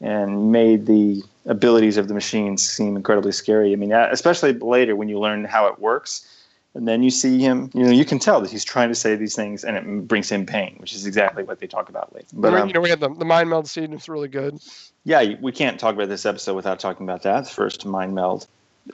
and 0.00 0.50
made 0.50 0.86
the 0.86 1.22
abilities 1.44 1.98
of 1.98 2.08
the 2.08 2.14
machines 2.14 2.66
seem 2.66 2.96
incredibly 2.96 3.32
scary. 3.32 3.72
I 3.72 3.76
mean, 3.76 3.92
especially 3.92 4.54
later 4.54 4.96
when 4.96 5.10
you 5.10 5.18
learn 5.18 5.44
how 5.44 5.66
it 5.66 5.78
works, 5.78 6.26
and 6.74 6.86
then 6.86 7.02
you 7.02 7.10
see 7.10 7.38
him. 7.40 7.70
You 7.74 7.84
know, 7.84 7.90
you 7.90 8.04
can 8.04 8.18
tell 8.18 8.40
that 8.40 8.50
he's 8.50 8.64
trying 8.64 8.88
to 8.90 8.94
say 8.94 9.16
these 9.16 9.34
things, 9.34 9.64
and 9.64 9.76
it 9.76 10.08
brings 10.08 10.30
him 10.30 10.46
pain, 10.46 10.76
which 10.78 10.94
is 10.94 11.06
exactly 11.06 11.42
what 11.42 11.58
they 11.58 11.66
talk 11.66 11.88
about 11.88 12.14
later. 12.14 12.28
But 12.32 12.54
um, 12.54 12.68
you 12.68 12.74
know, 12.74 12.80
we 12.80 12.90
had 12.90 13.00
the, 13.00 13.12
the 13.12 13.24
mind 13.24 13.50
meld 13.50 13.68
scene 13.68 13.90
was 13.90 14.08
really 14.08 14.28
good. 14.28 14.58
yeah, 15.04 15.34
we 15.40 15.52
can't 15.52 15.80
talk 15.80 15.94
about 15.94 16.08
this 16.08 16.24
episode 16.24 16.54
without 16.54 16.78
talking 16.78 17.04
about 17.04 17.22
that 17.22 17.48
first 17.48 17.84
mind 17.84 18.14
meld. 18.14 18.46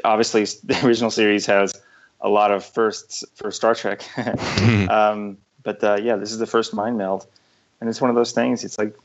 Obviously, 0.05 0.45
the 0.65 0.87
original 0.87 1.11
series 1.11 1.45
has 1.47 1.75
a 2.23 2.29
lot 2.29 2.51
of 2.51 2.65
firsts 2.65 3.25
for 3.35 3.51
Star 3.51 3.75
Trek, 3.75 4.03
um, 4.91 5.37
but 5.63 5.83
uh, 5.85 5.99
yeah, 6.03 6.17
this 6.17 6.33
is 6.33 6.39
the 6.39 6.47
first 6.47 6.73
mind 6.73 6.97
meld, 6.97 7.27
and 7.81 7.91
it's 7.91 8.01
one 8.01 8.09
of 8.09 8.17
those 8.17 8.33
things. 8.33 8.65
It's 8.65 8.79
like 8.79 8.97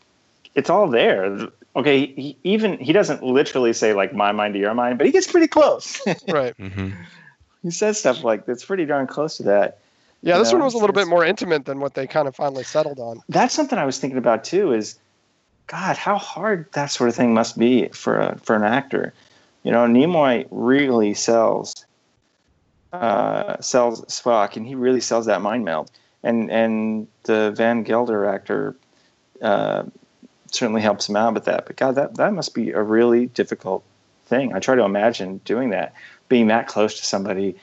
it's 0.56 0.70
all 0.70 0.88
there. 0.88 1.50
Okay, 1.76 2.08
he, 2.08 2.38
even 2.44 2.78
he 2.80 2.94
doesn't 2.94 3.22
literally 3.22 3.74
say 3.74 3.94
like 3.94 4.14
my 4.14 4.32
mind 4.32 4.54
to 4.54 4.60
your 4.60 4.74
mind, 4.74 4.98
but 4.98 5.08
he 5.08 5.12
gets 5.12 5.30
pretty 5.30 5.48
close. 5.48 6.02
right. 6.30 6.54
hmm 6.56 6.92
he 7.64 7.72
says 7.72 8.00
stuff 8.00 8.24
like 8.24 8.46
that's 8.46 8.66
pretty 8.66 8.86
darn 8.86 9.08
close 9.08 9.38
to 9.38 9.44
that. 9.44 9.80
Yeah, 10.24 10.38
this 10.38 10.52
know, 10.52 10.60
one 10.60 10.66
was 10.66 10.74
a 10.76 10.78
little 10.78 10.94
bit 10.94 11.08
more 11.08 11.26
intimate 11.26 11.66
than 11.66 11.80
what 11.80 11.96
they 11.96 12.06
kind 12.06 12.28
of 12.28 12.36
finally 12.36 12.64
settled 12.64 13.00
on. 13.00 13.22
That's 13.30 13.54
something 13.54 13.80
I 13.80 13.86
was 13.86 13.98
thinking 13.98 14.20
about 14.20 14.44
too. 14.44 14.72
Is 14.72 15.00
God, 15.68 15.98
how 15.98 16.18
hard 16.18 16.68
that 16.74 16.88
sort 16.88 17.10
of 17.10 17.16
thing 17.16 17.34
must 17.34 17.58
be 17.58 17.88
for 17.90 18.20
a 18.20 18.38
for 18.40 18.56
an 18.56 18.64
actor. 18.64 19.14
You 19.64 19.72
know, 19.72 19.86
Nimoy 19.86 20.48
really 20.52 21.14
sells 21.14 21.86
uh, 22.94 23.60
sells 23.62 24.02
Spock, 24.06 24.56
and 24.56 24.68
he 24.68 24.76
really 24.76 25.02
sells 25.02 25.26
that 25.26 25.42
mind 25.42 25.66
meld. 25.66 25.92
And 26.24 26.52
and 26.52 27.08
the 27.24 27.52
Van 27.56 27.84
Gelder 27.84 28.26
actor 28.26 28.76
uh, 29.42 29.84
certainly 30.52 30.82
helps 30.82 31.10
him 31.10 31.16
out 31.16 31.34
with 31.34 31.46
that. 31.46 31.66
But 31.66 31.78
God, 31.78 31.96
that 31.96 32.16
that 32.16 32.34
must 32.34 32.54
be 32.54 32.72
a 32.72 32.82
really 32.82 33.28
difficult 33.28 33.84
thing. 34.26 34.54
I 34.54 34.60
try 34.60 34.76
to 34.76 34.84
imagine 34.84 35.40
doing 35.46 35.70
that, 35.72 35.94
being 36.32 36.48
that 36.48 36.66
close 36.66 36.98
to 36.98 37.06
somebody 37.06 37.54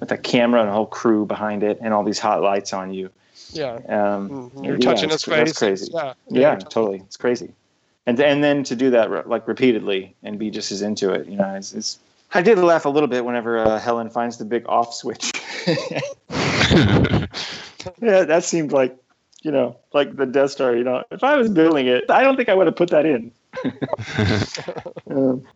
with 0.00 0.10
a 0.10 0.16
camera 0.16 0.62
and 0.62 0.70
a 0.70 0.72
whole 0.72 0.86
crew 0.86 1.26
behind 1.26 1.62
it, 1.62 1.78
and 1.82 1.92
all 1.92 2.02
these 2.02 2.18
hot 2.18 2.40
lights 2.40 2.72
on 2.72 2.90
you. 2.92 3.10
Yeah. 3.52 3.74
Um, 3.74 4.50
Mhm. 4.50 4.64
You're 4.64 4.76
yeah, 4.76 4.88
touching 4.88 5.10
his 5.10 5.24
face. 5.24 5.36
That's 5.36 5.58
crazy. 5.58 5.90
Yeah. 5.92 6.14
Yeah, 6.30 6.52
you're 6.52 6.60
totally. 6.60 7.02
It's 7.06 7.18
crazy. 7.18 7.52
And 8.06 8.18
and 8.18 8.42
then 8.42 8.64
to 8.64 8.74
do 8.74 8.88
that 8.90 9.28
like 9.28 9.46
repeatedly 9.46 10.14
and 10.22 10.38
be 10.38 10.50
just 10.50 10.72
as 10.72 10.80
into 10.80 11.12
it, 11.12 11.26
you 11.26 11.36
know, 11.36 11.54
it's, 11.54 11.74
it's 11.74 11.98
I 12.32 12.40
did 12.40 12.56
laugh 12.58 12.86
a 12.86 12.88
little 12.88 13.08
bit 13.08 13.26
whenever 13.26 13.58
uh, 13.58 13.78
Helen 13.78 14.08
finds 14.08 14.38
the 14.38 14.46
big 14.46 14.64
off 14.66 14.94
switch. 14.94 15.30
yeah, 15.66 17.26
that 18.24 18.40
seemed 18.44 18.72
like, 18.72 18.96
you 19.42 19.50
know, 19.50 19.76
like 19.92 20.16
the 20.16 20.24
Death 20.24 20.52
Star. 20.52 20.74
You 20.74 20.84
know, 20.84 21.04
if 21.10 21.22
I 21.22 21.36
was 21.36 21.50
building 21.50 21.86
it, 21.86 22.04
I 22.10 22.22
don't 22.22 22.36
think 22.36 22.48
I 22.48 22.54
would 22.54 22.66
have 22.66 22.76
put 22.76 22.88
that 22.90 23.04
in. 23.04 23.30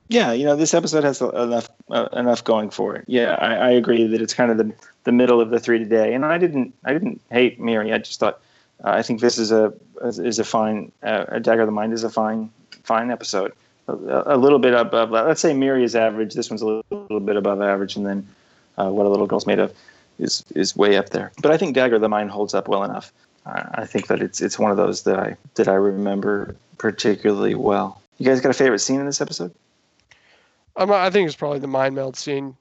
Yeah, 0.08 0.32
you 0.32 0.44
know, 0.44 0.56
this 0.56 0.74
episode 0.74 1.04
has 1.04 1.20
enough 1.20 1.68
uh, 1.90 2.08
enough 2.12 2.44
going 2.44 2.70
for 2.70 2.94
it. 2.96 3.04
Yeah, 3.06 3.36
I, 3.40 3.54
I 3.54 3.70
agree 3.70 4.06
that 4.06 4.20
it's 4.20 4.34
kind 4.34 4.50
of 4.50 4.58
the 4.58 4.72
the 5.04 5.12
middle 5.12 5.40
of 5.40 5.50
the 5.50 5.58
three 5.58 5.78
today, 5.78 6.12
and 6.14 6.24
I 6.24 6.38
didn't 6.38 6.74
I 6.84 6.92
didn't 6.92 7.20
hate 7.30 7.58
Miri. 7.60 7.92
I 7.92 7.98
just 7.98 8.20
thought 8.20 8.40
uh, 8.84 8.90
I 8.90 9.02
think 9.02 9.20
this 9.20 9.38
is 9.38 9.52
a 9.52 9.72
is, 10.02 10.18
is 10.18 10.38
a 10.38 10.44
fine 10.44 10.92
uh, 11.02 11.24
a 11.28 11.40
Dagger 11.40 11.62
of 11.62 11.66
the 11.66 11.72
Mind 11.72 11.92
is 11.92 12.04
a 12.04 12.10
fine 12.10 12.50
fine 12.82 13.10
episode. 13.10 13.52
A, 13.88 14.34
a 14.34 14.36
little 14.36 14.58
bit 14.58 14.74
above. 14.74 15.10
Let's 15.10 15.40
say 15.40 15.54
Miri 15.54 15.84
is 15.84 15.96
average. 15.96 16.34
This 16.34 16.50
one's 16.50 16.62
a 16.62 16.66
little, 16.66 16.84
little 16.90 17.20
bit 17.20 17.36
above 17.36 17.62
average, 17.62 17.96
and 17.96 18.06
then 18.06 18.28
uh, 18.76 18.90
what 18.90 19.06
a 19.06 19.08
little 19.08 19.26
girl's 19.26 19.46
made 19.46 19.58
of 19.58 19.72
is 20.18 20.44
is 20.54 20.76
way 20.76 20.96
up 20.96 21.10
there. 21.10 21.32
But 21.40 21.52
I 21.52 21.56
think 21.56 21.74
Dagger 21.74 21.96
of 21.96 22.00
the 22.02 22.08
Mind 22.08 22.30
holds 22.30 22.54
up 22.54 22.68
well 22.68 22.84
enough. 22.84 23.12
I, 23.46 23.68
I 23.74 23.86
think 23.86 24.06
that 24.08 24.20
it's 24.22 24.40
it's 24.40 24.58
one 24.58 24.70
of 24.70 24.76
those 24.76 25.02
that 25.02 25.18
I 25.18 25.36
that 25.54 25.68
I 25.68 25.74
remember 25.74 26.56
particularly 26.78 27.54
well. 27.54 28.00
You 28.18 28.26
guys 28.26 28.40
got 28.40 28.50
a 28.50 28.54
favorite 28.54 28.80
scene 28.80 29.00
in 29.00 29.06
this 29.06 29.20
episode? 29.20 29.52
Um, 30.76 30.90
I 30.90 31.10
think 31.10 31.26
it's 31.26 31.36
probably 31.36 31.58
the 31.58 31.66
mind 31.66 31.94
meld 31.94 32.16
scene. 32.16 32.56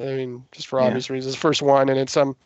I 0.00 0.04
mean, 0.04 0.44
just 0.52 0.68
for 0.68 0.80
Yeah. 0.80 0.86
obvious 0.86 1.10
reasons. 1.10 1.34
First 1.34 1.60
one, 1.62 1.88
and 1.88 1.98
it's 1.98 2.16
um, 2.16 2.36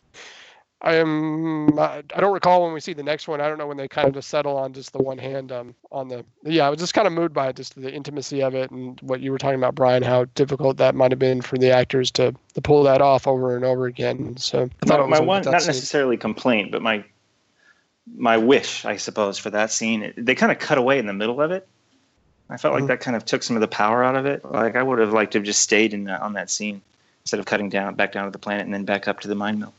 I 0.81 0.95
am. 0.95 1.79
I 1.79 2.03
I 2.15 2.19
don't 2.19 2.33
recall 2.33 2.63
when 2.63 2.73
we 2.73 2.79
see 2.81 2.93
the 2.93 3.03
next 3.03 3.27
one. 3.27 3.39
I 3.39 3.47
don't 3.47 3.57
know 3.57 3.67
when 3.67 3.77
they 3.77 3.87
kind 3.87 4.07
of 4.07 4.15
just 4.15 4.29
settle 4.29 4.57
on 4.57 4.73
just 4.73 4.91
the 4.91 5.01
one 5.01 5.17
hand 5.17 5.51
um 5.51 5.75
on 5.91 6.09
the. 6.09 6.25
Yeah, 6.43 6.65
I 6.67 6.69
was 6.69 6.79
just 6.79 6.93
kind 6.93 7.07
of 7.07 7.13
moved 7.13 7.33
by 7.33 7.49
it, 7.49 7.55
just 7.55 7.79
the 7.79 7.93
intimacy 7.93 8.41
of 8.41 8.55
it, 8.55 8.71
and 8.71 8.99
what 9.01 9.21
you 9.21 9.31
were 9.31 9.37
talking 9.37 9.59
about, 9.59 9.75
Brian, 9.75 10.03
how 10.03 10.25
difficult 10.35 10.77
that 10.77 10.95
might 10.95 11.11
have 11.11 11.19
been 11.19 11.41
for 11.41 11.57
the 11.57 11.71
actors 11.71 12.11
to 12.11 12.33
to 12.55 12.61
pull 12.61 12.83
that 12.83 13.01
off 13.01 13.27
over 13.27 13.55
and 13.55 13.63
over 13.63 13.85
again. 13.85 14.35
So 14.37 14.69
I 14.81 14.85
thought 14.85 14.99
my, 14.99 15.05
it 15.05 15.09
was 15.09 15.19
my 15.19 15.25
one 15.25 15.43
not 15.43 15.61
scene. 15.61 15.67
necessarily 15.67 16.17
complaint 16.17 16.71
but 16.71 16.81
my 16.81 17.03
my 18.17 18.37
wish 18.37 18.83
i 18.85 18.97
suppose 18.97 19.37
for 19.37 19.49
that 19.49 19.71
scene 19.71 20.13
they 20.17 20.35
kind 20.35 20.51
of 20.51 20.59
cut 20.59 20.77
away 20.77 20.99
in 20.99 21.05
the 21.05 21.13
middle 21.13 21.39
of 21.41 21.51
it 21.51 21.67
i 22.49 22.57
felt 22.57 22.73
Mhm. 22.73 22.79
like 22.81 22.87
that 22.87 22.99
kind 22.99 23.15
of 23.15 23.23
took 23.25 23.43
some 23.43 23.55
of 23.55 23.61
the 23.61 23.67
power 23.67 24.03
out 24.03 24.15
of 24.15 24.25
it 24.25 24.43
like 24.43 24.75
i 24.75 24.83
would 24.83 24.99
have 24.99 25.13
liked 25.13 25.31
to 25.33 25.37
have 25.39 25.45
just 25.45 25.61
stayed 25.61 25.93
in 25.93 26.03
the, 26.05 26.19
on 26.21 26.33
that 26.33 26.49
scene 26.49 26.81
instead 27.23 27.39
of 27.39 27.45
cutting 27.45 27.69
down 27.69 27.95
back 27.95 28.11
down 28.11 28.25
to 28.25 28.31
the 28.31 28.37
planet 28.39 28.65
and 28.65 28.73
then 28.73 28.83
back 28.83 29.07
up 29.07 29.21
to 29.21 29.27
the 29.27 29.35
mind 29.35 29.59
meld 29.59 29.73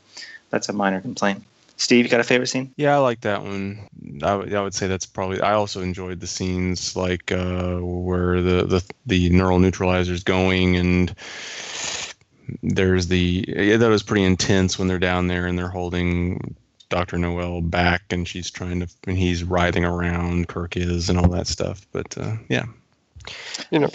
that's 0.50 0.68
a 0.68 0.72
minor 0.72 1.00
complaint 1.00 1.42
steve 1.76 2.04
you 2.04 2.10
got 2.10 2.20
a 2.20 2.24
favorite 2.24 2.46
scene 2.46 2.72
Yeah, 2.76 2.94
I 2.94 2.98
like 2.98 3.20
that 3.22 3.42
one. 3.42 3.88
I 4.22 4.36
would- 4.36 4.74
say 4.74 4.86
that's 4.86 5.06
probably. 5.06 5.40
I 5.40 5.54
also 5.54 5.82
enjoyed 5.82 6.20
the 6.20 6.26
scenes 6.26 6.94
like 6.94 7.32
uh, 7.32 7.78
where 7.78 8.40
the, 8.40 8.64
the 8.64 8.84
the 9.06 9.28
neural 9.30 9.62
is 9.64 10.22
going, 10.22 10.76
and 10.76 11.14
there's 12.62 13.08
the 13.08 13.44
yeah, 13.48 13.76
that 13.76 13.88
was 13.88 14.02
pretty 14.04 14.22
intense 14.24 14.78
when 14.78 14.86
they're 14.88 14.98
down 15.00 15.26
there 15.26 15.46
and 15.46 15.58
they're 15.58 15.68
holding 15.68 16.54
Dr. 16.94 17.18
Noel 17.18 17.60
back, 17.60 18.02
and 18.10 18.26
she's 18.28 18.52
trying 18.52 18.78
to, 18.78 18.88
and 19.08 19.18
he's 19.18 19.42
writhing 19.42 19.84
around. 19.84 20.46
Kirk 20.46 20.76
is, 20.76 21.10
and 21.10 21.18
all 21.18 21.26
that 21.30 21.48
stuff. 21.48 21.84
But 21.90 22.16
uh, 22.16 22.36
yeah, 22.48 22.66
you 23.72 23.80
know, 23.80 23.90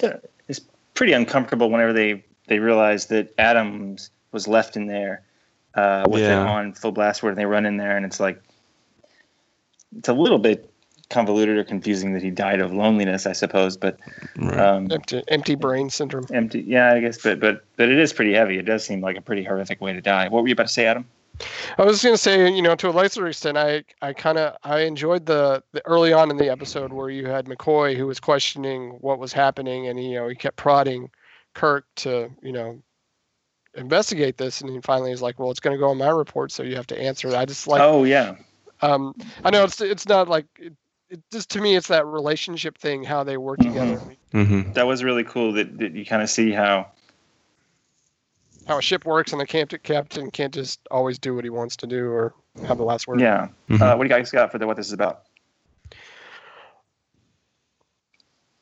it's 0.49 0.59
pretty 0.95 1.13
uncomfortable 1.13 1.69
whenever 1.71 1.93
they 1.93 2.21
they 2.47 2.59
realize 2.59 3.05
that 3.05 3.33
adams 3.37 4.09
was 4.33 4.49
left 4.49 4.75
in 4.75 4.87
there 4.87 5.21
uh, 5.75 6.03
with 6.09 6.23
Yeah. 6.23 6.41
it 6.41 6.47
on 6.47 6.73
full 6.73 6.91
blast 6.91 7.23
where 7.23 7.33
they 7.33 7.45
run 7.45 7.65
in 7.65 7.77
there 7.77 7.95
and 7.95 8.05
it's 8.05 8.19
like 8.19 8.41
it's 9.97 10.09
a 10.09 10.13
little 10.13 10.39
bit 10.39 10.69
convoluted 11.09 11.57
or 11.57 11.63
confusing 11.63 12.13
that 12.13 12.21
he 12.21 12.29
died 12.31 12.59
of 12.59 12.73
loneliness 12.73 13.25
i 13.25 13.31
suppose 13.33 13.77
but 13.77 13.97
right. 14.37 14.59
um, 14.59 14.91
empty 14.91 15.23
empty 15.29 15.55
brain 15.55 15.89
syndrome. 15.89 16.25
empty 16.33 16.61
yeah 16.61 16.91
i 16.93 16.99
guess 16.99 17.21
but 17.21 17.39
but 17.39 17.63
but 17.77 17.87
it 17.87 17.97
is 17.97 18.11
pretty 18.11 18.33
heavy 18.33 18.57
it 18.57 18.63
does 18.65 18.83
seem 18.83 18.99
like 18.99 19.15
a 19.15 19.21
pretty 19.21 19.43
horrific 19.43 19.79
way 19.79 19.93
to 19.93 20.01
die 20.01 20.27
what 20.27 20.41
were 20.41 20.47
you 20.49 20.53
about 20.53 20.67
to 20.67 20.73
say 20.73 20.85
adam 20.85 21.05
I 21.77 21.83
was 21.83 22.01
going 22.03 22.13
to 22.13 22.17
say, 22.17 22.51
you 22.51 22.61
know, 22.61 22.75
to 22.75 22.89
a 22.89 22.91
lesser 22.91 23.27
extent, 23.27 23.57
I, 23.57 23.83
I 24.01 24.13
kind 24.13 24.37
of 24.37 24.57
I 24.63 24.81
enjoyed 24.81 25.25
the, 25.25 25.63
the 25.71 25.85
early 25.85 26.13
on 26.13 26.29
in 26.31 26.37
the 26.37 26.49
episode 26.49 26.91
where 26.91 27.09
you 27.09 27.27
had 27.27 27.45
McCoy 27.45 27.95
who 27.95 28.07
was 28.07 28.19
questioning 28.19 28.97
what 29.01 29.19
was 29.19 29.33
happening, 29.33 29.87
and 29.87 29.97
he, 29.97 30.09
you 30.09 30.15
know 30.15 30.27
he 30.27 30.35
kept 30.35 30.57
prodding 30.57 31.09
Kirk 31.53 31.85
to 31.97 32.29
you 32.41 32.51
know 32.51 32.81
investigate 33.75 34.37
this, 34.37 34.61
and 34.61 34.69
he 34.69 34.79
finally 34.81 35.11
is 35.11 35.21
like, 35.21 35.39
well, 35.39 35.51
it's 35.51 35.59
going 35.59 35.75
to 35.75 35.79
go 35.79 35.89
on 35.89 35.97
my 35.97 36.09
report, 36.09 36.51
so 36.51 36.63
you 36.63 36.75
have 36.75 36.87
to 36.87 36.99
answer 36.99 37.29
it. 37.29 37.35
I 37.35 37.45
just 37.45 37.67
like, 37.67 37.81
oh 37.81 38.03
yeah 38.03 38.35
um, 38.81 39.13
I 39.43 39.49
know 39.49 39.63
it's 39.63 39.81
it's 39.81 40.07
not 40.07 40.27
like 40.27 40.45
it, 40.57 40.73
it 41.09 41.21
just 41.31 41.49
to 41.51 41.61
me 41.61 41.75
it's 41.75 41.87
that 41.87 42.05
relationship 42.05 42.77
thing 42.77 43.03
how 43.03 43.23
they 43.23 43.37
work 43.37 43.59
Mhm. 43.59 43.63
together, 43.63 44.03
hmm 44.31 44.71
that 44.73 44.85
was 44.87 45.03
really 45.03 45.23
cool 45.23 45.53
that, 45.53 45.77
that 45.79 45.93
you 45.93 46.05
kind 46.05 46.21
of 46.21 46.29
see 46.29 46.51
how 46.51 46.87
how 48.69 48.77
a 48.77 48.81
ship 48.81 49.03
works, 49.03 49.31
and 49.33 49.41
the 49.41 49.45
captain 49.47 49.79
captain 49.83 50.31
can't 50.31 50.53
just 50.53 50.79
always 50.91 51.17
do 51.19 51.33
what 51.35 51.43
he 51.43 51.49
wants 51.49 51.75
to 51.77 51.87
do 51.87 52.09
or 52.09 52.33
have 52.67 52.77
the 52.77 52.83
last 52.83 53.07
word. 53.07 53.19
yeah 53.19 53.47
Mhm. 53.69 53.81
uh, 53.81 53.97
what 53.97 54.07
do 54.07 54.13
you 54.13 54.15
guys 54.17 54.31
got 54.31 54.51
for 54.51 54.59
the 54.59 54.67
what 54.67 54.77
this 54.77 54.87
is 54.87 54.93
about 54.93 55.23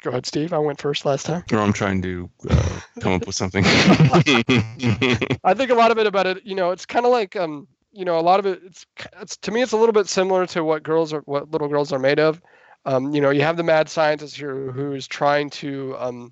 Go 0.04 0.12
ahead, 0.12 0.28
Steve. 0.28 0.54
I 0.54 0.60
went 0.60 0.80
first 0.80 1.06
last 1.06 1.26
time. 1.26 1.44
Or 1.52 1.58
I'm 1.58 1.74
trying 1.74 2.04
to 2.04 2.30
uh, 2.50 2.80
come 3.02 3.14
up 3.14 3.26
with 3.26 3.36
something. 3.36 3.64
I 3.66 5.54
think 5.56 5.72
a 5.72 5.76
lot 5.76 5.90
of 5.90 5.98
it 5.98 6.06
about 6.06 6.28
it, 6.28 6.46
you 6.46 6.54
know, 6.54 6.70
it's 6.70 6.86
kind 6.86 7.04
of 7.06 7.12
like, 7.12 7.36
um, 7.36 7.68
you 7.92 8.06
know, 8.06 8.20
a 8.20 8.22
lot 8.22 8.40
of 8.40 8.46
it, 8.46 8.62
it's, 8.64 8.86
it's 9.20 9.36
to 9.38 9.52
me, 9.52 9.64
it's 9.64 9.72
a 9.72 9.78
little 9.78 9.94
bit 9.94 10.08
similar 10.08 10.46
to 10.48 10.64
what 10.64 10.84
girls 10.84 11.14
are, 11.14 11.22
what 11.22 11.50
little 11.50 11.68
girls 11.68 11.92
are 11.92 11.98
made 12.00 12.20
of. 12.20 12.40
Um, 12.86 13.12
you 13.12 13.20
know, 13.22 13.32
you 13.32 13.42
have 13.42 13.58
the 13.58 13.64
mad 13.64 13.90
scientist 13.90 14.38
here 14.38 14.72
who 14.72 14.94
is 14.94 15.08
trying 15.08 15.50
to, 15.50 15.96
um, 15.98 16.32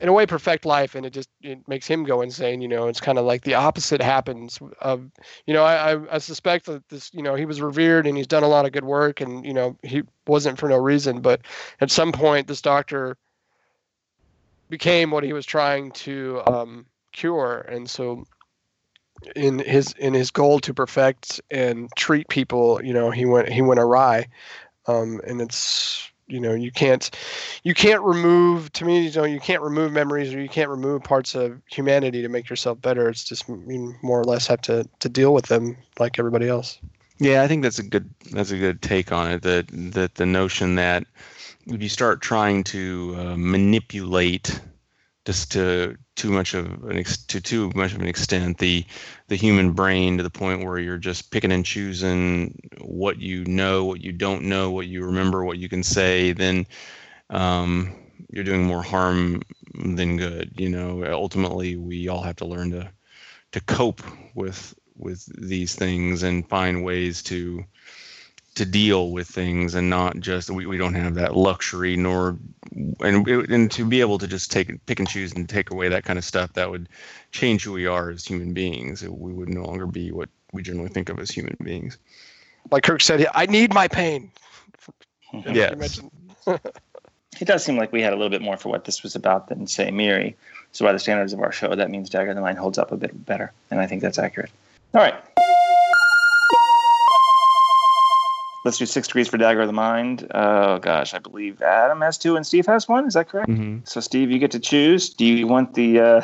in 0.00 0.08
a 0.08 0.12
way, 0.12 0.26
perfect 0.26 0.66
life, 0.66 0.94
and 0.94 1.06
it 1.06 1.10
just 1.10 1.28
it 1.42 1.66
makes 1.68 1.86
him 1.86 2.04
go 2.04 2.20
insane. 2.20 2.60
You 2.60 2.68
know, 2.68 2.88
it's 2.88 3.00
kind 3.00 3.18
of 3.18 3.24
like 3.24 3.42
the 3.42 3.54
opposite 3.54 4.02
happens. 4.02 4.58
Of, 4.80 5.10
you 5.46 5.54
know, 5.54 5.64
I, 5.64 5.94
I 5.94 6.14
I 6.16 6.18
suspect 6.18 6.66
that 6.66 6.86
this, 6.88 7.10
you 7.14 7.22
know, 7.22 7.34
he 7.34 7.46
was 7.46 7.60
revered 7.60 8.06
and 8.06 8.16
he's 8.16 8.26
done 8.26 8.42
a 8.42 8.48
lot 8.48 8.66
of 8.66 8.72
good 8.72 8.84
work, 8.84 9.20
and 9.20 9.44
you 9.44 9.54
know, 9.54 9.76
he 9.82 10.02
wasn't 10.26 10.58
for 10.58 10.68
no 10.68 10.76
reason. 10.76 11.20
But 11.20 11.40
at 11.80 11.90
some 11.90 12.12
point, 12.12 12.46
this 12.46 12.60
doctor 12.60 13.16
became 14.68 15.10
what 15.10 15.24
he 15.24 15.32
was 15.32 15.46
trying 15.46 15.92
to 15.92 16.42
um, 16.46 16.86
cure, 17.12 17.60
and 17.60 17.88
so 17.88 18.26
in 19.34 19.60
his 19.60 19.94
in 19.98 20.12
his 20.12 20.30
goal 20.30 20.60
to 20.60 20.74
perfect 20.74 21.40
and 21.50 21.88
treat 21.96 22.28
people, 22.28 22.84
you 22.84 22.92
know, 22.92 23.10
he 23.10 23.24
went 23.24 23.48
he 23.48 23.62
went 23.62 23.80
awry, 23.80 24.26
um, 24.86 25.22
and 25.26 25.40
it's 25.40 26.10
you 26.28 26.40
know 26.40 26.54
you 26.54 26.72
can't 26.72 27.10
you 27.62 27.74
can't 27.74 28.02
remove 28.02 28.72
to 28.72 28.84
me 28.84 29.06
you 29.06 29.12
know 29.12 29.24
you 29.24 29.40
can't 29.40 29.62
remove 29.62 29.92
memories 29.92 30.34
or 30.34 30.40
you 30.40 30.48
can't 30.48 30.70
remove 30.70 31.02
parts 31.02 31.34
of 31.34 31.60
humanity 31.70 32.22
to 32.22 32.28
make 32.28 32.48
yourself 32.50 32.80
better 32.80 33.08
it's 33.08 33.24
just 33.24 33.48
you 33.48 33.94
more 34.02 34.20
or 34.20 34.24
less 34.24 34.46
have 34.46 34.60
to 34.60 34.88
to 34.98 35.08
deal 35.08 35.32
with 35.32 35.46
them 35.46 35.76
like 35.98 36.18
everybody 36.18 36.48
else 36.48 36.78
Yeah, 37.18 37.42
I 37.42 37.48
think 37.48 37.62
that's 37.62 37.78
a 37.78 37.82
good 37.82 38.12
that's 38.32 38.50
a 38.50 38.58
good 38.58 38.82
take 38.82 39.10
on 39.10 39.30
it. 39.30 39.42
That 39.42 39.68
that 39.94 40.16
the 40.16 40.26
notion 40.26 40.74
that 40.74 41.06
if 41.66 41.82
you 41.82 41.88
start 41.88 42.20
trying 42.20 42.62
to 42.64 43.14
uh, 43.18 43.36
manipulate 43.36 44.60
just 45.24 45.50
to 45.52 45.96
too 46.16 46.30
much 46.30 46.54
of 46.54 46.66
an 46.84 46.96
ex- 46.98 47.24
to 47.26 47.40
too 47.40 47.70
much 47.74 47.94
of 47.94 48.00
an 48.00 48.08
extent 48.08 48.58
the 48.58 48.84
the 49.28 49.36
human 49.36 49.72
brain 49.72 50.16
to 50.16 50.22
the 50.22 50.30
point 50.30 50.64
where 50.64 50.78
you're 50.78 50.98
just 50.98 51.30
picking 51.30 51.52
and 51.52 51.64
choosing 51.64 52.58
what 52.80 53.20
you 53.20 53.44
know, 53.44 53.84
what 53.84 54.00
you 54.00 54.12
don't 54.12 54.42
know, 54.44 54.70
what 54.70 54.86
you 54.86 55.04
remember, 55.04 55.44
what 55.44 55.58
you 55.58 55.68
can 55.68 55.82
say, 55.82 56.32
then 56.32 56.66
um, 57.30 57.94
you're 58.30 58.44
doing 58.44 58.64
more 58.64 58.82
harm 58.82 59.42
than 59.74 60.16
good. 60.16 60.52
You 60.56 60.70
know, 60.70 61.04
ultimately, 61.12 61.76
we 61.76 62.08
all 62.08 62.22
have 62.22 62.36
to 62.36 62.46
learn 62.46 62.70
to 62.72 62.90
to 63.52 63.60
cope 63.60 64.02
with 64.34 64.74
with 64.96 65.24
these 65.38 65.74
things 65.74 66.22
and 66.22 66.48
find 66.48 66.84
ways 66.84 67.22
to 67.24 67.64
to 68.56 68.64
deal 68.66 69.10
with 69.10 69.28
things 69.28 69.74
and 69.74 69.88
not 69.88 70.18
just 70.18 70.50
we, 70.50 70.66
we 70.66 70.78
don't 70.78 70.94
have 70.94 71.14
that 71.14 71.36
luxury 71.36 71.96
nor 71.96 72.36
and 73.00 73.26
and 73.28 73.70
to 73.70 73.84
be 73.84 74.00
able 74.00 74.18
to 74.18 74.26
just 74.26 74.50
take 74.50 74.84
pick 74.86 74.98
and 74.98 75.08
choose 75.08 75.32
and 75.32 75.48
take 75.48 75.70
away 75.70 75.88
that 75.88 76.04
kind 76.04 76.18
of 76.18 76.24
stuff 76.24 76.52
that 76.54 76.70
would 76.70 76.88
change 77.32 77.64
who 77.64 77.72
we 77.72 77.86
are 77.86 78.10
as 78.10 78.24
human 78.24 78.52
beings 78.52 79.02
we 79.02 79.32
would 79.32 79.48
no 79.48 79.62
longer 79.62 79.86
be 79.86 80.10
what 80.10 80.28
we 80.52 80.62
generally 80.62 80.88
think 80.88 81.08
of 81.08 81.18
as 81.18 81.30
human 81.30 81.56
beings 81.62 81.98
like 82.70 82.82
kirk 82.82 83.00
said 83.00 83.26
i 83.34 83.46
need 83.46 83.72
my 83.72 83.86
pain 83.86 84.30
mm-hmm. 85.32 85.54
yeah 85.54 86.56
It 87.40 87.44
does 87.44 87.64
seem 87.64 87.76
like 87.76 87.92
we 87.92 88.00
had 88.00 88.12
a 88.12 88.16
little 88.16 88.30
bit 88.30 88.42
more 88.42 88.56
for 88.56 88.70
what 88.70 88.84
this 88.84 89.02
was 89.02 89.14
about 89.14 89.48
than, 89.48 89.66
say, 89.66 89.90
Miri. 89.90 90.36
So, 90.72 90.84
by 90.84 90.92
the 90.92 90.98
standards 90.98 91.32
of 91.32 91.40
our 91.40 91.52
show, 91.52 91.74
that 91.74 91.90
means 91.90 92.08
Dagger 92.08 92.30
of 92.30 92.36
the 92.36 92.40
Mind 92.40 92.58
holds 92.58 92.78
up 92.78 92.92
a 92.92 92.96
bit 92.96 93.26
better. 93.26 93.52
And 93.70 93.80
I 93.80 93.86
think 93.86 94.02
that's 94.02 94.18
accurate. 94.18 94.50
All 94.94 95.02
right. 95.02 95.14
Let's 98.66 98.78
do 98.78 98.86
six 98.86 99.06
degrees 99.06 99.28
for 99.28 99.38
Dagger 99.38 99.60
of 99.60 99.68
the 99.68 99.72
Mind. 99.72 100.26
Oh, 100.34 100.80
gosh. 100.80 101.14
I 101.14 101.20
believe 101.20 101.62
Adam 101.62 102.00
has 102.00 102.18
two 102.18 102.34
and 102.34 102.44
Steve 102.44 102.66
has 102.66 102.88
one. 102.88 103.06
Is 103.06 103.14
that 103.14 103.28
correct? 103.28 103.48
mm-hmm. 103.48 103.84
So, 103.84 104.00
Steve, 104.00 104.28
you 104.28 104.40
get 104.40 104.50
to 104.50 104.58
choose. 104.58 105.08
Do 105.10 105.24
you 105.24 105.46
want 105.46 105.74
the. 105.74 106.00
Uh, 106.00 106.20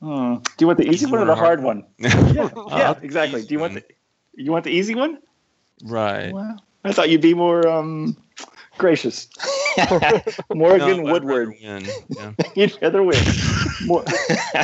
hmm, 0.00 0.34
do 0.36 0.52
you 0.60 0.68
want 0.68 0.78
the 0.78 0.88
easy 0.88 1.06
one 1.06 1.18
or 1.18 1.24
the 1.24 1.34
hard 1.34 1.64
one? 1.64 1.84
Yeah, 1.98 2.48
yeah, 2.68 2.94
exactly. 3.02 3.42
Do 3.42 3.54
you 3.54 3.58
want 3.58 3.74
the 3.74 3.82
you 4.36 4.52
want 4.52 4.62
the 4.62 4.70
easy 4.70 4.94
one? 4.94 5.18
right 5.82 6.32
Well, 6.32 6.62
I 6.84 6.92
thought 6.92 7.10
you'd 7.10 7.20
be 7.20 7.34
more 7.34 7.66
um, 7.66 8.16
gracious. 8.78 9.28
Morgan 10.54 11.04
No, 11.04 11.12
Woodward. 11.12 11.54
win. 11.62 11.86
Yeah. 12.08 12.32
You'd 12.54 12.78
rather 12.82 13.02
win. 13.02 13.22
Mor- 13.86 14.04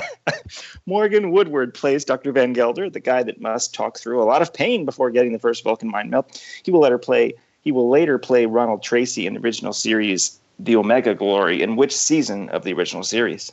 Morgan 0.87 1.31
Woodward 1.31 1.75
plays 1.75 2.05
Dr. 2.05 2.33
Van 2.33 2.53
Gelder, 2.53 2.91
the 2.91 3.01
guy 3.01 3.23
that 3.23 3.41
must 3.41 3.75
talk 3.75 3.99
through 3.99 4.23
a 4.23 4.25
lot 4.25 4.43
of 4.43 4.53
pain 4.53 4.85
before 4.85 5.11
getting 5.11 5.33
the 5.33 5.39
first 5.39 5.65
Vulcan 5.65 5.91
mind 5.91 6.11
meld. 6.11 6.27
He 6.63 6.71
will 6.71 6.81
later 6.81 6.99
play. 6.99 7.35
He 7.63 7.73
will 7.73 7.89
later 7.91 8.19
play 8.19 8.47
Ronald 8.47 8.83
Tracy 8.83 9.27
in 9.27 9.35
the 9.35 9.41
original 9.41 9.73
series, 9.73 10.39
The 10.59 10.77
Omega 10.77 11.15
Glory. 11.15 11.63
In 11.63 11.77
which 11.77 11.95
season 11.97 12.49
of 12.51 12.65
the 12.65 12.73
original 12.73 13.03
series? 13.03 13.53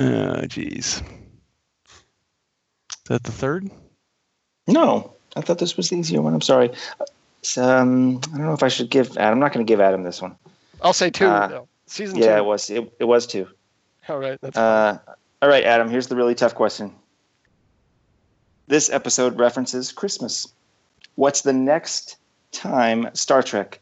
oh 0.00 0.40
jeez 0.46 0.78
is 0.78 1.02
that 3.08 3.22
the 3.24 3.32
third 3.32 3.70
No, 4.66 5.12
I 5.36 5.42
thought 5.42 5.58
this 5.58 5.76
was 5.76 5.90
the 5.90 5.96
easier 5.98 6.22
one. 6.22 6.32
I'm 6.32 6.40
sorry. 6.40 6.70
Um, 7.58 8.18
I 8.32 8.38
don't 8.38 8.46
know 8.46 8.52
if 8.54 8.62
I 8.62 8.68
should 8.68 8.88
give 8.88 9.18
Adam. 9.18 9.32
I'm 9.34 9.38
not 9.40 9.52
going 9.52 9.66
to 9.66 9.70
give 9.70 9.80
Adam 9.80 10.02
this 10.02 10.22
one. 10.22 10.36
I'll 10.82 10.92
say 10.92 11.10
two 11.10 11.26
Uh, 11.26 11.46
though. 11.48 11.68
season 11.86 12.18
Yeah, 12.18 12.36
it 12.38 12.44
was. 12.44 12.68
It, 12.70 12.92
it 13.00 13.04
was 13.04 13.26
two. 13.26 13.48
all 14.08 14.18
right 14.18 14.38
that's 14.42 14.56
Uh, 14.58 14.98
all 15.40 15.48
right, 15.48 15.64
Adam. 15.64 15.88
Here's 15.90 16.06
the 16.08 16.16
really 16.16 16.34
tough 16.34 16.54
question. 16.54 16.94
This 18.68 18.90
episode 18.90 19.38
references 19.38 19.90
Christmas. 19.92 20.46
What's 21.16 21.42
the 21.42 21.52
next 21.52 22.16
time 22.52 23.08
Star 23.14 23.42
Trek 23.42 23.80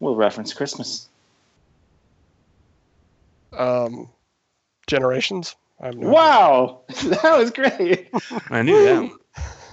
will 0.00 0.16
reference 0.16 0.54
Christmas? 0.54 1.08
um 3.56 4.08
generations 4.86 5.56
I 5.80 5.90
no 5.90 6.08
Wow, 6.08 6.82
that 6.88 7.36
was 7.38 7.50
great. 7.50 8.10
i 8.50 8.62
knew 8.62 8.82
that 8.84 9.02
one. 9.02 9.18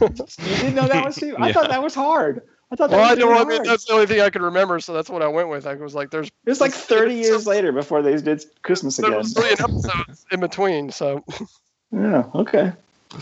You 0.46 0.56
didn't 0.58 0.76
know 0.76 0.88
that 0.88 1.06
was 1.06 1.16
Steve? 1.16 1.36
I 1.40 1.48
Yeah. 1.48 1.54
thought 1.54 1.70
that 1.70 1.82
was 1.84 1.96
hard. 1.96 2.42
I 2.72 2.76
thought 2.76 2.90
that 2.90 2.98
Well, 2.98 3.06
I 3.06 3.10
was 3.12 3.20
know. 3.20 3.28
really 3.30 3.42
I 3.42 3.44
mean, 3.46 3.64
that's 3.64 3.86
the 3.86 3.94
only 3.94 4.08
thing 4.08 4.22
I 4.22 4.30
could 4.30 4.42
remember, 4.42 4.80
so 4.80 4.94
that's 4.94 5.10
what 5.10 5.22
I 5.22 5.28
went 5.28 5.50
with. 5.50 5.68
I 5.68 5.76
was 5.76 5.94
like, 5.94 6.10
"There's 6.10 6.28
It 6.28 6.50
was 6.50 6.62
like 6.62 6.74
30 6.74 7.14
years 7.14 7.46
later 7.46 7.72
before 7.72 8.02
they 8.02 8.16
did 8.18 8.44
Christmas 8.64 8.98
there 8.98 9.10
again. 9.10 9.20
was 9.20 9.34
three 9.34 9.52
episodes 9.52 10.26
in 10.32 10.40
between, 10.40 10.92
so 10.92 11.24
Yeah, 11.92 12.26
okay. 12.36 12.74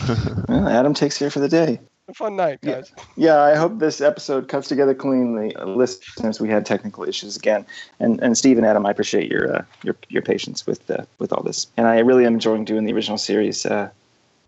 Well, 0.48 0.68
Adam 0.68 0.92
takes 0.94 1.18
care 1.18 1.30
for 1.30 1.40
the 1.40 1.48
day. 1.48 1.80
a 2.08 2.14
fun 2.14 2.36
night, 2.36 2.58
Yeah. 2.62 2.72
guys. 2.72 2.92
Yeah, 3.16 3.40
I 3.40 3.54
hope 3.54 3.78
this 3.78 4.00
episode 4.00 4.48
cuts 4.48 4.68
together 4.68 4.94
cleanly. 4.94 5.54
Uh, 5.56 5.66
listeners, 5.66 6.40
we 6.40 6.48
had 6.48 6.66
technical 6.66 7.04
issues 7.04 7.36
again, 7.36 7.64
and 8.00 8.20
and 8.22 8.36
Steve 8.36 8.58
and 8.58 8.66
Adam, 8.66 8.84
I 8.86 8.90
appreciate 8.90 9.30
your 9.30 9.56
uh, 9.56 9.64
your 9.82 9.96
your 10.08 10.22
patience 10.22 10.66
with 10.66 10.90
uh, 10.90 11.04
with 11.18 11.32
all 11.32 11.42
this, 11.42 11.66
and 11.76 11.86
I 11.86 12.00
really 12.00 12.26
am 12.26 12.34
enjoying 12.34 12.64
doing 12.64 12.84
the 12.84 12.92
original 12.92 13.18
series. 13.18 13.64
Uh, 13.64 13.90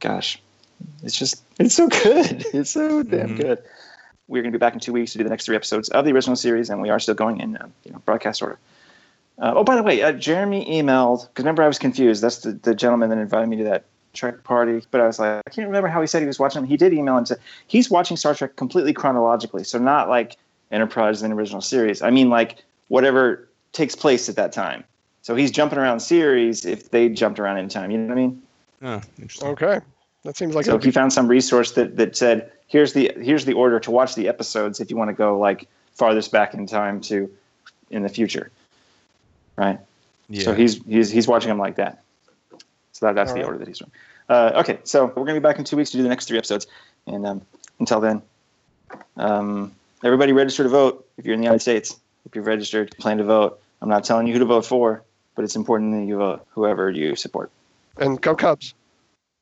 gosh, 0.00 0.38
it's 1.04 1.16
just 1.16 1.42
it's 1.60 1.74
so 1.76 1.88
good. 1.88 2.44
It's 2.52 2.70
so 2.70 3.02
damn 3.04 3.34
Mhm. 3.34 3.36
good. 3.36 3.58
We're 4.28 4.42
going 4.42 4.52
to 4.52 4.58
be 4.58 4.60
back 4.60 4.74
in 4.74 4.80
two 4.80 4.92
weeks 4.92 5.12
to 5.12 5.18
do 5.18 5.24
the 5.24 5.30
next 5.30 5.46
three 5.46 5.56
episodes 5.56 5.88
of 5.90 6.04
the 6.04 6.12
original 6.12 6.36
series, 6.36 6.68
and 6.70 6.82
we 6.82 6.90
are 6.90 6.98
still 6.98 7.14
going 7.14 7.40
in 7.40 7.56
uh, 7.56 7.68
you 7.84 7.92
know 7.92 7.98
broadcast 8.04 8.42
order. 8.42 8.58
Uh, 9.38 9.52
oh, 9.56 9.64
by 9.64 9.76
the 9.76 9.82
way, 9.82 10.02
uh, 10.02 10.12
Jeremy 10.12 10.64
emailed 10.64 11.28
because 11.28 11.44
remember 11.44 11.62
I 11.62 11.68
was 11.68 11.78
confused. 11.78 12.22
That's 12.22 12.38
the, 12.38 12.52
the 12.52 12.74
gentleman 12.74 13.10
that 13.10 13.18
invited 13.18 13.48
me 13.48 13.56
to 13.58 13.64
that 13.64 13.84
Trek 14.14 14.42
party, 14.44 14.82
but 14.90 15.00
I 15.00 15.06
was 15.06 15.18
like, 15.18 15.42
I 15.46 15.50
can't 15.50 15.68
remember 15.68 15.88
how 15.88 16.00
he 16.00 16.06
said 16.06 16.22
he 16.22 16.26
was 16.26 16.38
watching. 16.38 16.64
He 16.64 16.76
did 16.76 16.92
email 16.92 17.16
and 17.16 17.28
said 17.28 17.38
he's 17.66 17.90
watching 17.90 18.16
Star 18.16 18.34
Trek 18.34 18.56
completely 18.56 18.92
chronologically, 18.92 19.62
so 19.62 19.78
not 19.78 20.08
like 20.08 20.36
Enterprise 20.72 21.22
and 21.22 21.32
original 21.32 21.60
series. 21.60 22.02
I 22.02 22.10
mean, 22.10 22.28
like 22.28 22.64
whatever 22.88 23.48
takes 23.72 23.94
place 23.94 24.28
at 24.28 24.36
that 24.36 24.52
time. 24.52 24.82
So 25.22 25.36
he's 25.36 25.50
jumping 25.50 25.78
around 25.78 26.00
series 26.00 26.64
if 26.64 26.90
they 26.90 27.08
jumped 27.08 27.38
around 27.38 27.58
in 27.58 27.68
time. 27.68 27.90
You 27.90 27.98
know 27.98 28.08
what 28.08 28.12
I 28.12 28.20
mean? 28.20 28.42
oh 28.82 29.00
interesting 29.18 29.48
Okay, 29.48 29.80
that 30.24 30.36
seems 30.36 30.54
like 30.54 30.64
so 30.64 30.76
if 30.76 30.82
he 30.82 30.90
found 30.90 31.12
some 31.12 31.28
resource 31.28 31.72
that, 31.72 31.96
that 31.96 32.16
said 32.16 32.50
here's 32.66 32.92
the 32.92 33.12
here's 33.20 33.44
the 33.44 33.52
order 33.54 33.80
to 33.80 33.90
watch 33.90 34.14
the 34.14 34.28
episodes 34.28 34.80
if 34.80 34.90
you 34.90 34.96
want 34.96 35.08
to 35.10 35.14
go 35.14 35.38
like 35.38 35.68
farthest 35.94 36.32
back 36.32 36.54
in 36.54 36.66
time 36.66 37.00
to 37.02 37.30
in 37.90 38.02
the 38.02 38.08
future, 38.08 38.50
right? 39.56 39.78
yeah 40.28 40.42
So 40.42 40.54
he's 40.54 40.82
he's 40.84 41.10
he's 41.10 41.28
watching 41.28 41.48
them 41.48 41.58
like 41.58 41.76
that. 41.76 42.02
So 42.92 43.06
that, 43.06 43.14
that's 43.14 43.30
All 43.30 43.36
the 43.36 43.40
right. 43.42 43.46
order 43.46 43.58
that 43.58 43.68
he's 43.68 43.78
doing. 43.78 43.92
Uh, 44.28 44.52
okay, 44.56 44.78
so 44.84 45.06
we're 45.06 45.24
gonna 45.24 45.34
be 45.34 45.38
back 45.40 45.58
in 45.58 45.64
two 45.64 45.76
weeks 45.76 45.90
to 45.90 45.96
do 45.98 46.02
the 46.02 46.08
next 46.08 46.26
three 46.26 46.38
episodes, 46.38 46.66
and 47.06 47.26
um, 47.26 47.42
until 47.78 48.00
then, 48.00 48.22
um, 49.16 49.72
everybody 50.02 50.32
register 50.32 50.62
to 50.62 50.68
vote 50.68 51.06
if 51.16 51.24
you're 51.24 51.34
in 51.34 51.40
the 51.40 51.44
United 51.44 51.60
States. 51.60 51.96
If 52.24 52.34
you've 52.34 52.46
registered, 52.46 52.96
plan 52.98 53.18
to 53.18 53.24
vote. 53.24 53.60
I'm 53.80 53.88
not 53.88 54.04
telling 54.04 54.26
you 54.26 54.32
who 54.32 54.40
to 54.40 54.44
vote 54.46 54.66
for, 54.66 55.02
but 55.36 55.44
it's 55.44 55.54
important 55.54 55.92
that 55.92 56.06
you 56.06 56.16
vote 56.16 56.44
whoever 56.50 56.90
you 56.90 57.14
support. 57.14 57.50
and 57.98 58.20
go 58.20 58.34
Cubs. 58.34 58.74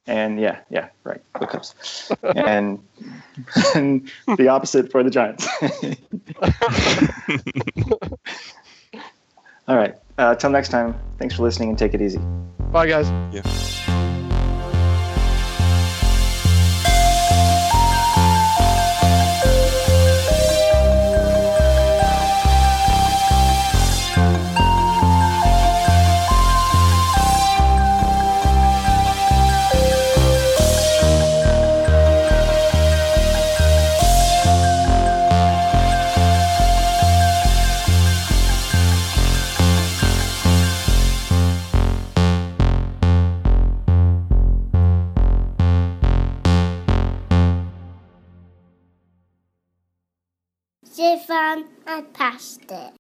And 0.07 0.39
yeah, 0.39 0.61
yeah, 0.71 0.89
right. 1.05 1.23
Go 1.33 1.47
Cubs. 1.47 2.13
and, 2.23 2.79
and 3.75 4.11
the 4.37 4.49
opposite 4.49 4.91
for 4.91 5.03
the 5.03 5.11
Giants. 5.11 5.49
All 9.67 9.77
right. 9.77 9.95
Uh, 10.19 10.35
till 10.35 10.51
next 10.51 10.69
time. 10.69 10.95
Thanks 11.19 11.35
for 11.35 11.43
listening 11.43 11.71
and 11.71 11.79
take 11.79 11.95
it 11.95 12.03
easy. 12.03 12.21
Bye, 12.71 12.87
guys. 12.87 13.11
Stefan 51.95 52.13
passed 52.13 52.61
Pastor. 52.69 52.91